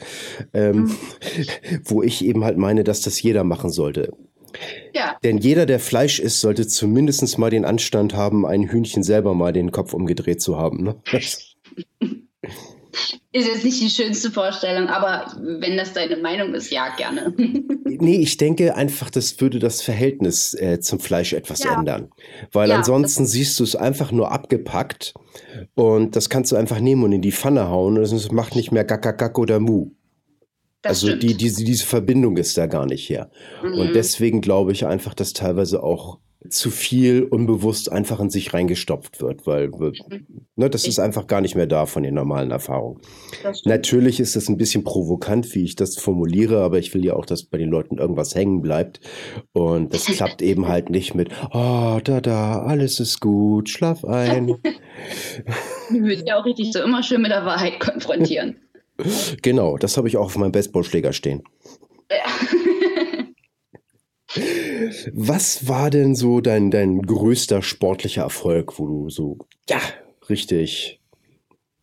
ähm, 0.54 0.84
mhm. 0.84 0.96
wo 1.84 2.02
ich 2.02 2.24
eben 2.24 2.44
halt 2.44 2.56
meine, 2.56 2.84
dass 2.84 3.00
das 3.00 3.20
jeder 3.20 3.44
machen 3.44 3.70
sollte. 3.70 4.12
Ja. 4.94 5.16
Denn 5.22 5.38
jeder, 5.38 5.66
der 5.66 5.78
Fleisch 5.78 6.18
isst, 6.18 6.40
sollte 6.40 6.66
zumindest 6.66 7.38
mal 7.38 7.50
den 7.50 7.64
Anstand 7.64 8.14
haben, 8.14 8.46
ein 8.46 8.68
Hühnchen 8.68 9.02
selber 9.02 9.34
mal 9.34 9.52
den 9.52 9.70
Kopf 9.70 9.94
umgedreht 9.94 10.42
zu 10.42 10.56
haben. 10.56 10.82
Ne? 10.82 10.96
Ist 13.32 13.46
jetzt 13.46 13.64
nicht 13.64 13.80
die 13.80 13.90
schönste 13.90 14.30
Vorstellung, 14.30 14.88
aber 14.88 15.36
wenn 15.38 15.76
das 15.76 15.92
deine 15.92 16.16
Meinung 16.16 16.54
ist, 16.54 16.70
ja, 16.70 16.94
gerne. 16.96 17.32
nee, 17.84 18.16
ich 18.16 18.36
denke 18.36 18.74
einfach, 18.74 19.10
das 19.10 19.40
würde 19.40 19.58
das 19.58 19.82
Verhältnis 19.82 20.54
äh, 20.54 20.80
zum 20.80 20.98
Fleisch 20.98 21.32
etwas 21.32 21.62
ja. 21.62 21.78
ändern. 21.78 22.10
Weil 22.52 22.70
ja, 22.70 22.76
ansonsten 22.76 23.26
siehst 23.26 23.58
du 23.60 23.64
es 23.64 23.76
einfach 23.76 24.10
nur 24.10 24.32
abgepackt 24.32 25.14
und 25.74 26.16
das 26.16 26.28
kannst 26.28 26.52
du 26.52 26.56
einfach 26.56 26.80
nehmen 26.80 27.04
und 27.04 27.12
in 27.12 27.22
die 27.22 27.32
Pfanne 27.32 27.68
hauen 27.68 27.98
und 27.98 28.02
es 28.02 28.32
macht 28.32 28.56
nicht 28.56 28.72
mehr 28.72 28.84
Gack, 28.84 29.38
oder 29.38 29.60
Mu. 29.60 29.92
Das 30.82 31.04
also 31.04 31.14
die, 31.14 31.34
diese, 31.34 31.62
diese 31.64 31.84
Verbindung 31.84 32.36
ist 32.36 32.56
da 32.56 32.66
gar 32.66 32.86
nicht 32.86 33.08
her. 33.08 33.30
Mhm. 33.62 33.74
Und 33.74 33.94
deswegen 33.94 34.40
glaube 34.40 34.72
ich 34.72 34.86
einfach, 34.86 35.14
dass 35.14 35.34
teilweise 35.34 35.82
auch 35.82 36.18
zu 36.48 36.70
viel 36.70 37.24
unbewusst 37.24 37.92
einfach 37.92 38.18
in 38.18 38.30
sich 38.30 38.54
reingestopft 38.54 39.20
wird, 39.20 39.46
weil 39.46 39.68
mhm. 39.68 39.92
ne, 40.56 40.70
das 40.70 40.86
ist 40.86 40.98
einfach 40.98 41.26
gar 41.26 41.42
nicht 41.42 41.54
mehr 41.54 41.66
da 41.66 41.84
von 41.84 42.02
den 42.02 42.14
normalen 42.14 42.50
Erfahrungen. 42.50 43.00
Natürlich 43.64 44.20
ist 44.20 44.36
es 44.36 44.48
ein 44.48 44.56
bisschen 44.56 44.82
provokant, 44.82 45.54
wie 45.54 45.64
ich 45.64 45.76
das 45.76 45.96
formuliere, 45.96 46.62
aber 46.62 46.78
ich 46.78 46.94
will 46.94 47.04
ja 47.04 47.14
auch, 47.14 47.26
dass 47.26 47.44
bei 47.44 47.58
den 47.58 47.68
Leuten 47.68 47.98
irgendwas 47.98 48.34
hängen 48.34 48.62
bleibt. 48.62 49.00
Und 49.52 49.92
das 49.92 50.04
klappt 50.06 50.40
eben 50.40 50.66
halt 50.66 50.88
nicht 50.88 51.14
mit, 51.14 51.28
oh, 51.52 52.00
da, 52.02 52.20
da, 52.22 52.62
alles 52.62 53.00
ist 53.00 53.20
gut, 53.20 53.68
schlaf 53.68 54.04
ein. 54.04 54.56
Du 55.88 56.02
würdest 56.02 56.28
ja 56.28 56.38
auch 56.38 56.44
richtig 56.44 56.72
so 56.72 56.80
immer 56.82 57.02
schön 57.02 57.22
mit 57.22 57.32
der 57.32 57.44
Wahrheit 57.44 57.80
konfrontieren. 57.80 58.56
Genau, 59.42 59.76
das 59.76 59.96
habe 59.96 60.06
ich 60.08 60.16
auch 60.16 60.26
auf 60.26 60.36
meinem 60.36 60.52
Baseballschläger 60.52 61.12
stehen. 61.12 61.42
Ja. 62.10 62.58
Was 65.12 65.68
war 65.68 65.90
denn 65.90 66.14
so 66.14 66.40
dein, 66.40 66.70
dein 66.70 67.02
größter 67.02 67.62
sportlicher 67.62 68.22
Erfolg, 68.22 68.78
wo 68.78 68.86
du 68.86 69.10
so, 69.10 69.38
ja, 69.68 69.80
richtig 70.28 71.00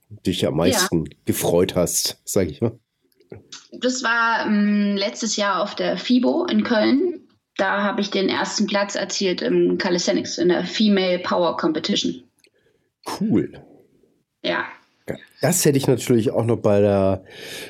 dich 0.09 0.47
am 0.47 0.55
meisten 0.55 1.05
ja. 1.05 1.11
gefreut 1.25 1.75
hast, 1.75 2.21
sag 2.23 2.49
ich 2.49 2.61
mal? 2.61 2.79
Das 3.73 4.03
war 4.03 4.45
ähm, 4.45 4.95
letztes 4.95 5.35
Jahr 5.35 5.61
auf 5.61 5.75
der 5.75 5.97
FIBO 5.97 6.45
in 6.45 6.63
Köln. 6.63 7.27
Da 7.57 7.83
habe 7.83 8.01
ich 8.01 8.11
den 8.11 8.29
ersten 8.29 8.67
Platz 8.67 8.95
erzielt 8.95 9.41
im 9.41 9.77
Calisthenics 9.77 10.37
in 10.37 10.49
der 10.49 10.63
Female 10.63 11.19
Power 11.19 11.57
Competition. 11.57 12.23
Cool. 13.19 13.51
Ja, 14.43 14.65
das 15.41 15.63
hätte 15.65 15.77
ich 15.77 15.87
natürlich 15.87 16.31
auch 16.31 16.45
noch 16.45 16.57
bei 16.57 16.81
der 16.81 17.23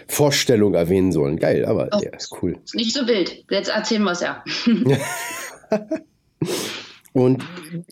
Vorstellung 0.07 0.73
erwähnen 0.73 1.11
sollen. 1.11 1.37
Geil, 1.37 1.65
aber 1.65 1.89
oh, 1.91 1.99
ja, 2.01 2.11
ist 2.15 2.33
cool. 2.41 2.57
Ist 2.63 2.75
nicht 2.75 2.93
so 2.93 3.07
wild. 3.07 3.43
Jetzt 3.49 3.69
erzählen 3.69 4.03
wir 4.03 4.11
es 4.11 4.21
ja. 4.21 4.43
Und 7.13 7.43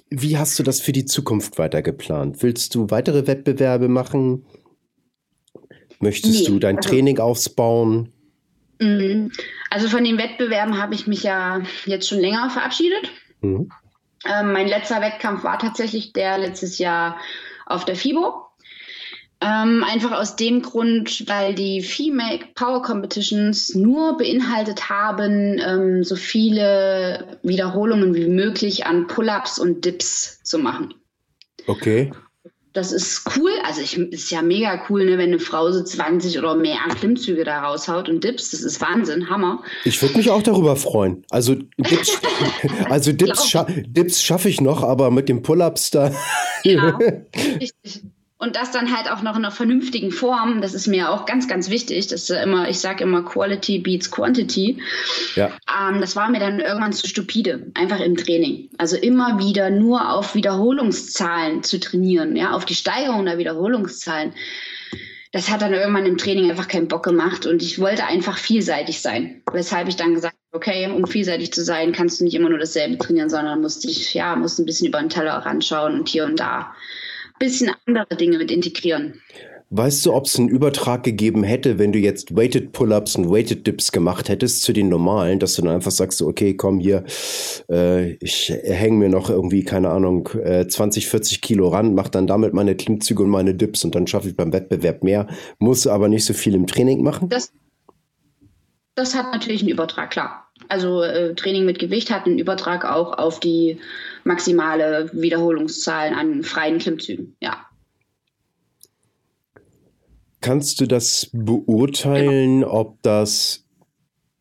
wie 0.10 0.38
hast 0.38 0.60
du 0.60 0.64
das 0.64 0.82
für 0.82 0.92
die 0.92 1.06
Zukunft 1.06 1.58
weiter 1.58 1.82
geplant? 1.82 2.44
Willst 2.44 2.76
du 2.76 2.92
weitere 2.92 3.28
Wettbewerbe 3.28 3.88
machen? 3.88 4.46
Möchtest 6.00 6.42
nee, 6.42 6.46
du 6.46 6.60
dein 6.60 6.78
also, 6.78 6.90
Training 6.90 7.20
aufbauen? 7.20 8.12
Mhm. 8.80 9.32
Also 9.70 9.90
von 9.90 10.04
den 10.04 10.18
Wettbewerben 10.18 10.80
habe 10.80 10.94
ich 10.94 11.08
mich 11.08 11.24
ja 11.24 11.62
jetzt 11.86 12.08
schon 12.08 12.20
länger 12.20 12.50
verabschiedet. 12.50 13.10
Mhm. 13.42 13.70
Ähm, 14.26 14.54
mein 14.54 14.68
letzter 14.68 15.02
Wettkampf 15.02 15.44
war 15.44 15.60
tatsächlich 15.60 16.14
der 16.14 16.38
letztes 16.38 16.78
Jahr 16.78 17.20
auf 17.66 17.86
der 17.86 17.96
FIBO. 17.96 18.46
Ähm, 19.46 19.84
einfach 19.84 20.12
aus 20.12 20.36
dem 20.36 20.64
Grund, 20.64 21.24
weil 21.28 21.54
die 21.54 21.84
Female 21.84 22.40
Power 22.56 22.82
Competitions 22.82 23.76
nur 23.76 24.18
beinhaltet 24.18 24.90
haben, 24.90 25.60
ähm, 25.64 26.04
so 26.04 26.16
viele 26.16 27.38
Wiederholungen 27.44 28.16
wie 28.16 28.28
möglich 28.28 28.88
an 28.88 29.06
Pull-ups 29.06 29.60
und 29.60 29.86
Dips 29.86 30.42
zu 30.42 30.58
machen. 30.58 30.96
Okay. 31.68 32.12
Das 32.74 32.92
ist 32.92 33.22
cool. 33.38 33.52
Also 33.64 33.82
ich 33.82 33.98
ist 33.98 34.32
ja 34.32 34.42
mega 34.42 34.82
cool, 34.90 35.06
ne, 35.06 35.20
wenn 35.20 35.30
eine 35.30 35.40
Frau 35.40 35.72
so 35.72 35.84
20 35.84 36.40
oder 36.40 36.56
mehr 36.56 36.80
Klimmzüge 37.00 37.44
da 37.44 37.62
raushaut 37.62 38.10
und 38.10 38.24
Dips. 38.24 38.50
Das 38.50 38.62
ist 38.62 38.82
Wahnsinn, 38.82 39.30
Hammer. 39.30 39.62
Ich 39.84 40.02
würde 40.02 40.18
mich 40.18 40.32
auch 40.32 40.42
darüber 40.42 40.76
freuen. 40.76 41.24
Also 41.30 41.54
Dips, 41.78 42.20
also 42.90 43.12
Dips, 43.12 43.48
scha 43.48 43.68
Dips 43.70 44.24
schaffe 44.24 44.50
ich 44.50 44.60
noch, 44.60 44.82
aber 44.82 45.12
mit 45.12 45.30
den 45.30 45.44
Pull-ups 45.44 45.92
da. 45.92 46.12
Ja, 46.64 46.98
richtig. 47.62 48.04
Und 48.38 48.58
das 48.58 48.72
dann 48.72 48.96
halt 48.96 49.10
auch 49.10 49.22
noch 49.22 49.38
in 49.38 49.46
einer 49.46 49.52
vernünftigen 49.52 50.12
Form, 50.12 50.62
das 50.62 50.74
ist 50.74 50.88
mir 50.88 51.10
auch 51.10 51.26
ganz, 51.26 51.48
ganz 51.48 51.70
wichtig. 51.70 52.08
Das 52.08 52.30
ist 52.30 52.32
immer, 52.32 52.68
ich 52.68 52.80
sage 52.80 53.04
immer, 53.04 53.24
Quality 53.24 53.80
beats 53.80 54.12
Quantity. 54.12 54.82
Ja. 55.36 55.52
Ähm, 55.68 56.02
das 56.02 56.18
war 56.18 56.30
mir 56.30 56.40
dann 56.40 56.60
irgendwann 56.60 56.92
zu 56.92 57.08
stupide, 57.08 57.72
einfach 57.76 58.02
im 58.02 58.18
Training. 58.18 58.70
Also 58.78 58.98
immer 58.98 59.40
wieder 59.40 59.70
nur 59.70 60.12
auf 60.12 60.36
Wiederholungszahlen 60.36 61.64
zu 61.64 61.80
trainieren, 61.80 62.36
ja, 62.36 62.52
auf 62.52 62.66
die 62.66 62.76
Steigerung 62.76 63.26
der 63.26 63.38
Wiederholungszahlen. 63.38 64.34
Das 65.32 65.50
hat 65.50 65.62
dann 65.62 65.74
irgendwann 65.74 66.06
im 66.06 66.18
Training 66.18 66.50
einfach 66.50 66.68
keinen 66.68 66.90
Bock 66.90 67.04
gemacht 67.04 67.46
und 67.46 67.62
ich 67.62 67.80
wollte 67.80 68.06
einfach 68.06 68.38
vielseitig 68.38 69.02
sein. 69.02 69.44
Weshalb 69.52 69.88
ich 69.88 69.96
dann 69.96 70.14
gesagt 70.14 70.36
okay, 70.56 70.90
um 70.90 71.06
vielseitig 71.06 71.54
zu 71.54 71.64
sein, 71.64 71.92
kannst 71.92 72.20
du 72.20 72.24
nicht 72.24 72.34
immer 72.34 72.50
nur 72.50 72.60
dasselbe 72.60 72.98
trainieren, 72.98 73.30
sondern 73.30 73.62
musst 73.62 73.84
dich, 73.84 74.14
ja, 74.14 74.36
musst 74.36 74.60
ein 74.60 74.66
bisschen 74.66 74.88
über 74.88 75.00
den 75.00 75.10
Teller 75.10 75.34
ranschauen 75.34 76.00
und 76.00 76.08
hier 76.10 76.26
und 76.26 76.40
da 76.40 76.74
bisschen 77.40 77.72
andere 77.86 78.16
Dinge 78.16 78.38
mit 78.38 78.52
integrieren. 78.52 79.22
Weißt 79.72 80.06
du, 80.06 80.14
ob 80.14 80.26
es 80.26 80.38
einen 80.38 80.48
Übertrag 80.48 81.04
gegeben 81.04 81.44
hätte, 81.44 81.80
wenn 81.80 81.92
du 81.92 81.98
jetzt 81.98 82.36
Weighted 82.36 82.72
Pull-ups 82.72 83.16
und 83.16 83.32
Weighted 83.32 83.66
Dips 83.66 83.92
gemacht 83.92 84.30
hättest 84.30 84.62
zu 84.62 84.74
den 84.74 84.90
normalen, 84.90 85.40
dass 85.40 85.56
du 85.56 85.64
dann 85.64 85.74
einfach 85.74 85.92
sagst, 85.92 86.22
okay, 86.22 86.56
komm 86.56 86.80
hier, 86.80 87.04
äh, 87.70 88.12
ich 88.24 88.54
hänge 88.64 88.98
mir 88.98 89.10
noch 89.10 89.32
irgendwie, 89.32 89.64
keine 89.64 89.90
Ahnung, 89.90 90.30
äh, 90.44 90.68
20, 90.68 91.08
40 91.08 91.42
Kilo 91.42 91.70
ran, 91.70 91.96
mach 91.96 92.10
dann 92.10 92.28
damit 92.28 92.54
meine 92.54 92.76
Klimmzüge 92.76 93.24
und 93.24 93.32
meine 93.32 93.56
Dips 93.56 93.84
und 93.84 93.96
dann 93.96 94.06
schaffe 94.06 94.30
ich 94.30 94.36
beim 94.36 94.54
Wettbewerb 94.54 95.04
mehr, 95.04 95.28
muss 95.58 95.88
aber 95.88 96.10
nicht 96.10 96.26
so 96.26 96.34
viel 96.34 96.54
im 96.54 96.68
Training 96.68 97.02
machen? 97.02 97.28
Das, 97.30 97.52
das 98.94 99.16
hat 99.16 99.32
natürlich 99.32 99.62
einen 99.62 99.72
Übertrag, 99.72 100.12
klar. 100.12 100.48
Also 100.70 101.02
äh, 101.02 101.34
Training 101.34 101.66
mit 101.66 101.80
Gewicht 101.80 102.12
hat 102.12 102.28
einen 102.28 102.38
Übertrag 102.38 102.86
auch 102.86 103.18
auf 103.18 103.40
die 103.40 103.80
maximale 104.26 105.10
Wiederholungszahlen 105.14 106.14
an 106.14 106.44
freien 106.44 106.80
Klimmzügen, 106.80 107.38
ja. 107.40 107.66
Kannst 110.42 110.82
du 110.82 110.86
das 110.86 111.30
beurteilen, 111.32 112.62
genau. 112.62 112.74
ob 112.74 113.02
das 113.02 113.66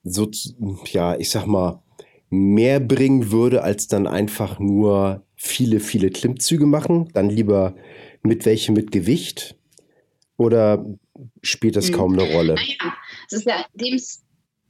so, 0.02 0.30
ja, 0.86 1.16
ich 1.16 1.30
sag 1.30 1.46
mal, 1.46 1.82
mehr 2.28 2.80
bringen 2.80 3.30
würde, 3.30 3.62
als 3.62 3.86
dann 3.86 4.06
einfach 4.06 4.58
nur 4.58 5.24
viele, 5.36 5.80
viele 5.80 6.10
Klimmzüge 6.10 6.66
machen? 6.66 7.10
Dann 7.14 7.30
lieber 7.30 7.74
mit 8.22 8.44
welchem 8.44 8.74
mit 8.74 8.90
Gewicht? 8.90 9.56
Oder 10.36 10.84
spielt 11.42 11.76
das 11.76 11.88
hm. 11.88 11.94
kaum 11.94 12.12
eine 12.18 12.30
Rolle? 12.32 12.54
Naja, 12.54 12.94
es 13.28 13.38
ist 13.38 13.46
ja 13.46 13.64
dem 13.74 13.98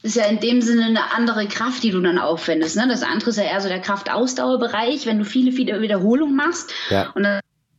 ist 0.01 0.15
ja 0.15 0.25
in 0.25 0.39
dem 0.39 0.61
Sinne 0.61 0.85
eine 0.85 1.13
andere 1.13 1.47
Kraft, 1.47 1.83
die 1.83 1.91
du 1.91 1.99
dann 2.01 2.19
aufwendest. 2.19 2.75
Ne? 2.75 2.87
Das 2.87 3.01
andere 3.01 3.31
ist 3.31 3.37
ja 3.37 3.43
eher 3.43 3.61
so 3.61 3.69
der 3.69 3.81
Kraftausdauerbereich, 3.81 5.05
wenn 5.05 5.17
du 5.17 5.25
viele, 5.25 5.51
viele 5.51 5.81
Wiederholungen 5.81 6.35
machst. 6.35 6.71
Ja. 6.89 7.11
Und 7.15 7.25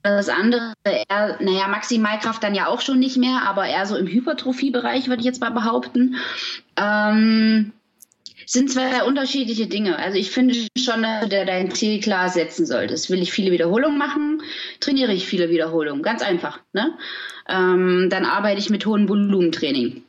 das 0.03 0.29
andere 0.29 0.75
eher, 0.85 1.37
naja, 1.41 1.69
Maximalkraft 1.69 2.43
dann 2.43 2.55
ja 2.55 2.67
auch 2.67 2.81
schon 2.81 2.99
nicht 2.99 3.17
mehr, 3.17 3.43
aber 3.47 3.67
eher 3.67 3.87
so 3.87 3.97
im 3.97 4.07
Hypertrophiebereich, 4.07 5.09
würde 5.09 5.21
ich 5.21 5.27
jetzt 5.27 5.41
mal 5.41 5.51
behaupten. 5.51 6.17
Ähm, 6.77 7.73
sind 8.47 8.71
zwei 8.71 9.03
unterschiedliche 9.03 9.67
Dinge. 9.67 9.99
Also 9.99 10.19
ich 10.19 10.31
finde 10.31 10.55
schon, 10.79 11.03
dass 11.03 11.29
du 11.29 11.45
dein 11.45 11.73
Ziel 11.73 12.01
klar 12.01 12.29
setzen 12.29 12.65
solltest. 12.65 13.11
Will 13.11 13.21
ich 13.21 13.33
viele 13.33 13.51
Wiederholungen 13.51 13.99
machen, 13.99 14.43
trainiere 14.79 15.13
ich 15.13 15.27
viele 15.27 15.51
Wiederholungen. 15.51 16.03
Ganz 16.03 16.23
einfach. 16.23 16.61
Ne? 16.73 16.95
Ähm, 17.49 18.09
dann 18.09 18.25
arbeite 18.25 18.61
ich 18.61 18.71
mit 18.71 18.87
hohem 18.87 19.09
Volumentraining. 19.09 20.05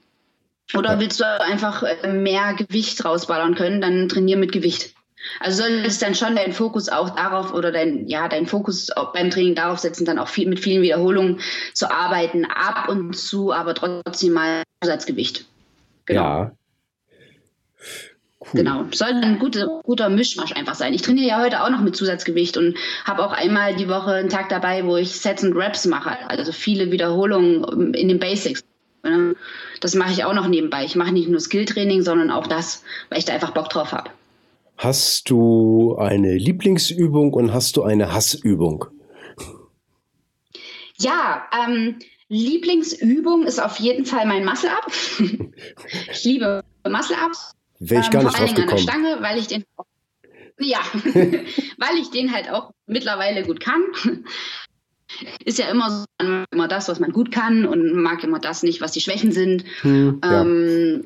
Oder 0.76 1.00
willst 1.00 1.20
du 1.20 1.26
einfach 1.26 1.84
äh, 1.84 2.12
mehr 2.12 2.54
Gewicht 2.54 3.04
rausballern 3.04 3.56
können, 3.56 3.82
dann 3.82 4.10
trainiere 4.10 4.40
mit 4.40 4.52
Gewicht. 4.52 4.94
Also 5.40 5.64
solltest 5.64 6.02
dann 6.02 6.16
schon 6.16 6.36
deinen 6.36 6.54
Fokus 6.54 6.90
auch 6.90 7.12
darauf 7.12 7.54
oder 7.54 7.72
dein, 7.72 8.08
ja, 8.08 8.28
deinen 8.28 8.48
Fokus 8.48 8.88
beim 9.14 9.30
Training 9.30 9.56
darauf 9.56 9.80
setzen, 9.80 10.06
dann 10.06 10.20
auch 10.20 10.28
viel, 10.28 10.48
mit 10.48 10.60
vielen 10.60 10.82
Wiederholungen 10.82 11.40
zu 11.74 11.92
arbeiten, 11.92 12.46
ab 12.46 12.90
und 12.90 13.16
zu, 13.16 13.52
aber 13.52 13.74
trotzdem 13.74 14.34
mal 14.34 14.64
Zusatzgewicht. 14.84 15.46
Genau. 16.06 16.22
Ja. 16.22 16.52
Cool. 18.40 18.62
Genau, 18.62 18.86
soll 18.94 19.10
ein 19.10 19.40
guter, 19.40 19.82
guter 19.84 20.10
Mischmasch 20.10 20.54
einfach 20.54 20.76
sein. 20.76 20.94
Ich 20.94 21.02
trainiere 21.02 21.28
ja 21.28 21.42
heute 21.42 21.64
auch 21.64 21.70
noch 21.70 21.82
mit 21.82 21.98
Zusatzgewicht 21.98 22.56
und 22.56 22.78
habe 23.04 23.26
auch 23.26 23.34
einmal 23.34 23.76
die 23.76 23.90
Woche 23.90 24.12
einen 24.14 24.30
Tag 24.30 24.48
dabei, 24.48 24.86
wo 24.86 24.96
ich 24.96 25.20
Sets 25.20 25.44
und 25.44 25.58
Reps 25.58 25.86
mache, 25.86 26.18
also 26.30 26.52
viele 26.54 26.92
Wiederholungen 26.92 27.94
in 27.94 28.08
den 28.08 28.20
Basics. 28.20 28.64
Das 29.82 29.96
mache 29.96 30.12
ich 30.12 30.24
auch 30.24 30.34
noch 30.34 30.48
nebenbei. 30.48 30.84
Ich 30.86 30.96
mache 30.96 31.12
nicht 31.12 31.30
nur 31.30 31.40
Skilltraining, 31.40 32.02
sondern 32.02 32.32
auch 32.32 32.48
das, 32.48 32.84
weil 33.10 33.20
ich 33.20 33.26
da 33.26 33.34
einfach 33.34 33.52
Bock 33.52 33.70
drauf 33.70 33.92
habe. 33.92 34.10
Hast 34.78 35.30
du 35.30 35.96
eine 35.98 36.38
Lieblingsübung 36.38 37.34
und 37.34 37.54
hast 37.54 37.78
du 37.78 37.84
eine 37.84 38.14
Hassübung? 38.14 38.86
Ja, 41.00 41.44
ähm, 41.66 42.00
Lieblingsübung 42.30 43.44
ist 43.44 43.60
auf 43.60 43.80
jeden 43.80 44.06
Fall 44.06 44.26
mein 44.26 44.46
Muscle-Up. 44.46 44.92
ich 46.12 46.24
liebe 46.24 46.64
Muscle-Ups. 46.88 47.54
Wäre 47.80 48.02
ich 48.02 48.10
gar 48.10 48.24
nicht 48.24 48.40
drauf 48.40 48.54
gekommen. 48.54 48.82
Stange, 48.82 49.18
weil 49.22 49.38
ich 49.38 49.48
den 49.48 49.64
ja, 50.60 50.80
weil 51.04 51.98
ich 52.02 52.10
den 52.10 52.32
halt 52.32 52.50
auch 52.50 52.72
mittlerweile 52.88 53.44
gut 53.44 53.60
kann. 53.60 53.82
Ist 55.44 55.60
ja 55.60 55.70
immer 55.70 55.90
so, 55.90 56.06
man 56.20 56.40
mag 56.40 56.48
immer 56.52 56.68
das, 56.68 56.88
was 56.88 57.00
man 57.00 57.12
gut 57.12 57.32
kann 57.32 57.66
und 57.66 57.94
mag 57.94 58.24
immer 58.24 58.40
das 58.40 58.64
nicht, 58.64 58.82
was 58.82 58.92
die 58.92 59.02
Schwächen 59.02 59.32
sind. 59.32 59.64
Hm, 59.82 60.20
ja. 60.24 60.42
ähm, 60.42 61.06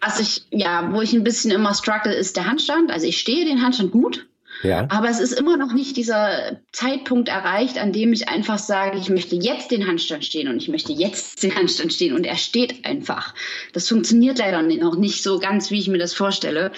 was 0.00 0.20
ich, 0.20 0.46
ja, 0.50 0.92
wo 0.92 1.02
ich 1.02 1.12
ein 1.12 1.24
bisschen 1.24 1.50
immer 1.50 1.74
struggle, 1.74 2.14
ist 2.14 2.36
der 2.36 2.46
Handstand. 2.46 2.90
Also 2.90 3.06
ich 3.06 3.18
stehe 3.18 3.44
den 3.44 3.62
Handstand 3.62 3.92
gut, 3.92 4.26
ja. 4.62 4.86
Aber 4.88 5.08
es 5.08 5.20
ist 5.20 5.32
immer 5.32 5.56
noch 5.56 5.72
nicht 5.72 5.96
dieser 5.96 6.58
Zeitpunkt 6.72 7.28
erreicht, 7.28 7.78
an 7.78 7.92
dem 7.92 8.12
ich 8.12 8.28
einfach 8.28 8.58
sage, 8.58 8.98
ich 8.98 9.10
möchte 9.10 9.36
jetzt 9.36 9.70
den 9.70 9.86
Handstand 9.86 10.24
stehen 10.24 10.48
und 10.48 10.56
ich 10.56 10.68
möchte 10.68 10.92
jetzt 10.92 11.42
den 11.42 11.54
Handstand 11.54 11.92
stehen 11.92 12.14
und 12.14 12.24
er 12.24 12.36
steht 12.36 12.84
einfach. 12.86 13.34
Das 13.72 13.88
funktioniert 13.88 14.38
leider 14.38 14.62
noch 14.62 14.96
nicht 14.96 15.22
so 15.22 15.38
ganz, 15.38 15.70
wie 15.70 15.78
ich 15.78 15.88
mir 15.88 15.98
das 15.98 16.14
vorstelle. 16.14 16.72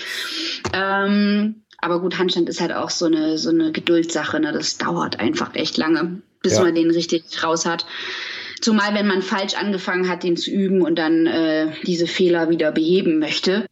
Ähm, 0.73 1.63
aber 1.79 2.01
gut, 2.01 2.19
Handstand 2.19 2.49
ist 2.49 2.61
halt 2.61 2.73
auch 2.73 2.91
so 2.91 3.07
eine, 3.07 3.39
so 3.39 3.51
eine 3.51 3.71
Geduldssache. 3.71 4.41
Ne? 4.41 4.53
Das 4.53 4.79
dauert 4.79 5.21
einfach 5.21 5.55
echt 5.55 5.77
lange, 5.77 6.23
bis 6.47 6.55
ja. 6.55 6.63
man 6.63 6.77
den 6.77 6.91
richtig 6.93 7.25
raus 7.43 7.67
hat. 7.67 7.87
Zumal, 8.61 8.95
wenn 8.95 9.09
man 9.09 9.21
falsch 9.21 9.55
angefangen 9.55 10.09
hat, 10.09 10.23
den 10.23 10.37
zu 10.37 10.51
üben 10.51 10.81
und 10.81 10.97
dann 10.97 11.27
äh, 11.27 11.73
diese 11.85 12.07
Fehler 12.07 12.51
wieder 12.51 12.71
beheben 12.71 13.19
möchte. 13.19 13.67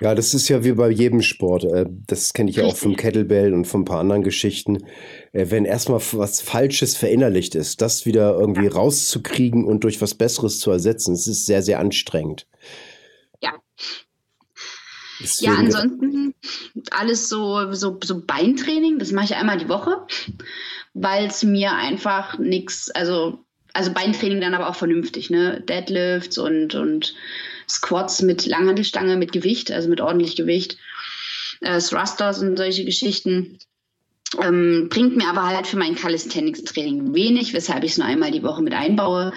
Ja, 0.00 0.14
das 0.14 0.34
ist 0.34 0.48
ja 0.48 0.64
wie 0.64 0.72
bei 0.72 0.90
jedem 0.90 1.22
Sport. 1.22 1.64
Äh, 1.64 1.86
das 2.06 2.32
kenne 2.32 2.50
ich 2.50 2.56
ja 2.56 2.64
auch 2.64 2.76
vom 2.76 2.96
Kettlebell 2.96 3.52
und 3.52 3.66
von 3.66 3.82
ein 3.82 3.84
paar 3.84 4.00
anderen 4.00 4.22
Geschichten. 4.22 4.84
Äh, 5.32 5.46
wenn 5.50 5.64
erstmal 5.64 6.00
was 6.12 6.40
Falsches 6.40 6.96
verinnerlicht 6.96 7.54
ist, 7.54 7.80
das 7.82 8.06
wieder 8.06 8.38
irgendwie 8.38 8.66
rauszukriegen 8.66 9.64
und 9.64 9.84
durch 9.84 10.00
was 10.00 10.14
Besseres 10.14 10.58
zu 10.58 10.70
ersetzen, 10.70 11.14
das 11.14 11.26
ist 11.26 11.46
sehr, 11.46 11.62
sehr 11.62 11.78
anstrengend. 11.78 12.46
Ja. 13.42 13.52
Deswegen 15.20 15.52
ja, 15.52 15.58
ansonsten 15.58 16.34
alles 16.90 17.28
so, 17.28 17.72
so, 17.72 17.98
so 18.02 18.20
Beintraining, 18.20 18.98
das 18.98 19.12
mache 19.12 19.26
ich 19.26 19.36
einmal 19.36 19.58
die 19.58 19.68
Woche, 19.68 20.06
weil 20.98 21.26
es 21.26 21.42
mir 21.42 21.72
einfach 21.72 22.38
nichts, 22.38 22.90
also, 22.90 23.44
also 23.74 23.92
Beintraining 23.92 24.40
dann 24.40 24.54
aber 24.54 24.70
auch 24.70 24.74
vernünftig, 24.76 25.28
ne? 25.28 25.62
Deadlifts 25.68 26.38
und, 26.38 26.74
und 26.74 27.14
Squats 27.68 28.22
mit 28.22 28.46
Langhandelstange, 28.46 29.16
mit 29.16 29.30
Gewicht, 29.30 29.70
also 29.70 29.90
mit 29.90 30.00
ordentlich 30.00 30.36
Gewicht, 30.36 30.78
äh, 31.60 31.78
Thrusters 31.80 32.40
und 32.40 32.56
solche 32.56 32.86
Geschichten. 32.86 33.58
Ähm, 34.42 34.88
bringt 34.88 35.16
mir 35.18 35.28
aber 35.28 35.44
halt 35.44 35.66
für 35.66 35.76
mein 35.76 35.96
Calisthenics-Training 35.96 37.14
wenig, 37.14 37.52
weshalb 37.52 37.84
ich 37.84 37.92
es 37.92 37.98
nur 37.98 38.06
einmal 38.06 38.30
die 38.30 38.42
Woche 38.42 38.62
mit 38.62 38.72
einbaue. 38.72 39.34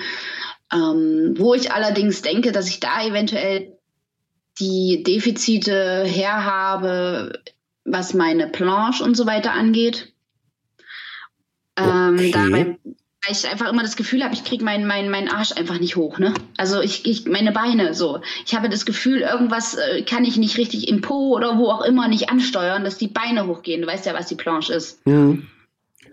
Ähm, 0.71 1.33
wo 1.37 1.55
ich 1.55 1.73
allerdings 1.73 2.21
denke, 2.21 2.53
dass 2.53 2.69
ich 2.69 2.79
da 2.79 3.03
eventuell 3.03 3.77
die 4.59 5.03
Defizite 5.05 6.05
herhabe, 6.05 7.33
was 7.83 8.13
meine 8.13 8.47
Planche 8.47 9.03
und 9.03 9.17
so 9.17 9.25
weiter 9.25 9.51
angeht. 9.51 10.13
Ähm, 11.79 12.15
okay. 12.15 12.31
da 12.31 12.45
mein, 12.45 12.77
weil 13.25 13.35
ich 13.35 13.47
einfach 13.47 13.69
immer 13.69 13.83
das 13.83 13.95
Gefühl 13.95 14.23
habe, 14.23 14.33
ich 14.33 14.43
kriege 14.43 14.63
meinen 14.63 14.87
mein, 14.87 15.09
mein 15.09 15.29
Arsch 15.29 15.51
einfach 15.51 15.79
nicht 15.79 15.95
hoch. 15.95 16.19
Ne? 16.19 16.33
Also 16.57 16.81
ich, 16.81 17.05
ich, 17.05 17.25
meine 17.25 17.51
Beine 17.51 17.93
so. 17.93 18.21
Ich 18.45 18.55
habe 18.55 18.69
das 18.69 18.85
Gefühl, 18.85 19.21
irgendwas 19.21 19.75
äh, 19.75 20.03
kann 20.03 20.23
ich 20.23 20.37
nicht 20.37 20.57
richtig 20.57 20.87
im 20.87 21.01
Po 21.01 21.35
oder 21.35 21.57
wo 21.57 21.67
auch 21.69 21.81
immer 21.81 22.07
nicht 22.07 22.29
ansteuern, 22.29 22.83
dass 22.83 22.97
die 22.97 23.07
Beine 23.07 23.47
hochgehen. 23.47 23.81
Du 23.81 23.87
weißt 23.87 24.05
ja, 24.05 24.13
was 24.13 24.27
die 24.27 24.35
Planche 24.35 24.73
ist. 24.73 25.05
Mhm. 25.05 25.47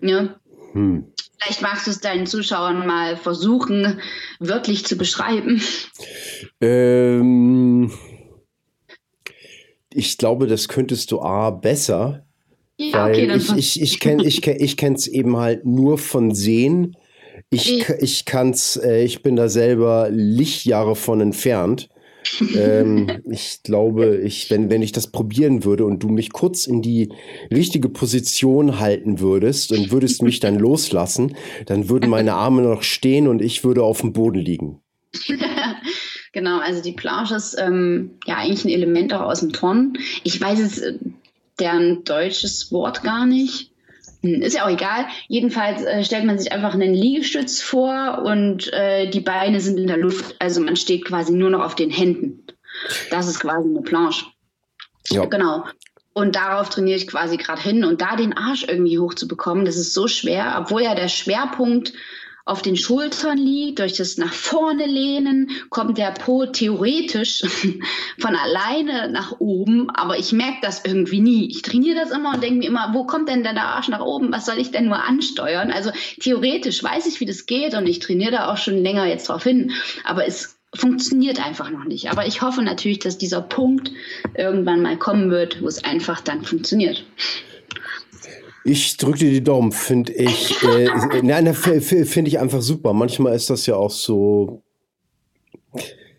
Ja. 0.01 0.35
Hm. 0.73 1.05
Vielleicht 1.39 1.61
magst 1.61 1.87
du 1.87 1.91
es 1.91 2.01
deinen 2.01 2.25
Zuschauern 2.25 2.85
mal 2.85 3.15
versuchen, 3.15 4.01
wirklich 4.39 4.85
zu 4.85 4.97
beschreiben. 4.97 5.61
Ähm, 6.59 7.91
ich 9.93 10.17
glaube, 10.17 10.47
das 10.47 10.67
könntest 10.67 11.11
du 11.11 11.21
A 11.21 11.51
besser, 11.51 12.26
ja, 12.77 13.05
Weil 13.05 13.31
okay, 13.31 13.35
ich, 13.35 13.57
ich, 13.57 13.81
ich 13.81 13.99
kenne 13.99 14.23
ich, 14.25 14.41
kenn, 14.41 14.57
ich 14.59 14.81
es 14.81 15.07
eben 15.07 15.37
halt 15.37 15.65
nur 15.65 15.97
von 15.97 16.33
Sehen. 16.33 16.95
Ich, 17.49 17.89
ich 17.99 18.25
kann's, 18.25 18.77
äh, 18.77 19.03
ich 19.03 19.23
bin 19.23 19.35
da 19.35 19.49
selber 19.49 20.09
Lichtjahre 20.11 20.95
von 20.95 21.21
entfernt. 21.21 21.89
ähm, 22.55 23.21
ich 23.31 23.63
glaube, 23.63 24.17
ich, 24.17 24.51
wenn, 24.51 24.69
wenn 24.69 24.83
ich 24.83 24.91
das 24.91 25.07
probieren 25.07 25.63
würde 25.63 25.85
und 25.85 26.03
du 26.03 26.09
mich 26.09 26.31
kurz 26.31 26.67
in 26.67 26.81
die 26.83 27.09
richtige 27.51 27.89
Position 27.89 28.79
halten 28.79 29.19
würdest 29.19 29.71
und 29.71 29.91
würdest 29.91 30.21
mich 30.21 30.39
dann 30.39 30.59
loslassen, 30.59 31.35
dann 31.65 31.89
würden 31.89 32.09
meine 32.09 32.33
Arme 32.33 32.61
noch 32.61 32.83
stehen 32.83 33.27
und 33.27 33.41
ich 33.41 33.63
würde 33.63 33.81
auf 33.81 34.01
dem 34.01 34.13
Boden 34.13 34.39
liegen. 34.39 34.81
genau, 36.31 36.59
also 36.59 36.83
die 36.83 36.91
Planche 36.91 37.35
ist 37.35 37.55
ähm, 37.59 38.11
ja 38.27 38.35
eigentlich 38.35 38.65
ein 38.65 38.69
Element 38.69 39.13
auch 39.13 39.21
aus 39.21 39.39
dem 39.39 39.53
Turnen. 39.53 39.97
Ich 40.23 40.39
weiß 40.39 40.59
es 40.59 40.79
äh, 40.79 40.93
deren 41.59 42.03
deutsches 42.03 42.71
Wort 42.71 43.03
gar 43.03 43.25
nicht. 43.25 43.71
Hm, 44.21 44.41
ist 44.41 44.55
ja 44.55 44.65
auch 44.65 44.69
egal. 44.69 45.05
Jedenfalls 45.27 45.83
äh, 45.83 46.03
stellt 46.03 46.25
man 46.25 46.39
sich 46.39 46.51
einfach 46.51 46.73
einen 46.73 46.93
Liegestütz 46.93 47.61
vor 47.61 48.23
und 48.25 48.71
äh, 48.73 49.09
die 49.09 49.19
Beine 49.19 49.59
sind 49.59 49.77
in 49.77 49.87
der 49.87 49.97
Luft. 49.97 50.35
Also 50.39 50.61
man 50.61 50.75
steht 50.75 51.05
quasi 51.05 51.33
nur 51.33 51.49
noch 51.49 51.63
auf 51.63 51.75
den 51.75 51.89
Händen. 51.89 52.45
Das 53.09 53.27
ist 53.27 53.39
quasi 53.39 53.69
eine 53.69 53.81
Planche. 53.81 54.25
Ja. 55.09 55.25
Genau. 55.25 55.65
Und 56.13 56.35
darauf 56.35 56.69
trainiere 56.69 56.97
ich 56.97 57.07
quasi 57.07 57.37
gerade 57.37 57.61
hin. 57.61 57.85
Und 57.85 58.01
da 58.01 58.15
den 58.15 58.35
Arsch 58.35 58.65
irgendwie 58.67 58.97
hochzubekommen, 58.97 59.65
das 59.65 59.77
ist 59.77 59.93
so 59.93 60.07
schwer, 60.07 60.57
obwohl 60.59 60.81
ja 60.81 60.95
der 60.95 61.09
Schwerpunkt 61.09 61.93
auf 62.47 62.61
den 62.61 62.77
Schultern 62.77 63.37
liegt, 63.37 63.79
durch 63.79 63.93
das 63.93 64.17
nach 64.17 64.33
vorne 64.33 64.85
lehnen, 64.85 65.51
kommt 65.69 65.97
der 65.97 66.11
Po 66.11 66.45
theoretisch 66.45 67.43
von 68.17 68.35
alleine 68.35 69.11
nach 69.11 69.39
oben, 69.39 69.89
aber 69.89 70.17
ich 70.17 70.31
merke 70.31 70.59
das 70.61 70.83
irgendwie 70.85 71.19
nie. 71.19 71.49
Ich 71.49 71.61
trainiere 71.61 71.99
das 71.99 72.11
immer 72.11 72.33
und 72.33 72.41
denke 72.43 72.59
mir 72.59 72.67
immer, 72.67 72.91
wo 72.93 73.03
kommt 73.03 73.27
denn 73.27 73.43
der 73.43 73.57
Arsch 73.61 73.89
nach 73.89 74.01
oben? 74.01 74.31
Was 74.31 74.45
soll 74.45 74.59
ich 74.59 74.71
denn 74.71 74.85
nur 74.85 75.03
ansteuern? 75.03 75.71
Also 75.71 75.91
theoretisch 76.21 76.81
weiß 76.81 77.05
ich, 77.07 77.19
wie 77.19 77.25
das 77.25 77.45
geht 77.45 77.73
und 77.73 77.85
ich 77.85 77.99
trainiere 77.99 78.31
da 78.31 78.51
auch 78.51 78.57
schon 78.57 78.81
länger 78.81 79.05
jetzt 79.05 79.27
drauf 79.27 79.43
hin, 79.43 79.73
aber 80.05 80.25
es 80.25 80.57
funktioniert 80.73 81.45
einfach 81.45 81.69
noch 81.69 81.83
nicht. 81.83 82.09
Aber 82.11 82.27
ich 82.27 82.41
hoffe 82.41 82.61
natürlich, 82.61 82.99
dass 82.99 83.17
dieser 83.17 83.41
Punkt 83.41 83.91
irgendwann 84.35 84.81
mal 84.81 84.97
kommen 84.97 85.31
wird, 85.31 85.61
wo 85.61 85.67
es 85.67 85.83
einfach 85.83 86.21
dann 86.21 86.43
funktioniert. 86.43 87.03
Ich 88.67 88.97
drücke 88.97 89.19
dir 89.19 89.31
die 89.31 89.43
Daumen, 89.43 89.71
finde 89.71 90.11
ich. 90.11 90.61
Äh, 90.61 90.89
nein, 91.23 91.53
finde 91.53 92.27
ich 92.27 92.37
einfach 92.37 92.61
super. 92.61 92.91
Manchmal 92.91 93.33
ist 93.33 93.49
das 93.49 93.65
ja 93.65 93.77
auch 93.77 93.91
so. 93.91 94.61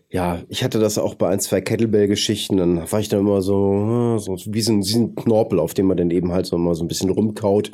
Ja, 0.09 0.41
ich 0.49 0.63
hatte 0.63 0.79
das 0.79 0.97
auch 0.97 1.13
bei 1.13 1.29
ein, 1.29 1.39
zwei 1.39 1.61
Kettlebell-Geschichten. 1.61 2.57
Dann 2.57 2.91
war 2.91 2.99
ich 2.99 3.07
dann 3.07 3.19
immer 3.19 3.43
so, 3.43 4.17
so 4.17 4.35
wie 4.47 4.61
so 4.61 4.73
ein, 4.73 4.81
ein 4.81 5.13
Knorpel, 5.13 5.59
auf 5.59 5.75
dem 5.75 5.85
man 5.85 5.97
dann 5.97 6.09
eben 6.09 6.31
halt 6.31 6.47
so 6.47 6.57
mal 6.57 6.73
so 6.73 6.83
ein 6.83 6.87
bisschen 6.87 7.11
rumkaut. 7.11 7.69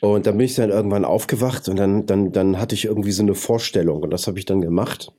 Und 0.00 0.26
dann 0.26 0.36
bin 0.36 0.46
ich 0.46 0.56
dann 0.56 0.70
irgendwann 0.70 1.04
aufgewacht 1.04 1.68
und 1.68 1.76
dann, 1.76 2.06
dann, 2.06 2.32
dann 2.32 2.58
hatte 2.58 2.74
ich 2.74 2.86
irgendwie 2.86 3.12
so 3.12 3.22
eine 3.22 3.36
Vorstellung 3.36 4.02
und 4.02 4.10
das 4.10 4.26
habe 4.26 4.40
ich 4.40 4.46
dann 4.46 4.62
gemacht. 4.62 5.12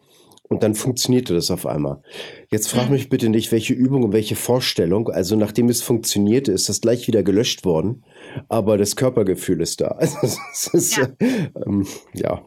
Und 0.50 0.64
dann 0.64 0.76
funktionierte 0.76 1.34
das 1.34 1.52
auf 1.52 1.66
einmal. 1.66 2.02
Jetzt 2.50 2.70
frag 2.70 2.90
mich 2.90 3.10
bitte 3.10 3.30
nicht, 3.30 3.52
welche 3.52 3.74
Übung 3.74 4.04
und 4.04 4.14
welche 4.14 4.36
Vorstellung. 4.36 5.10
Also 5.10 5.36
nachdem 5.36 5.68
es 5.68 5.82
funktionierte, 5.82 6.54
ist 6.54 6.70
das 6.70 6.80
gleich 6.80 7.08
wieder 7.08 7.22
gelöscht 7.24 7.66
worden. 7.66 8.06
Aber 8.48 8.78
das 8.78 8.96
Körpergefühl 8.96 9.62
ist 9.62 9.82
da. 9.82 9.98
Also 10.00 10.38
es 10.54 10.68
ist, 10.74 10.98
ja. 10.98 11.10
Ähm, 11.20 11.86
ja, 12.14 12.46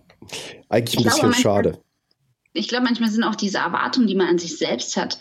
eigentlich 0.68 0.96
ein 0.96 1.00
ich 1.00 1.04
bisschen 1.04 1.20
glaube, 1.20 1.34
schade. 1.34 1.78
Ich 2.52 2.68
glaube, 2.68 2.84
manchmal 2.84 3.10
sind 3.10 3.24
auch 3.24 3.36
diese 3.36 3.58
Erwartungen, 3.58 4.06
die 4.06 4.14
man 4.14 4.28
an 4.28 4.38
sich 4.38 4.56
selbst 4.56 4.96
hat, 4.96 5.18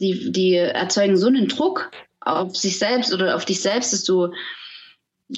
die, 0.00 0.32
die 0.32 0.54
erzeugen 0.54 1.16
so 1.16 1.26
einen 1.26 1.48
Druck 1.48 1.90
auf 2.20 2.56
sich 2.56 2.78
selbst 2.78 3.14
oder 3.14 3.36
auf 3.36 3.44
dich 3.44 3.60
selbst, 3.60 3.92
dass 3.92 4.04
du 4.04 4.32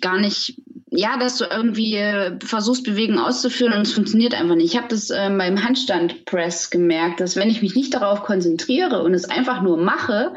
gar 0.01 0.19
nicht, 0.19 0.61
ja, 0.91 1.19
dass 1.19 1.37
du 1.37 1.45
irgendwie 1.45 1.97
äh, 1.97 2.39
versuchst, 2.43 2.85
Bewegungen 2.85 3.19
auszuführen 3.19 3.73
und 3.73 3.83
es 3.83 3.93
funktioniert 3.93 4.35
einfach 4.35 4.55
nicht. 4.55 4.73
Ich 4.73 4.77
habe 4.77 4.89
das 4.89 5.11
äh, 5.11 5.29
beim 5.31 5.63
Handstandpress 5.63 6.71
gemerkt, 6.71 7.21
dass 7.21 7.37
wenn 7.37 7.51
ich 7.51 7.63
mich 7.63 7.75
nicht 7.75 7.95
darauf 7.95 8.23
konzentriere 8.23 9.03
und 9.03 9.15
es 9.15 9.29
einfach 9.29 9.63
nur 9.63 9.77
mache, 9.77 10.35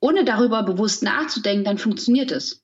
ohne 0.00 0.24
darüber 0.24 0.62
bewusst 0.62 1.02
nachzudenken, 1.02 1.64
dann 1.64 1.78
funktioniert 1.78 2.32
es. 2.32 2.62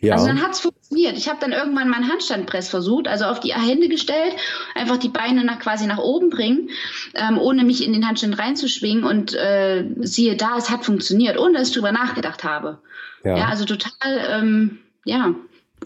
Ja. 0.00 0.14
Also 0.14 0.26
dann 0.26 0.42
hat 0.42 0.52
es 0.52 0.60
funktioniert. 0.60 1.16
Ich 1.16 1.28
habe 1.28 1.38
dann 1.40 1.52
irgendwann 1.52 1.88
meinen 1.88 2.08
Handstandpress 2.08 2.68
versucht, 2.68 3.06
also 3.06 3.24
auf 3.26 3.38
die 3.38 3.54
Hände 3.54 3.88
gestellt, 3.88 4.34
einfach 4.74 4.96
die 4.96 5.08
Beine 5.08 5.44
nach, 5.44 5.60
quasi 5.60 5.86
nach 5.86 5.98
oben 5.98 6.28
bringen, 6.28 6.70
ähm, 7.14 7.38
ohne 7.38 7.64
mich 7.64 7.84
in 7.84 7.92
den 7.92 8.06
Handstand 8.06 8.36
reinzuschwingen 8.36 9.04
und 9.04 9.32
äh, 9.34 9.84
siehe 10.00 10.36
da, 10.36 10.56
es 10.56 10.70
hat 10.70 10.84
funktioniert, 10.84 11.38
ohne 11.38 11.58
dass 11.58 11.68
ich 11.68 11.74
drüber 11.74 11.92
nachgedacht 11.92 12.42
habe. 12.42 12.80
Ja, 13.22 13.38
ja 13.38 13.44
also 13.46 13.64
total, 13.64 13.92
ähm, 14.28 14.80
ja, 15.04 15.36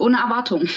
ohne 0.01 0.19
Erwartung. 0.19 0.69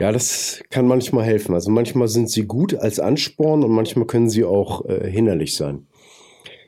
Ja, 0.00 0.12
das 0.12 0.62
kann 0.70 0.86
manchmal 0.86 1.24
helfen. 1.24 1.54
Also 1.54 1.70
manchmal 1.70 2.08
sind 2.08 2.30
sie 2.30 2.46
gut 2.46 2.74
als 2.74 2.98
Ansporn 2.98 3.62
und 3.62 3.70
manchmal 3.70 4.06
können 4.06 4.30
sie 4.30 4.44
auch 4.44 4.86
äh, 4.86 5.10
hinderlich 5.10 5.54
sein. 5.54 5.86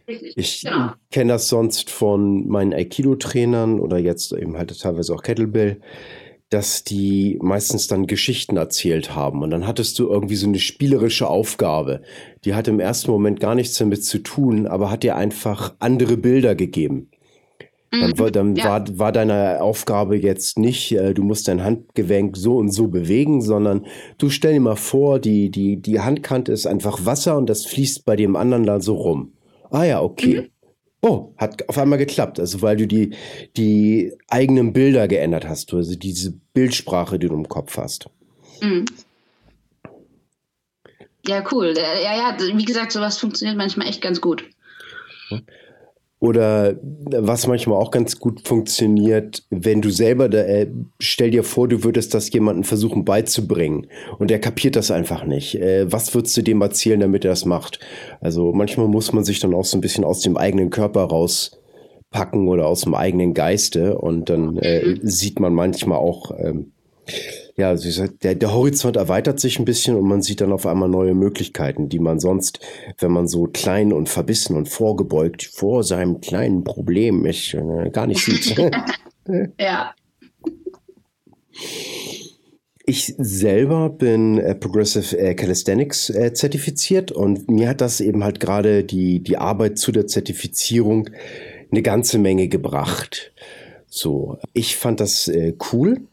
Ich 0.07 0.63
genau. 0.63 0.93
kenne 1.11 1.33
das 1.33 1.49
sonst 1.49 1.89
von 1.89 2.47
meinen 2.49 2.75
Aikido-Trainern 2.75 3.81
oder 3.81 3.99
jetzt 3.99 4.33
eben 4.33 4.59
halt 4.59 4.79
teilweise 4.79 5.15
auch 5.15 5.23
Kettlebell, 5.23 5.81
dass 6.51 6.85
die 6.85 7.39
meistens 7.41 7.87
dann 7.87 8.07
Geschichten 8.07 8.59
erzählt 8.59 9.15
haben. 9.15 9.43
Und 9.43 9.51
dann 9.51 9.67
hattest 9.67 9.99
du 9.99 10.09
irgendwie 10.09 10.37
so 10.37 10.47
eine 10.47 10.59
spielerische 10.59 11.29
Aufgabe. 11.29 12.03
Die 12.45 12.55
hat 12.55 12.69
im 12.69 12.81
ersten 12.81 13.11
Moment 13.11 13.41
gar 13.41 13.55
nichts 13.55 13.79
damit 13.79 14.05
zu 14.05 14.19
tun, 14.19 14.67
aber 14.67 14.91
hat 14.91 15.03
dir 15.03 15.17
einfach 15.17 15.75
andere 15.79 16.19
Bilder 16.19 16.55
gegeben. 16.55 17.11
Dann, 17.93 18.11
mhm. 18.11 18.19
war, 18.19 18.31
dann 18.31 18.57
ja. 18.57 18.65
war, 18.65 18.99
war 18.99 19.13
deine 19.13 19.61
Aufgabe 19.61 20.17
jetzt 20.17 20.59
nicht, 20.59 20.93
äh, 20.93 21.13
du 21.13 21.23
musst 21.23 21.47
dein 21.47 21.63
Handgelenk 21.63 22.39
so 22.39 22.57
und 22.57 22.71
so 22.71 22.89
bewegen, 22.89 23.43
sondern 23.43 23.87
du 24.17 24.31
stell 24.31 24.55
dir 24.55 24.61
mal 24.61 24.77
vor, 24.77 25.19
die, 25.19 25.51
die, 25.51 25.77
die 25.77 26.01
Handkante 26.01 26.53
ist 26.53 26.67
einfach 26.67 27.05
Wasser 27.05 27.37
und 27.37 27.51
das 27.51 27.67
fließt 27.67 28.07
bei 28.07 28.17
dem 28.17 28.35
anderen 28.35 28.65
da 28.65 28.81
so 28.81 28.95
rum. 28.95 29.35
Ah 29.71 29.85
ja, 29.85 30.01
okay. 30.01 30.41
Mhm. 30.41 30.49
Oh, 31.03 31.35
hat 31.37 31.69
auf 31.69 31.77
einmal 31.77 31.99
geklappt. 31.99 32.41
Also 32.41 32.63
weil 32.63 32.79
du 32.79 32.87
die, 32.87 33.11
die 33.59 34.13
eigenen 34.29 34.73
Bilder 34.73 35.07
geändert 35.07 35.47
hast, 35.47 35.75
also 35.75 35.95
diese 35.95 36.33
Bildsprache, 36.55 37.19
die 37.19 37.29
du 37.29 37.35
im 37.35 37.49
Kopf 37.49 37.77
hast. 37.77 38.09
Mhm. 38.63 38.87
Ja, 41.27 41.45
cool. 41.53 41.75
Ja, 41.77 42.15
ja, 42.15 42.37
wie 42.57 42.65
gesagt, 42.65 42.93
sowas 42.93 43.19
funktioniert 43.19 43.59
manchmal 43.59 43.89
echt 43.89 44.01
ganz 44.01 44.21
gut. 44.23 44.45
Oder 46.23 46.77
was 47.05 47.49
manchmal 47.49 47.81
auch 47.81 47.91
ganz 47.91 48.21
gut 48.21 48.47
funktioniert, 48.47 49.43
wenn 49.51 49.83
du 49.83 49.91
selber, 49.91 50.29
da, 50.29 50.39
äh, 50.39 50.71
stell 51.01 51.33
dir 51.33 51.43
vor, 51.43 51.67
du 51.67 51.83
würdest 51.83 52.15
das 52.15 52.33
jemandem 52.33 52.63
versuchen 52.63 53.05
beizubringen 53.05 53.89
und 54.21 54.31
der 54.31 54.39
kapiert 54.39 54.77
das 54.77 54.93
einfach 54.93 55.25
nicht. 55.25 55.57
Äh, 55.57 55.91
was 55.91 56.15
würdest 56.15 56.37
du 56.37 56.43
dem 56.43 56.61
erzählen, 56.61 57.01
damit 57.01 57.25
er 57.25 57.33
das 57.33 57.45
macht? 57.45 57.81
Also 58.21 58.53
manchmal 58.53 58.87
muss 58.87 59.13
man 59.13 59.25
sich 59.25 59.41
dann 59.41 59.53
auch 59.53 59.65
so 59.65 59.77
ein 59.77 59.81
bisschen 59.81 60.05
aus 60.05 60.21
dem 60.21 60.37
eigenen 60.37 60.71
Körper 60.71 61.03
rauspacken 61.03 62.47
oder 62.47 62.69
aus 62.69 62.83
dem 62.83 62.95
eigenen 62.95 63.35
Geiste 63.35 63.99
und 63.99 64.31
dann 64.31 64.59
äh, 64.59 64.87
mhm. 64.87 65.01
sieht 65.03 65.41
man 65.41 65.53
manchmal 65.53 65.99
auch, 65.99 66.31
ähm, 66.39 66.71
ja, 67.57 67.69
also 67.69 68.07
der, 68.07 68.35
der 68.35 68.55
Horizont 68.55 68.97
erweitert 68.97 69.39
sich 69.39 69.59
ein 69.59 69.65
bisschen 69.65 69.97
und 69.97 70.09
man 70.09 70.23
sieht 70.23 70.41
dann 70.41 70.53
auf 70.53 70.67
einmal 70.67 70.89
neue 70.89 71.15
Möglichkeiten, 71.15 71.89
die 71.89 71.99
man 71.99 72.19
sonst, 72.19 72.61
wenn 72.99 73.13
man 73.13 73.29
so 73.29 73.45
klein 73.45 73.93
und 73.93 74.09
verbissen 74.09 74.57
und 74.57 74.69
vorgebeugt 74.69 75.45
vor 75.45 75.85
seinem 75.85 76.21
kleinen 76.21 76.65
Problem 76.65 77.27
ist, 77.27 77.53
äh, 77.55 77.91
gar 77.91 78.07
nicht 78.07 78.25
sieht. 78.25 78.57
ja. 79.61 79.95
Ich 82.85 83.15
selber 83.19 83.91
bin 83.91 84.39
äh, 84.39 84.55
Progressive 84.55 85.17
äh, 85.17 85.35
Calisthenics 85.35 86.11
äh, 86.11 86.33
zertifiziert 86.33 87.13
und 87.13 87.51
mir 87.51 87.69
hat 87.69 87.81
das 87.81 88.01
eben 88.01 88.25
halt 88.25 88.41
gerade 88.41 88.83
die, 88.83 89.23
die 89.23 89.37
Arbeit 89.37 89.79
zu 89.79 89.93
der 89.93 90.07
Zertifizierung 90.07 91.11
eine 91.71 91.83
ganze 91.83 92.19
Menge 92.19 92.49
gebracht. 92.49 93.33
So, 93.89 94.39
ich 94.53 94.77
fand 94.77 95.01
das 95.01 95.29
äh, 95.29 95.55
cool 95.73 96.09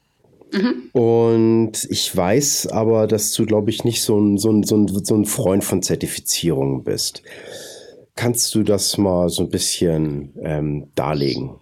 Mhm. 0.51 0.89
Und 0.93 1.87
ich 1.89 2.15
weiß 2.15 2.67
aber, 2.67 3.07
dass 3.07 3.31
du, 3.33 3.45
glaube 3.45 3.69
ich, 3.69 3.83
nicht 3.83 4.01
so 4.01 4.19
ein, 4.19 4.37
so, 4.37 4.51
ein, 4.51 4.63
so, 4.63 4.77
ein, 4.77 4.87
so 4.87 5.15
ein 5.15 5.25
Freund 5.25 5.63
von 5.63 5.81
Zertifizierungen 5.81 6.83
bist. 6.83 7.21
Kannst 8.15 8.53
du 8.55 8.63
das 8.63 8.97
mal 8.97 9.29
so 9.29 9.43
ein 9.43 9.49
bisschen 9.49 10.33
ähm, 10.41 10.87
darlegen? 10.95 11.55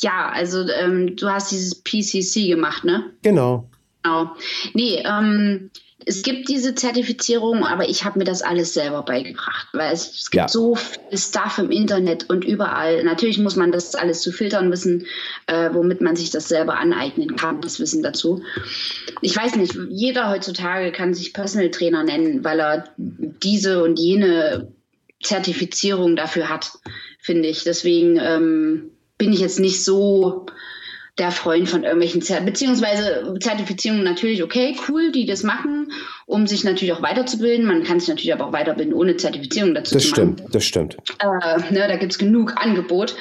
Ja, 0.00 0.30
also 0.30 0.66
ähm, 0.68 1.16
du 1.16 1.28
hast 1.28 1.52
dieses 1.52 1.82
PCC 1.82 2.48
gemacht, 2.48 2.84
ne? 2.84 3.12
Genau. 3.22 3.68
Genau. 4.02 4.30
Nee, 4.74 5.02
ähm, 5.04 5.70
es 6.04 6.22
gibt 6.22 6.48
diese 6.48 6.74
Zertifizierung, 6.74 7.64
aber 7.64 7.88
ich 7.88 8.04
habe 8.04 8.18
mir 8.18 8.26
das 8.26 8.42
alles 8.42 8.74
selber 8.74 9.02
beigebracht, 9.02 9.68
weil 9.72 9.92
es, 9.92 10.10
es 10.14 10.30
gibt 10.30 10.42
ja. 10.42 10.48
so 10.48 10.74
viel 10.74 11.16
Stuff 11.16 11.58
im 11.58 11.70
Internet 11.70 12.28
und 12.28 12.44
überall. 12.44 13.02
Natürlich 13.02 13.38
muss 13.38 13.56
man 13.56 13.72
das 13.72 13.94
alles 13.94 14.20
zu 14.20 14.30
filtern 14.30 14.70
wissen, 14.70 15.06
äh, 15.46 15.70
womit 15.72 16.02
man 16.02 16.14
sich 16.14 16.30
das 16.30 16.48
selber 16.48 16.78
aneignen 16.78 17.36
kann, 17.36 17.62
das 17.62 17.80
Wissen 17.80 18.02
dazu. 18.02 18.42
Ich 19.22 19.34
weiß 19.34 19.56
nicht, 19.56 19.76
jeder 19.88 20.28
heutzutage 20.30 20.92
kann 20.92 21.14
sich 21.14 21.32
Personal 21.32 21.70
Trainer 21.70 22.04
nennen, 22.04 22.44
weil 22.44 22.60
er 22.60 22.84
diese 22.98 23.82
und 23.82 23.98
jene 23.98 24.70
Zertifizierung 25.22 26.14
dafür 26.14 26.50
hat, 26.50 26.72
finde 27.20 27.48
ich. 27.48 27.64
Deswegen 27.64 28.18
ähm, 28.20 28.90
bin 29.16 29.32
ich 29.32 29.40
jetzt 29.40 29.60
nicht 29.60 29.82
so 29.82 30.46
der 31.18 31.30
Freund 31.30 31.68
von 31.68 31.82
irgendwelchen 31.82 32.20
Zert 32.20 32.44
beziehungsweise 32.44 33.34
Zertifizierungen 33.40 34.04
natürlich 34.04 34.42
okay, 34.42 34.76
cool, 34.88 35.12
die 35.12 35.24
das 35.24 35.42
machen, 35.42 35.92
um 36.26 36.46
sich 36.46 36.62
natürlich 36.64 36.92
auch 36.92 37.02
weiterzubilden. 37.02 37.66
Man 37.66 37.84
kann 37.84 38.00
sich 38.00 38.08
natürlich 38.08 38.32
aber 38.32 38.46
auch 38.46 38.52
weiterbilden, 38.52 38.92
ohne 38.92 39.16
Zertifizierung 39.16 39.74
dazu 39.74 39.94
das 39.94 40.04
zu 40.04 40.10
machen. 40.10 40.36
Das 40.52 40.64
stimmt, 40.64 40.96
das 40.98 41.00
stimmt. 41.00 41.66
Äh, 41.68 41.72
ne, 41.72 41.88
da 41.88 41.96
gibt 41.96 42.12
es 42.12 42.18
genug 42.18 42.54
Angebot. 42.56 43.16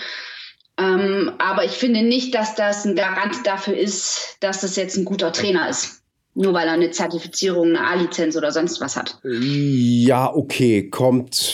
Ähm, 0.77 1.31
aber 1.37 1.63
ich 1.63 1.71
finde 1.71 2.03
nicht, 2.03 2.35
dass 2.35 2.55
das 2.55 2.83
ein 2.83 2.95
Garant 2.95 3.35
dafür 3.45 3.77
ist, 3.77 4.37
dass 4.41 4.59
das 4.59 4.75
jetzt 4.75 4.97
ein 4.97 5.05
guter 5.05 5.31
Trainer 5.31 5.69
ist. 5.69 6.01
Nur 6.37 6.53
weil 6.53 6.67
er 6.67 6.73
eine 6.73 6.91
Zertifizierung, 6.91 7.69
eine 7.69 7.87
A-Lizenz 7.87 8.35
oder 8.35 8.51
sonst 8.51 8.81
was 8.81 8.97
hat. 8.97 9.19
Ja, 9.23 10.35
okay, 10.35 10.89
kommt, 10.89 11.53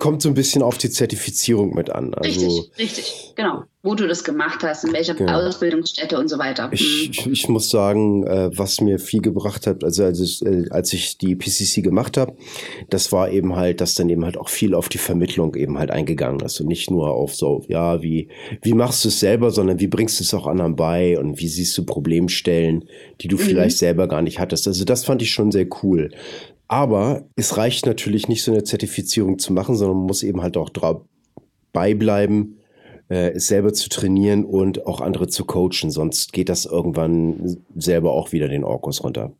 kommt 0.00 0.22
so 0.22 0.28
ein 0.28 0.34
bisschen 0.34 0.62
auf 0.62 0.76
die 0.76 0.90
Zertifizierung 0.90 1.72
mit 1.72 1.90
an. 1.90 2.12
Also, 2.12 2.46
richtig, 2.46 2.78
richtig, 2.78 3.32
genau 3.36 3.62
wo 3.86 3.94
du 3.94 4.08
das 4.08 4.24
gemacht 4.24 4.62
hast, 4.64 4.84
in 4.84 4.92
welcher 4.92 5.14
genau. 5.14 5.46
Ausbildungsstätte 5.46 6.18
und 6.18 6.28
so 6.28 6.38
weiter. 6.38 6.68
Ich, 6.72 7.24
mhm. 7.24 7.32
ich 7.32 7.48
muss 7.48 7.70
sagen, 7.70 8.26
äh, 8.26 8.50
was 8.52 8.80
mir 8.80 8.98
viel 8.98 9.22
gebracht 9.22 9.66
hat, 9.66 9.84
also 9.84 10.04
als 10.04 10.20
ich, 10.20 10.44
äh, 10.44 10.68
als 10.70 10.92
ich 10.92 11.18
die 11.18 11.36
PCC 11.36 11.82
gemacht 11.82 12.16
habe, 12.16 12.36
das 12.90 13.12
war 13.12 13.30
eben 13.30 13.54
halt, 13.54 13.80
dass 13.80 13.94
dann 13.94 14.10
eben 14.10 14.24
halt 14.24 14.36
auch 14.36 14.48
viel 14.48 14.74
auf 14.74 14.88
die 14.88 14.98
Vermittlung 14.98 15.54
eben 15.54 15.78
halt 15.78 15.92
eingegangen 15.92 16.40
ist 16.40 16.60
und 16.60 16.66
nicht 16.66 16.90
nur 16.90 17.10
auf 17.10 17.34
so, 17.34 17.64
ja, 17.68 18.02
wie, 18.02 18.28
wie 18.60 18.74
machst 18.74 19.04
du 19.04 19.08
es 19.08 19.20
selber, 19.20 19.52
sondern 19.52 19.78
wie 19.78 19.86
bringst 19.86 20.18
du 20.18 20.24
es 20.24 20.34
auch 20.34 20.48
anderen 20.48 20.74
bei 20.74 21.18
und 21.18 21.38
wie 21.38 21.48
siehst 21.48 21.78
du 21.78 21.84
Problemstellen, 21.84 22.84
die 23.20 23.28
du 23.28 23.36
mhm. 23.36 23.40
vielleicht 23.40 23.78
selber 23.78 24.08
gar 24.08 24.20
nicht 24.20 24.40
hattest. 24.40 24.66
Also 24.66 24.84
das 24.84 25.04
fand 25.04 25.22
ich 25.22 25.30
schon 25.30 25.52
sehr 25.52 25.68
cool. 25.82 26.10
Aber 26.66 27.28
es 27.36 27.56
reicht 27.56 27.86
natürlich 27.86 28.26
nicht, 28.26 28.42
so 28.42 28.50
eine 28.50 28.64
Zertifizierung 28.64 29.38
zu 29.38 29.52
machen, 29.52 29.76
sondern 29.76 29.98
man 29.98 30.06
muss 30.06 30.24
eben 30.24 30.42
halt 30.42 30.56
auch 30.56 30.70
drauf 30.70 31.02
beibleiben, 31.72 32.56
äh, 33.08 33.30
es 33.30 33.46
selber 33.46 33.72
zu 33.72 33.88
trainieren 33.88 34.44
und 34.44 34.86
auch 34.86 35.00
andere 35.00 35.28
zu 35.28 35.44
coachen. 35.44 35.90
Sonst 35.90 36.32
geht 36.32 36.48
das 36.48 36.64
irgendwann 36.64 37.58
selber 37.76 38.12
auch 38.12 38.32
wieder 38.32 38.48
den 38.48 38.64
Orkus 38.64 39.02
runter. 39.02 39.32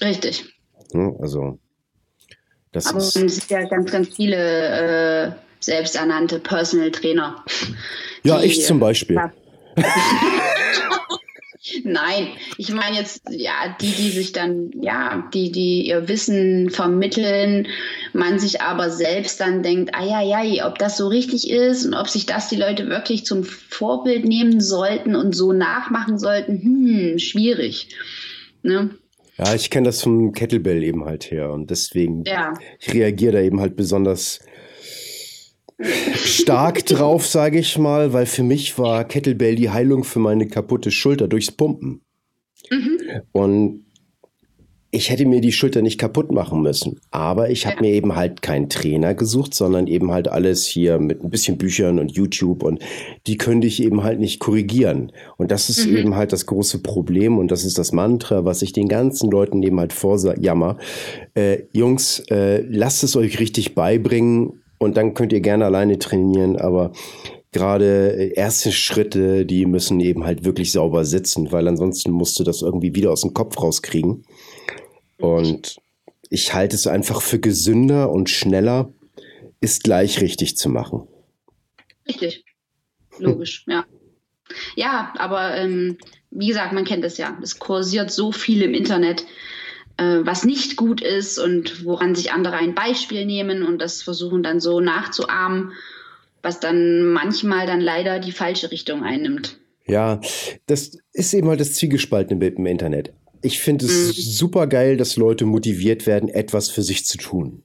Richtig. 0.00 0.44
Hm, 0.92 1.16
also, 1.20 1.58
das 2.72 2.86
Aber 2.86 2.98
ist, 2.98 3.16
es 3.16 3.36
sind 3.36 3.50
ja 3.50 3.64
ganz, 3.64 3.90
ganz 3.90 4.08
viele 4.14 4.36
äh, 5.26 5.32
selbsternannte 5.60 6.40
Personal 6.40 6.90
Trainer. 6.90 7.44
Ja, 8.22 8.40
ich 8.40 8.64
zum 8.64 8.80
Beispiel. 8.80 9.16
Ja. 9.76 9.82
Nein, 11.82 12.28
ich 12.58 12.72
meine 12.72 12.96
jetzt, 12.96 13.22
ja, 13.30 13.74
die, 13.80 13.90
die 13.90 14.10
sich 14.10 14.32
dann, 14.32 14.70
ja, 14.82 15.28
die, 15.32 15.50
die 15.50 15.86
ihr 15.86 16.08
Wissen 16.08 16.68
vermitteln, 16.68 17.68
man 18.12 18.38
sich 18.38 18.60
aber 18.60 18.90
selbst 18.90 19.40
dann 19.40 19.62
denkt, 19.62 19.94
ah 19.94 20.04
ja, 20.04 20.20
ja, 20.42 20.66
ob 20.66 20.78
das 20.78 20.98
so 20.98 21.08
richtig 21.08 21.48
ist 21.50 21.86
und 21.86 21.94
ob 21.94 22.08
sich 22.08 22.26
das 22.26 22.48
die 22.48 22.56
Leute 22.56 22.88
wirklich 22.88 23.24
zum 23.24 23.44
Vorbild 23.44 24.26
nehmen 24.26 24.60
sollten 24.60 25.16
und 25.16 25.34
so 25.34 25.52
nachmachen 25.52 26.18
sollten, 26.18 26.60
hm, 26.60 27.18
schwierig. 27.18 27.88
Ne? 28.62 28.90
Ja, 29.38 29.54
ich 29.54 29.70
kenne 29.70 29.86
das 29.86 30.02
vom 30.02 30.32
Kettlebell 30.32 30.82
eben 30.82 31.06
halt 31.06 31.30
her 31.30 31.50
und 31.50 31.70
deswegen, 31.70 32.24
ja. 32.24 32.52
ich 32.78 32.92
reagiere 32.92 33.32
da 33.32 33.40
eben 33.40 33.60
halt 33.60 33.74
besonders 33.74 34.40
stark 35.80 36.86
drauf, 36.86 37.26
sage 37.26 37.58
ich 37.58 37.78
mal, 37.78 38.12
weil 38.12 38.26
für 38.26 38.42
mich 38.42 38.78
war 38.78 39.04
Kettlebell 39.04 39.56
die 39.56 39.70
Heilung 39.70 40.04
für 40.04 40.20
meine 40.20 40.46
kaputte 40.46 40.90
Schulter 40.90 41.28
durchs 41.28 41.50
Pumpen. 41.50 42.00
Mhm. 42.70 42.98
Und 43.32 43.84
ich 44.94 45.10
hätte 45.10 45.26
mir 45.26 45.40
die 45.40 45.50
Schulter 45.50 45.82
nicht 45.82 45.98
kaputt 45.98 46.30
machen 46.30 46.62
müssen. 46.62 47.00
Aber 47.10 47.50
ich 47.50 47.66
habe 47.66 47.76
ja. 47.76 47.82
mir 47.82 47.94
eben 47.94 48.14
halt 48.14 48.42
keinen 48.42 48.68
Trainer 48.68 49.14
gesucht, 49.14 49.52
sondern 49.52 49.88
eben 49.88 50.12
halt 50.12 50.28
alles 50.28 50.64
hier 50.64 51.00
mit 51.00 51.24
ein 51.24 51.30
bisschen 51.30 51.58
Büchern 51.58 51.98
und 51.98 52.12
YouTube 52.12 52.62
und 52.62 52.78
die 53.26 53.36
könnte 53.36 53.66
ich 53.66 53.82
eben 53.82 54.04
halt 54.04 54.20
nicht 54.20 54.38
korrigieren. 54.38 55.10
Und 55.36 55.50
das 55.50 55.68
ist 55.68 55.86
mhm. 55.86 55.96
eben 55.96 56.14
halt 56.14 56.32
das 56.32 56.46
große 56.46 56.78
Problem 56.78 57.38
und 57.38 57.50
das 57.50 57.64
ist 57.64 57.76
das 57.76 57.90
Mantra, 57.90 58.44
was 58.44 58.62
ich 58.62 58.72
den 58.72 58.86
ganzen 58.86 59.32
Leuten 59.32 59.64
eben 59.64 59.80
halt 59.80 59.92
vorjammer. 59.92 60.78
Äh, 61.34 61.64
Jungs, 61.72 62.20
äh, 62.30 62.60
lasst 62.60 63.02
es 63.02 63.16
euch 63.16 63.40
richtig 63.40 63.74
beibringen 63.74 64.63
und 64.84 64.96
dann 64.96 65.14
könnt 65.14 65.32
ihr 65.32 65.40
gerne 65.40 65.64
alleine 65.64 65.98
trainieren, 65.98 66.56
aber 66.56 66.92
gerade 67.52 68.16
äh, 68.16 68.34
erste 68.34 68.72
Schritte, 68.72 69.46
die 69.46 69.64
müssen 69.64 70.00
eben 70.00 70.24
halt 70.24 70.44
wirklich 70.44 70.72
sauber 70.72 71.04
sitzen, 71.04 71.52
weil 71.52 71.66
ansonsten 71.66 72.10
musst 72.10 72.38
du 72.38 72.44
das 72.44 72.62
irgendwie 72.62 72.94
wieder 72.94 73.10
aus 73.10 73.22
dem 73.22 73.32
Kopf 73.32 73.60
rauskriegen. 73.60 74.24
Und 75.18 75.76
ich 76.28 76.52
halte 76.52 76.76
es 76.76 76.86
einfach 76.86 77.22
für 77.22 77.38
gesünder 77.38 78.10
und 78.10 78.28
schneller, 78.28 78.92
ist 79.60 79.84
gleich 79.84 80.20
richtig 80.20 80.56
zu 80.56 80.68
machen. 80.68 81.06
Richtig. 82.06 82.44
Logisch, 83.18 83.64
ja. 83.66 83.86
Ja, 84.76 85.14
aber 85.16 85.56
ähm, 85.56 85.96
wie 86.30 86.48
gesagt, 86.48 86.72
man 86.72 86.84
kennt 86.84 87.04
es 87.04 87.16
ja. 87.16 87.38
Es 87.42 87.58
kursiert 87.58 88.10
so 88.10 88.32
viel 88.32 88.62
im 88.62 88.74
Internet, 88.74 89.24
äh, 89.96 90.20
was 90.22 90.44
nicht 90.44 90.76
gut 90.76 91.00
ist 91.00 91.38
und 91.38 91.84
woran 91.84 92.14
sich 92.14 92.32
andere 92.32 92.56
ein 92.56 92.74
Beispiel 92.74 93.26
nehmen 93.26 93.62
und 93.62 93.78
das 93.78 94.02
versuchen 94.02 94.42
dann 94.42 94.60
so 94.60 94.80
nachzuahmen 94.80 95.72
was 96.44 96.60
dann 96.60 97.04
manchmal 97.04 97.66
dann 97.66 97.80
leider 97.80 98.20
die 98.20 98.30
falsche 98.30 98.70
Richtung 98.70 99.02
einnimmt. 99.02 99.58
Ja, 99.86 100.20
das 100.66 100.98
ist 101.12 101.34
eben 101.34 101.48
halt 101.48 101.60
das 101.60 101.74
zwiegespaltene 101.74 102.38
Bild 102.38 102.58
im 102.58 102.66
Internet. 102.66 103.12
Ich 103.42 103.60
finde 103.60 103.86
es 103.86 104.08
mhm. 104.08 104.12
super 104.12 104.66
geil, 104.66 104.96
dass 104.96 105.16
Leute 105.16 105.46
motiviert 105.46 106.06
werden, 106.06 106.28
etwas 106.28 106.70
für 106.70 106.82
sich 106.82 107.04
zu 107.04 107.18
tun. 107.18 107.64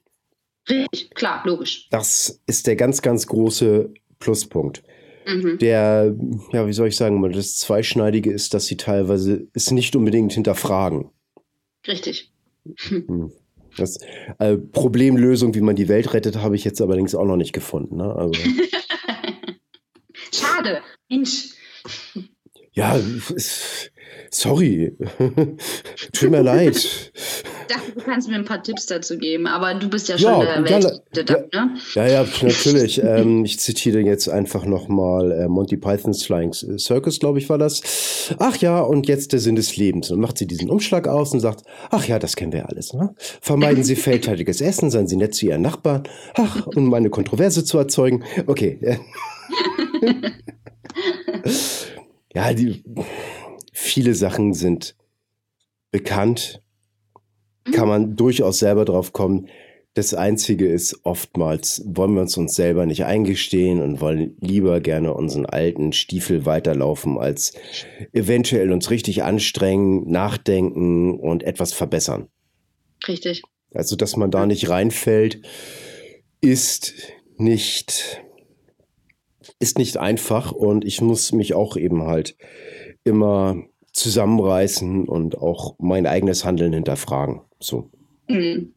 Richtig, 0.70 1.12
klar, 1.12 1.44
logisch. 1.46 1.88
Das 1.92 2.42
ist 2.48 2.68
der 2.68 2.76
ganz, 2.76 3.02
ganz 3.02 3.28
große 3.28 3.94
Pluspunkt. 4.20 4.84
Mhm. 5.26 5.58
Der, 5.60 6.16
ja, 6.52 6.68
wie 6.68 6.74
soll 6.74 6.88
ich 6.88 6.96
sagen, 6.96 7.22
das 7.32 7.58
Zweischneidige 7.58 8.32
ist, 8.32 8.54
dass 8.54 8.66
sie 8.66 8.78
teilweise 8.78 9.48
es 9.54 9.72
nicht 9.72 9.96
unbedingt 9.96 10.34
hinterfragen. 10.34 11.10
Richtig. 11.88 12.32
Hm. 12.88 13.32
Das 13.78 13.98
äh, 14.40 14.58
Problemlösung, 14.58 15.54
wie 15.56 15.62
man 15.62 15.76
die 15.76 15.88
Welt 15.88 16.14
rettet, 16.14 16.38
habe 16.38 16.56
ich 16.56 16.64
jetzt 16.64 16.82
allerdings 16.82 17.16
auch 17.16 17.26
noch 17.26 17.38
nicht 17.38 17.54
gefunden. 17.54 17.98
Ne? 17.98 18.16
Also. 18.16 18.34
Schade, 20.34 20.82
Mensch. 21.10 21.54
Ja, 22.80 23.00
sorry. 24.32 24.96
Tut 26.14 26.32
mir 26.32 26.42
leid 26.42 27.12
dachte, 27.70 27.92
du 27.94 28.02
kannst 28.02 28.28
mir 28.28 28.36
ein 28.36 28.46
paar 28.46 28.62
Tipps 28.62 28.86
dazu 28.88 29.18
geben, 29.18 29.48
aber 29.48 29.74
du 29.74 29.90
bist 29.90 30.10
ja 30.10 30.18
schon 30.18 30.42
ja, 30.42 30.62
der 30.62 30.64
Welt, 30.64 31.02
ja, 31.16 31.24
ne? 31.64 31.76
Ja, 31.94 32.08
ja, 32.08 32.26
natürlich. 32.42 33.02
ähm, 33.04 33.46
ich 33.46 33.60
zitiere 33.60 34.00
jetzt 34.00 34.28
einfach 34.28 34.66
nochmal 34.66 35.32
äh, 35.32 35.48
Monty 35.48 35.78
Pythons 35.78 36.24
Flying 36.24 36.52
Circus, 36.54 37.20
glaube 37.20 37.40
ich, 37.40 37.50
war 37.50 37.58
das. 37.58 37.82
Ach 38.40 38.58
ja, 38.58 38.82
und 38.82 39.08
jetzt 39.08 39.34
der 39.34 39.40
Sinn 39.40 39.56
des 39.56 39.78
Lebens. 39.78 40.12
Und 40.12 40.20
macht 40.20 40.38
sie 40.38 40.48
diesen 40.48 40.70
Umschlag 40.70 41.08
aus 41.08 41.34
und 41.34 41.40
sagt, 41.40 41.64
ach 41.90 42.06
ja, 42.06 42.20
das 42.20 42.36
kennen 42.36 42.54
wir 42.54 42.70
alles. 42.70 42.94
Ne? 42.94 43.14
Vermeiden 43.42 43.84
Sie 43.84 43.96
feldteiliges 44.00 44.62
Essen, 44.62 44.90
seien 44.90 45.08
Sie 45.08 45.18
nett 45.18 45.36
zu 45.36 45.46
Ihren 45.46 45.62
Nachbarn. 45.62 46.04
Ach, 46.36 46.68
um 46.68 46.90
meine 46.90 47.10
Kontroverse 47.10 47.64
zu 47.64 47.78
erzeugen. 47.78 48.24
Okay. 48.48 49.00
ja, 52.34 52.54
die, 52.54 52.84
viele 53.74 54.14
Sachen 54.16 54.54
sind 54.54 54.96
bekannt 55.92 56.62
kann 57.72 57.88
man 57.88 58.16
durchaus 58.16 58.60
selber 58.60 58.86
drauf 58.86 59.14
kommen. 59.14 59.48
Das 59.96 60.14
Einzige 60.14 60.68
ist, 60.68 61.00
oftmals 61.04 61.82
wollen 61.86 62.14
wir 62.14 62.22
uns 62.22 62.38
uns 62.38 62.56
selber 62.56 62.86
nicht 62.86 63.06
eingestehen 63.06 63.82
und 63.82 64.02
wollen 64.02 64.38
lieber 64.40 64.82
gerne 64.82 65.14
unseren 65.14 65.46
alten 65.46 65.94
Stiefel 65.94 66.46
weiterlaufen, 66.46 67.18
als 67.18 67.54
eventuell 68.14 68.72
uns 68.72 68.92
richtig 68.92 69.24
anstrengen, 69.24 70.10
nachdenken 70.10 71.20
und 71.20 71.44
etwas 71.44 71.74
verbessern. 71.74 72.28
Richtig. 73.08 73.42
Also, 73.74 73.96
dass 73.96 74.16
man 74.16 74.32
da 74.32 74.46
nicht 74.46 74.70
reinfällt, 74.70 75.42
ist 76.40 76.94
nicht, 77.38 78.22
ist 79.60 79.78
nicht 79.78 79.98
einfach 79.98 80.52
und 80.52 80.86
ich 80.86 81.02
muss 81.02 81.32
mich 81.32 81.54
auch 81.54 81.78
eben 81.78 82.04
halt 82.04 82.36
immer 83.04 83.58
zusammenreißen 83.94 85.08
und 85.08 85.38
auch 85.38 85.76
mein 85.80 86.08
eigenes 86.08 86.46
Handeln 86.46 86.74
hinterfragen. 86.74 87.42
So. 87.60 87.92
Mhm. 88.28 88.74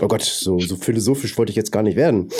oh 0.00 0.08
Gott, 0.08 0.22
so, 0.22 0.58
so 0.58 0.76
philosophisch 0.76 1.36
wollte 1.38 1.50
ich 1.50 1.56
jetzt 1.56 1.72
gar 1.72 1.82
nicht 1.82 1.96
werden. 1.96 2.30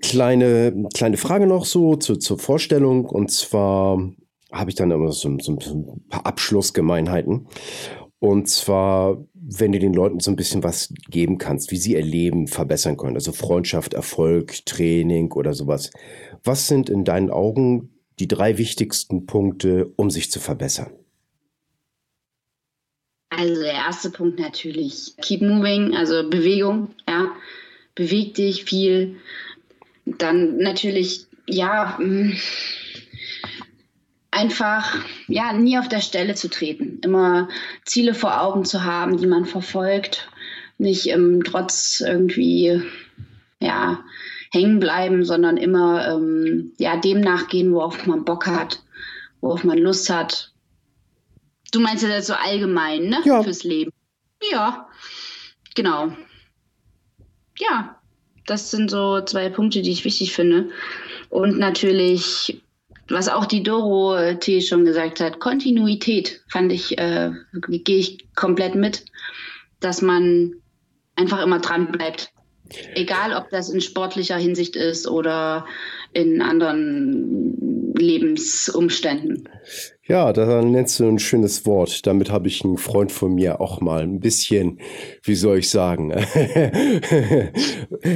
kleine, 0.00 0.88
kleine 0.94 1.16
Frage 1.16 1.46
noch 1.46 1.64
so 1.64 1.96
zu, 1.96 2.16
zur 2.16 2.38
Vorstellung. 2.38 3.04
Und 3.04 3.30
zwar 3.30 3.98
habe 4.50 4.70
ich 4.70 4.76
dann 4.76 4.90
immer 4.90 5.12
so, 5.12 5.36
so, 5.40 5.52
ein 5.52 6.08
paar 6.08 6.26
Abschlussgemeinheiten. 6.26 7.46
Und 8.18 8.48
zwar, 8.48 9.24
wenn 9.44 9.72
du 9.72 9.78
den 9.78 9.92
Leuten 9.92 10.20
so 10.20 10.30
ein 10.30 10.36
bisschen 10.36 10.62
was 10.62 10.92
geben 11.10 11.36
kannst, 11.38 11.72
wie 11.72 11.76
sie 11.76 11.92
ihr 11.94 12.02
Leben 12.02 12.46
verbessern 12.46 12.96
können. 12.96 13.16
Also 13.16 13.32
Freundschaft, 13.32 13.92
Erfolg, 13.92 14.64
Training 14.66 15.32
oder 15.32 15.52
sowas. 15.52 15.90
Was 16.44 16.68
sind 16.68 16.88
in 16.88 17.04
deinen 17.04 17.30
Augen 17.30 17.90
die 18.20 18.28
drei 18.28 18.56
wichtigsten 18.58 19.26
Punkte, 19.26 19.92
um 19.96 20.10
sich 20.10 20.30
zu 20.30 20.38
verbessern? 20.38 20.92
Also 23.30 23.62
der 23.62 23.72
erste 23.72 24.10
Punkt 24.10 24.38
natürlich 24.38 25.14
Keep 25.20 25.42
Moving, 25.42 25.94
also 25.94 26.28
Bewegung, 26.28 26.90
ja. 27.08 27.32
Beweg 27.94 28.34
dich 28.34 28.64
viel. 28.64 29.16
Dann 30.06 30.58
natürlich, 30.58 31.26
ja, 31.46 31.98
mm, 31.98 32.34
einfach, 34.32 34.98
ja, 35.28 35.52
nie 35.52 35.78
auf 35.78 35.88
der 35.88 36.00
Stelle 36.00 36.34
zu 36.34 36.50
treten. 36.50 36.98
Immer 37.04 37.48
Ziele 37.84 38.14
vor 38.14 38.40
Augen 38.40 38.64
zu 38.64 38.82
haben, 38.82 39.18
die 39.18 39.26
man 39.26 39.44
verfolgt. 39.44 40.28
Nicht 40.78 41.06
ähm, 41.06 41.44
trotz 41.44 42.00
irgendwie, 42.00 42.82
ja, 43.60 44.02
hängen 44.50 44.80
bleiben, 44.80 45.24
sondern 45.24 45.56
immer 45.56 46.08
ähm, 46.08 46.72
ja, 46.78 46.96
dem 46.96 47.20
nachgehen, 47.20 47.72
worauf 47.72 48.06
man 48.06 48.24
Bock 48.24 48.46
hat, 48.46 48.82
worauf 49.40 49.62
man 49.62 49.78
Lust 49.78 50.10
hat. 50.10 50.52
Du 51.70 51.80
meinst 51.80 52.02
ja 52.02 52.08
das 52.08 52.26
so 52.26 52.34
allgemein, 52.34 53.04
ne? 53.04 53.18
Ja. 53.24 53.42
Fürs 53.42 53.64
Leben. 53.64 53.92
Ja, 54.50 54.88
genau. 55.74 56.16
Ja, 57.58 58.00
das 58.46 58.70
sind 58.70 58.90
so 58.90 59.20
zwei 59.22 59.48
Punkte, 59.50 59.82
die 59.82 59.92
ich 59.92 60.04
wichtig 60.04 60.34
finde. 60.34 60.70
Und 61.30 61.58
natürlich, 61.58 62.62
was 63.12 63.28
auch 63.28 63.46
die 63.46 63.62
Doro 63.62 64.34
T 64.34 64.60
schon 64.60 64.84
gesagt 64.84 65.20
hat, 65.20 65.38
Kontinuität 65.38 66.42
fand 66.48 66.72
ich, 66.72 66.98
äh, 66.98 67.32
gehe 67.52 67.98
ich 67.98 68.34
komplett 68.34 68.74
mit, 68.74 69.04
dass 69.80 70.02
man 70.02 70.54
einfach 71.16 71.42
immer 71.42 71.60
dran 71.60 71.92
bleibt. 71.92 72.30
Egal, 72.94 73.34
ob 73.34 73.50
das 73.50 73.68
in 73.68 73.80
sportlicher 73.80 74.36
Hinsicht 74.36 74.76
ist 74.76 75.06
oder 75.06 75.66
in 76.12 76.42
anderen 76.42 77.92
Lebensumständen. 77.96 79.48
Ja, 80.04 80.32
da 80.32 80.62
nennst 80.62 80.98
du 80.98 81.06
ein 81.06 81.18
schönes 81.18 81.64
Wort. 81.64 82.06
Damit 82.06 82.30
habe 82.30 82.48
ich 82.48 82.64
einen 82.64 82.76
Freund 82.76 83.12
von 83.12 83.34
mir 83.34 83.60
auch 83.60 83.80
mal 83.80 84.02
ein 84.02 84.18
bisschen, 84.20 84.80
wie 85.22 85.36
soll 85.36 85.58
ich 85.58 85.70
sagen, 85.70 86.12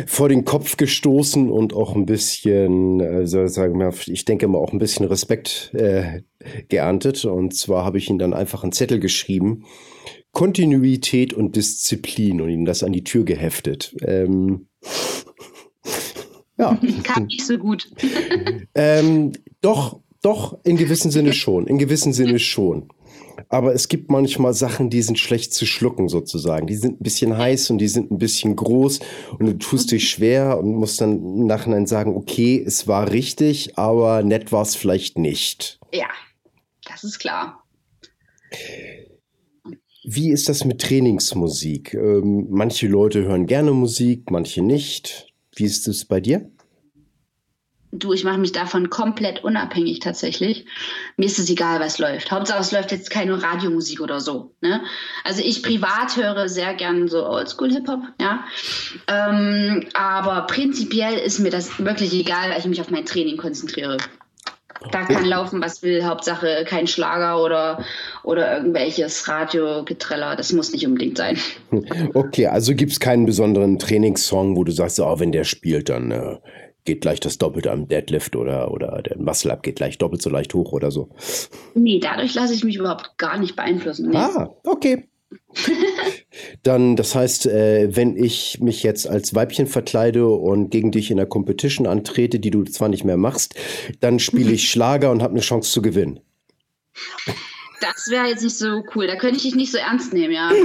vor 0.06 0.28
den 0.28 0.44
Kopf 0.44 0.76
gestoßen 0.76 1.48
und 1.50 1.74
auch 1.74 1.94
ein 1.94 2.06
bisschen, 2.06 3.00
äh, 3.00 3.26
soll 3.26 3.46
ich 3.46 3.52
sagen, 3.52 3.92
ich 4.06 4.24
denke 4.24 4.48
mal 4.48 4.58
auch 4.58 4.72
ein 4.72 4.78
bisschen 4.78 5.06
Respekt 5.06 5.70
äh, 5.74 6.22
geerntet. 6.68 7.24
Und 7.24 7.54
zwar 7.54 7.84
habe 7.84 7.98
ich 7.98 8.10
ihm 8.10 8.18
dann 8.18 8.34
einfach 8.34 8.62
einen 8.62 8.72
Zettel 8.72 8.98
geschrieben 8.98 9.64
Kontinuität 10.36 11.32
und 11.32 11.56
Disziplin 11.56 12.42
und 12.42 12.50
ihm 12.50 12.66
das 12.66 12.82
an 12.82 12.92
die 12.92 13.04
Tür 13.04 13.24
geheftet. 13.24 13.96
Ähm, 14.02 14.66
ja. 16.58 16.78
Kam 17.02 17.24
nicht 17.26 17.46
so 17.46 17.58
gut. 17.58 17.88
ähm, 18.74 19.32
doch, 19.60 20.00
doch, 20.22 20.58
in 20.64 20.76
gewissem 20.76 21.10
Sinne 21.10 21.32
schon. 21.32 21.66
In 21.66 21.78
gewissem 21.78 22.12
Sinne 22.12 22.38
schon. 22.38 22.88
Aber 23.48 23.74
es 23.74 23.88
gibt 23.88 24.10
manchmal 24.10 24.54
Sachen, 24.54 24.90
die 24.90 25.02
sind 25.02 25.18
schlecht 25.18 25.52
zu 25.52 25.66
schlucken 25.66 26.08
sozusagen. 26.08 26.66
Die 26.66 26.74
sind 26.74 27.00
ein 27.00 27.04
bisschen 27.04 27.36
heiß 27.36 27.70
und 27.70 27.78
die 27.78 27.88
sind 27.88 28.10
ein 28.10 28.18
bisschen 28.18 28.56
groß 28.56 29.00
und 29.38 29.46
du 29.46 29.52
tust 29.58 29.92
dich 29.92 30.08
schwer 30.10 30.58
und 30.58 30.74
musst 30.74 31.00
dann 31.00 31.18
im 31.18 31.46
Nachhinein 31.46 31.86
sagen, 31.86 32.16
okay, 32.16 32.62
es 32.64 32.88
war 32.88 33.12
richtig, 33.12 33.78
aber 33.78 34.22
nett 34.22 34.52
war 34.52 34.62
es 34.62 34.74
vielleicht 34.74 35.18
nicht. 35.18 35.78
Ja, 35.92 36.08
das 36.84 37.04
ist 37.04 37.18
klar. 37.18 37.62
Wie 40.04 40.30
ist 40.30 40.48
das 40.48 40.64
mit 40.64 40.80
Trainingsmusik? 40.80 41.94
Ähm, 41.94 42.46
manche 42.50 42.86
Leute 42.86 43.24
hören 43.24 43.46
gerne 43.46 43.72
Musik, 43.72 44.30
manche 44.30 44.62
nicht. 44.62 45.25
Wie 45.56 45.64
ist 45.64 45.88
es 45.88 46.04
bei 46.04 46.20
dir? 46.20 46.50
Du, 47.92 48.12
ich 48.12 48.24
mache 48.24 48.36
mich 48.36 48.52
davon 48.52 48.90
komplett 48.90 49.42
unabhängig 49.42 50.00
tatsächlich. 50.00 50.66
Mir 51.16 51.26
ist 51.26 51.38
es 51.38 51.48
egal, 51.48 51.80
was 51.80 51.98
läuft. 51.98 52.30
Hauptsache, 52.30 52.60
es 52.60 52.72
läuft 52.72 52.92
jetzt 52.92 53.10
keine 53.10 53.42
Radiomusik 53.42 54.00
oder 54.00 54.20
so. 54.20 54.54
Ne? 54.60 54.82
Also 55.24 55.42
ich 55.42 55.62
privat 55.62 56.16
höre 56.16 56.48
sehr 56.50 56.74
gern 56.74 57.08
so 57.08 57.26
Oldschool-Hip-Hop, 57.26 58.02
ja. 58.20 58.44
Ähm, 59.06 59.88
aber 59.94 60.46
prinzipiell 60.46 61.18
ist 61.18 61.38
mir 61.38 61.50
das 61.50 61.78
wirklich 61.82 62.12
egal, 62.12 62.50
weil 62.50 62.58
ich 62.58 62.66
mich 62.66 62.82
auf 62.82 62.90
mein 62.90 63.06
Training 63.06 63.38
konzentriere. 63.38 63.96
Da 64.90 65.04
kann 65.04 65.24
laufen, 65.24 65.62
was 65.62 65.82
will. 65.82 66.04
Hauptsache 66.04 66.64
kein 66.66 66.86
Schlager 66.86 67.42
oder, 67.42 67.84
oder 68.22 68.56
irgendwelches 68.56 69.28
Radiogetreller. 69.28 70.36
Das 70.36 70.52
muss 70.52 70.72
nicht 70.72 70.86
unbedingt 70.86 71.18
sein. 71.18 71.38
Okay, 72.14 72.46
also 72.46 72.74
gibt 72.74 72.92
es 72.92 73.00
keinen 73.00 73.26
besonderen 73.26 73.78
Trainingssong, 73.78 74.56
wo 74.56 74.64
du 74.64 74.72
sagst, 74.72 75.00
oh, 75.00 75.18
wenn 75.18 75.32
der 75.32 75.44
spielt, 75.44 75.88
dann 75.88 76.10
äh, 76.10 76.36
geht 76.84 77.02
gleich 77.02 77.20
das 77.20 77.38
Doppelte 77.38 77.70
am 77.70 77.88
Deadlift 77.88 78.36
oder, 78.36 78.70
oder 78.70 79.02
der 79.02 79.18
Muscle-Up 79.18 79.62
geht 79.62 79.76
gleich 79.76 79.98
doppelt 79.98 80.22
so 80.22 80.30
leicht 80.30 80.54
hoch 80.54 80.72
oder 80.72 80.90
so. 80.90 81.10
Nee, 81.74 81.98
dadurch 82.00 82.34
lasse 82.34 82.54
ich 82.54 82.64
mich 82.64 82.76
überhaupt 82.76 83.18
gar 83.18 83.38
nicht 83.38 83.56
beeinflussen. 83.56 84.10
Nee. 84.10 84.16
Ah, 84.16 84.50
okay. 84.64 85.08
Dann, 86.62 86.96
das 86.96 87.14
heißt, 87.14 87.46
äh, 87.46 87.94
wenn 87.96 88.16
ich 88.16 88.60
mich 88.60 88.82
jetzt 88.82 89.08
als 89.08 89.34
Weibchen 89.34 89.66
verkleide 89.66 90.26
und 90.28 90.70
gegen 90.70 90.92
dich 90.92 91.10
in 91.10 91.16
der 91.16 91.26
Competition 91.26 91.86
antrete, 91.86 92.38
die 92.38 92.50
du 92.50 92.64
zwar 92.64 92.88
nicht 92.88 93.04
mehr 93.04 93.16
machst, 93.16 93.54
dann 94.00 94.18
spiele 94.18 94.52
ich 94.52 94.70
Schlager 94.70 95.10
und 95.10 95.22
habe 95.22 95.32
eine 95.32 95.40
Chance 95.40 95.72
zu 95.72 95.82
gewinnen. 95.82 96.20
Das 97.80 98.08
wäre 98.10 98.26
jetzt 98.26 98.42
nicht 98.42 98.56
so 98.56 98.82
cool. 98.94 99.06
Da 99.06 99.16
könnte 99.16 99.36
ich 99.36 99.42
dich 99.42 99.54
nicht 99.54 99.72
so 99.72 99.78
ernst 99.78 100.12
nehmen, 100.12 100.34
ja. 100.34 100.50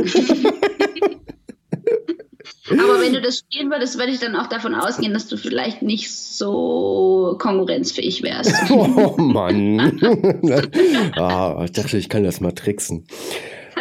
Aber 2.69 3.01
wenn 3.01 3.13
du 3.13 3.21
das 3.21 3.39
spielen 3.39 3.69
würdest, 3.69 3.97
würde 3.97 4.11
ich 4.11 4.19
dann 4.19 4.35
auch 4.35 4.47
davon 4.47 4.75
ausgehen, 4.75 5.13
dass 5.13 5.27
du 5.27 5.35
vielleicht 5.35 5.81
nicht 5.81 6.11
so 6.11 7.35
konkurrenzfähig 7.39 8.23
wärst. 8.23 8.53
Oh 8.71 9.15
Mann. 9.17 9.99
ah, 11.17 11.63
ich 11.65 11.71
dachte, 11.71 11.97
ich 11.97 12.07
kann 12.09 12.23
das 12.23 12.39
mal 12.39 12.53
tricksen. 12.53 13.05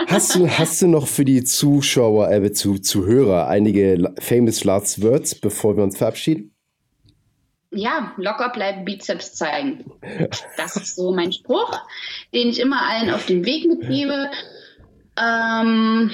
Hast 0.06 0.34
du, 0.34 0.48
hast 0.48 0.82
du 0.82 0.88
noch 0.88 1.06
für 1.06 1.24
die 1.24 1.44
Zuschauer, 1.44 2.30
äh, 2.30 2.52
zu, 2.52 2.78
Zuhörer 2.78 3.48
einige 3.48 4.12
famous 4.18 4.64
last 4.64 5.02
words, 5.02 5.34
bevor 5.34 5.76
wir 5.76 5.84
uns 5.84 5.98
verabschieden? 5.98 6.54
Ja, 7.72 8.12
locker 8.16 8.50
bleiben, 8.50 8.84
Bizeps 8.84 9.34
zeigen. 9.34 9.84
Das 10.56 10.76
ist 10.76 10.96
so 10.96 11.12
mein 11.12 11.32
Spruch, 11.32 11.72
den 12.34 12.48
ich 12.48 12.58
immer 12.58 12.82
allen 12.82 13.10
auf 13.10 13.26
den 13.26 13.44
Weg 13.44 13.66
mitgebe. 13.66 14.30
Ähm, 15.16 16.10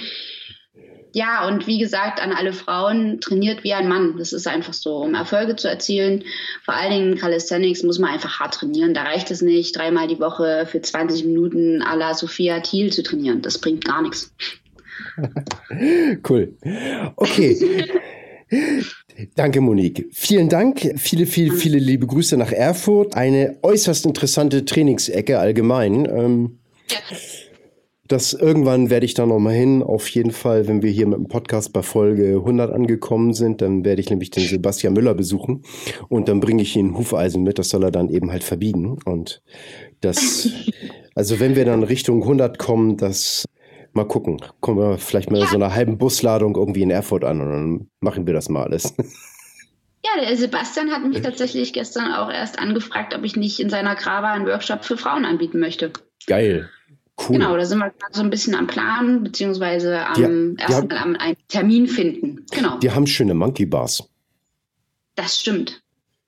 ja, 1.16 1.48
und 1.48 1.66
wie 1.66 1.78
gesagt, 1.78 2.20
an 2.20 2.30
alle 2.30 2.52
Frauen, 2.52 3.22
trainiert 3.22 3.64
wie 3.64 3.72
ein 3.72 3.88
Mann. 3.88 4.18
Das 4.18 4.34
ist 4.34 4.46
einfach 4.46 4.74
so, 4.74 4.98
um 4.98 5.14
Erfolge 5.14 5.56
zu 5.56 5.66
erzielen. 5.66 6.24
Vor 6.62 6.74
allen 6.74 6.90
Dingen 6.90 7.16
Calisthenics 7.16 7.82
muss 7.82 7.98
man 7.98 8.10
einfach 8.10 8.38
hart 8.38 8.52
trainieren. 8.52 8.92
Da 8.92 9.04
reicht 9.04 9.30
es 9.30 9.40
nicht, 9.40 9.74
dreimal 9.74 10.08
die 10.08 10.20
Woche 10.20 10.66
für 10.70 10.82
20 10.82 11.24
Minuten 11.24 11.82
à 11.82 11.96
la 11.96 12.12
Sophia 12.12 12.60
Thiel 12.60 12.92
zu 12.92 13.02
trainieren. 13.02 13.40
Das 13.40 13.56
bringt 13.56 13.86
gar 13.86 14.02
nichts. 14.02 14.30
cool. 16.28 16.54
Okay. 17.16 17.86
Danke, 19.36 19.62
Monique. 19.62 20.10
Vielen 20.12 20.50
Dank. 20.50 20.80
Viele, 20.98 21.24
viele, 21.24 21.54
viele 21.54 21.78
liebe 21.78 22.06
Grüße 22.06 22.36
nach 22.36 22.52
Erfurt. 22.52 23.16
Eine 23.16 23.56
äußerst 23.62 24.04
interessante 24.04 24.66
Trainingsecke 24.66 25.38
allgemein. 25.38 26.04
Ähm, 26.04 26.58
ja. 26.90 26.98
Das 28.08 28.32
irgendwann 28.32 28.90
werde 28.90 29.06
ich 29.06 29.14
da 29.14 29.26
nochmal 29.26 29.54
hin. 29.54 29.82
Auf 29.82 30.08
jeden 30.08 30.30
Fall, 30.30 30.68
wenn 30.68 30.82
wir 30.82 30.90
hier 30.90 31.06
mit 31.06 31.18
dem 31.18 31.28
Podcast 31.28 31.72
bei 31.72 31.82
Folge 31.82 32.36
100 32.36 32.72
angekommen 32.72 33.32
sind, 33.32 33.62
dann 33.62 33.84
werde 33.84 34.00
ich 34.00 34.10
nämlich 34.10 34.30
den 34.30 34.44
Sebastian 34.44 34.92
Müller 34.92 35.14
besuchen 35.14 35.62
und 36.08 36.28
dann 36.28 36.40
bringe 36.40 36.62
ich 36.62 36.76
ihm 36.76 36.96
Hufeisen 36.96 37.42
mit. 37.42 37.58
Das 37.58 37.68
soll 37.68 37.84
er 37.84 37.90
dann 37.90 38.08
eben 38.10 38.30
halt 38.30 38.44
verbiegen. 38.44 38.98
Und 39.04 39.42
das, 40.00 40.48
also 41.14 41.40
wenn 41.40 41.56
wir 41.56 41.64
dann 41.64 41.82
Richtung 41.82 42.22
100 42.22 42.58
kommen, 42.58 42.96
das 42.96 43.44
mal 43.92 44.04
gucken. 44.04 44.40
Kommen 44.60 44.78
wir 44.78 44.98
vielleicht 44.98 45.30
mal 45.30 45.40
ja. 45.40 45.46
so 45.46 45.56
einer 45.56 45.74
halben 45.74 45.98
Busladung 45.98 46.54
irgendwie 46.54 46.82
in 46.82 46.90
Erfurt 46.90 47.24
an 47.24 47.40
und 47.40 47.50
dann 47.50 47.90
machen 48.00 48.26
wir 48.26 48.34
das 48.34 48.48
mal 48.48 48.62
alles. 48.64 48.94
Ja, 50.04 50.22
der 50.22 50.36
Sebastian 50.36 50.92
hat 50.92 51.02
mich 51.02 51.20
tatsächlich 51.22 51.72
gestern 51.72 52.12
auch 52.12 52.30
erst 52.30 52.60
angefragt, 52.60 53.12
ob 53.16 53.24
ich 53.24 53.34
nicht 53.34 53.58
in 53.58 53.70
seiner 53.70 53.96
Grava 53.96 54.32
einen 54.32 54.46
Workshop 54.46 54.84
für 54.84 54.96
Frauen 54.96 55.24
anbieten 55.24 55.58
möchte. 55.58 55.92
Geil. 56.28 56.70
Cool. 57.18 57.38
Genau, 57.38 57.56
da 57.56 57.64
sind 57.64 57.78
wir 57.78 57.90
gerade 57.90 58.12
so 58.12 58.22
ein 58.22 58.30
bisschen 58.30 58.54
am 58.54 58.66
Plan, 58.66 59.22
beziehungsweise 59.22 60.06
am 60.06 60.56
ersten 60.56 60.88
Mal 60.88 60.98
am 60.98 61.16
einen 61.16 61.36
Termin 61.48 61.86
finden. 61.86 62.44
Genau. 62.50 62.78
Die 62.78 62.90
haben 62.90 63.06
schöne 63.06 63.34
Monkey 63.34 63.64
Bars. 63.64 64.08
Das 65.14 65.40
stimmt. 65.40 65.82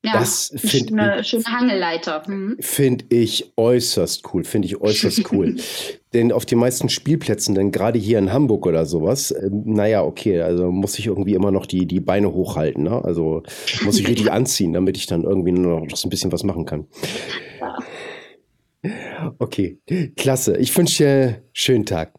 Ja, 0.05 0.12
das 0.12 0.53
finde 0.57 1.03
eine 1.03 1.24
schöne 1.24 1.45
Hangelleiter. 1.45 2.22
Mhm. 2.26 2.57
Finde 2.61 3.05
ich 3.09 3.53
äußerst 3.57 4.32
cool. 4.32 4.45
Finde 4.45 4.66
ich 4.66 4.80
äußerst 4.80 5.30
cool. 5.32 5.57
denn 6.14 6.32
auf 6.32 6.47
den 6.47 6.59
meisten 6.59 6.89
Spielplätzen, 6.89 7.55
denn 7.55 7.72
gerade 7.72 7.99
hier 7.99 8.18
in 8.18 8.32
Hamburg 8.32 8.66
oder 8.66 8.86
sowas, 8.86 9.32
äh, 9.32 9.51
naja, 9.51 10.05
okay, 10.05 10.41
also 10.41 10.70
muss 10.70 10.99
ich 10.99 11.07
irgendwie 11.07 11.34
immer 11.34 11.51
noch 11.51 11.66
die, 11.66 11.86
die 11.86 12.01
Beine 12.01 12.32
hochhalten. 12.32 12.84
Ne? 12.84 13.05
Also 13.05 13.43
muss 13.84 13.99
ich 13.99 14.09
richtig 14.09 14.30
anziehen, 14.32 14.72
damit 14.72 14.97
ich 14.97 15.07
dann 15.07 15.24
irgendwie 15.24 15.53
noch 15.53 15.84
so 15.95 16.07
ein 16.07 16.11
bisschen 16.11 16.32
was 16.32 16.45
machen 16.45 16.64
kann. 16.64 16.86
Ja. 17.61 17.76
Okay, 19.38 19.78
klasse. 20.16 20.56
Ich 20.56 20.76
wünsche 20.76 21.02
dir 21.02 21.10
einen 21.10 21.36
schönen 21.52 21.86
Tag. 21.86 22.14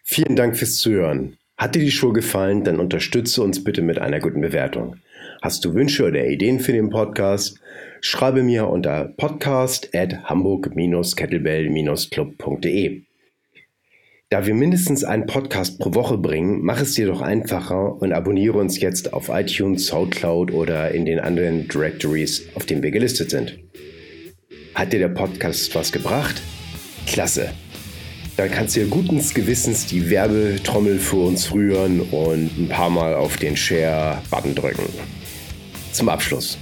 Vielen 0.04 0.36
Dank 0.36 0.58
fürs 0.58 0.78
Zuhören. 0.78 1.38
Hat 1.58 1.74
dir 1.74 1.80
die 1.80 1.90
Show 1.92 2.14
gefallen, 2.14 2.64
dann 2.64 2.80
unterstütze 2.80 3.42
uns 3.42 3.64
bitte 3.64 3.82
mit 3.82 3.98
einer 3.98 4.20
guten 4.20 4.42
Bewertung. 4.42 4.98
Hast 5.42 5.66
du 5.66 5.74
Wünsche 5.74 6.06
oder 6.06 6.28
Ideen 6.28 6.60
für 6.60 6.74
den 6.74 6.90
Podcast? 6.90 7.60
Schreibe 8.02 8.44
mir 8.44 8.68
unter 8.68 9.06
podcast 9.18 9.96
at 9.96 10.26
hamburg-kettlebell-club.de. 10.26 13.02
Da 14.30 14.46
wir 14.46 14.54
mindestens 14.54 15.06
einen 15.06 15.26
Podcast 15.26 15.80
pro 15.80 15.94
Woche 15.94 16.18
bringen, 16.18 16.60
mach 16.62 16.82
es 16.82 16.94
dir 16.94 17.08
doch 17.08 17.22
einfacher 17.22 18.02
und 18.02 18.12
abonniere 18.12 18.58
uns 18.58 18.82
jetzt 18.82 19.14
auf 19.14 19.30
iTunes, 19.30 19.88
Soundcloud 19.88 20.52
oder 20.52 20.92
in 20.92 21.06
den 21.06 21.20
anderen 21.20 21.70
Directories, 21.70 22.50
auf 22.54 22.66
denen 22.66 22.84
wir 22.84 22.92
gelistet 22.92 23.30
sind. 23.30 23.58
Hat 24.78 24.94
dir 24.94 25.00
der 25.00 25.08
Podcast 25.08 25.74
was 25.74 25.92
gebracht? 25.92 26.40
Klasse. 27.08 27.50
Dann 28.36 28.52
kannst 28.52 28.76
du 28.76 28.82
ja 28.82 28.86
guten 28.88 29.20
Gewissens 29.34 29.88
die 29.88 30.08
Werbetrommel 30.08 31.00
für 31.00 31.16
uns 31.16 31.52
rühren 31.52 32.02
und 32.02 32.56
ein 32.60 32.70
paar 32.70 32.92
Mal 32.92 33.16
auf 33.16 33.38
den 33.38 33.58
Share-Button 33.58 34.54
drücken. 34.54 34.88
Zum 35.94 36.10
Abschluss. 36.10 36.60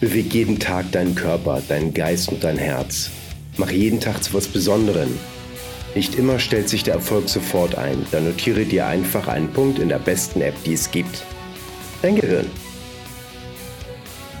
Beweg 0.00 0.34
jeden 0.34 0.58
Tag 0.58 0.92
deinen 0.92 1.14
Körper, 1.14 1.62
deinen 1.66 1.94
Geist 1.94 2.28
und 2.28 2.44
dein 2.44 2.58
Herz. 2.58 3.08
Mach 3.56 3.70
jeden 3.70 4.00
Tag 4.00 4.22
zu 4.22 4.34
was 4.34 4.46
Besonderem. 4.46 5.18
Nicht 5.94 6.14
immer 6.14 6.38
stellt 6.38 6.68
sich 6.68 6.82
der 6.82 6.92
Erfolg 6.92 7.30
sofort 7.30 7.74
ein, 7.76 8.04
dann 8.10 8.26
notiere 8.26 8.66
dir 8.66 8.86
einfach 8.86 9.28
einen 9.28 9.48
Punkt 9.48 9.78
in 9.78 9.88
der 9.88 9.98
besten 9.98 10.42
App, 10.42 10.62
die 10.64 10.74
es 10.74 10.90
gibt. 10.90 11.24
Dein 12.02 12.16
Gehirn. 12.16 12.50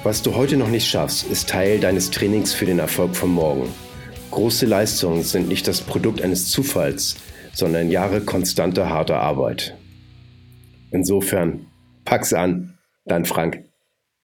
Was 0.08 0.22
du 0.22 0.34
heute 0.34 0.56
noch 0.56 0.70
nicht 0.70 0.88
schaffst, 0.88 1.30
ist 1.30 1.50
Teil 1.50 1.80
deines 1.80 2.10
Trainings 2.10 2.54
für 2.54 2.64
den 2.64 2.78
Erfolg 2.78 3.14
von 3.14 3.28
morgen. 3.28 3.68
Große 4.30 4.64
Leistungen 4.64 5.22
sind 5.22 5.48
nicht 5.48 5.68
das 5.68 5.82
Produkt 5.82 6.22
eines 6.22 6.48
Zufalls, 6.48 7.16
sondern 7.52 7.90
Jahre 7.90 8.22
konstanter 8.22 8.88
harter 8.88 9.20
Arbeit. 9.20 9.76
Insofern, 10.92 11.66
pack's 12.06 12.32
an, 12.32 12.78
dein 13.04 13.26
Frank. 13.26 13.67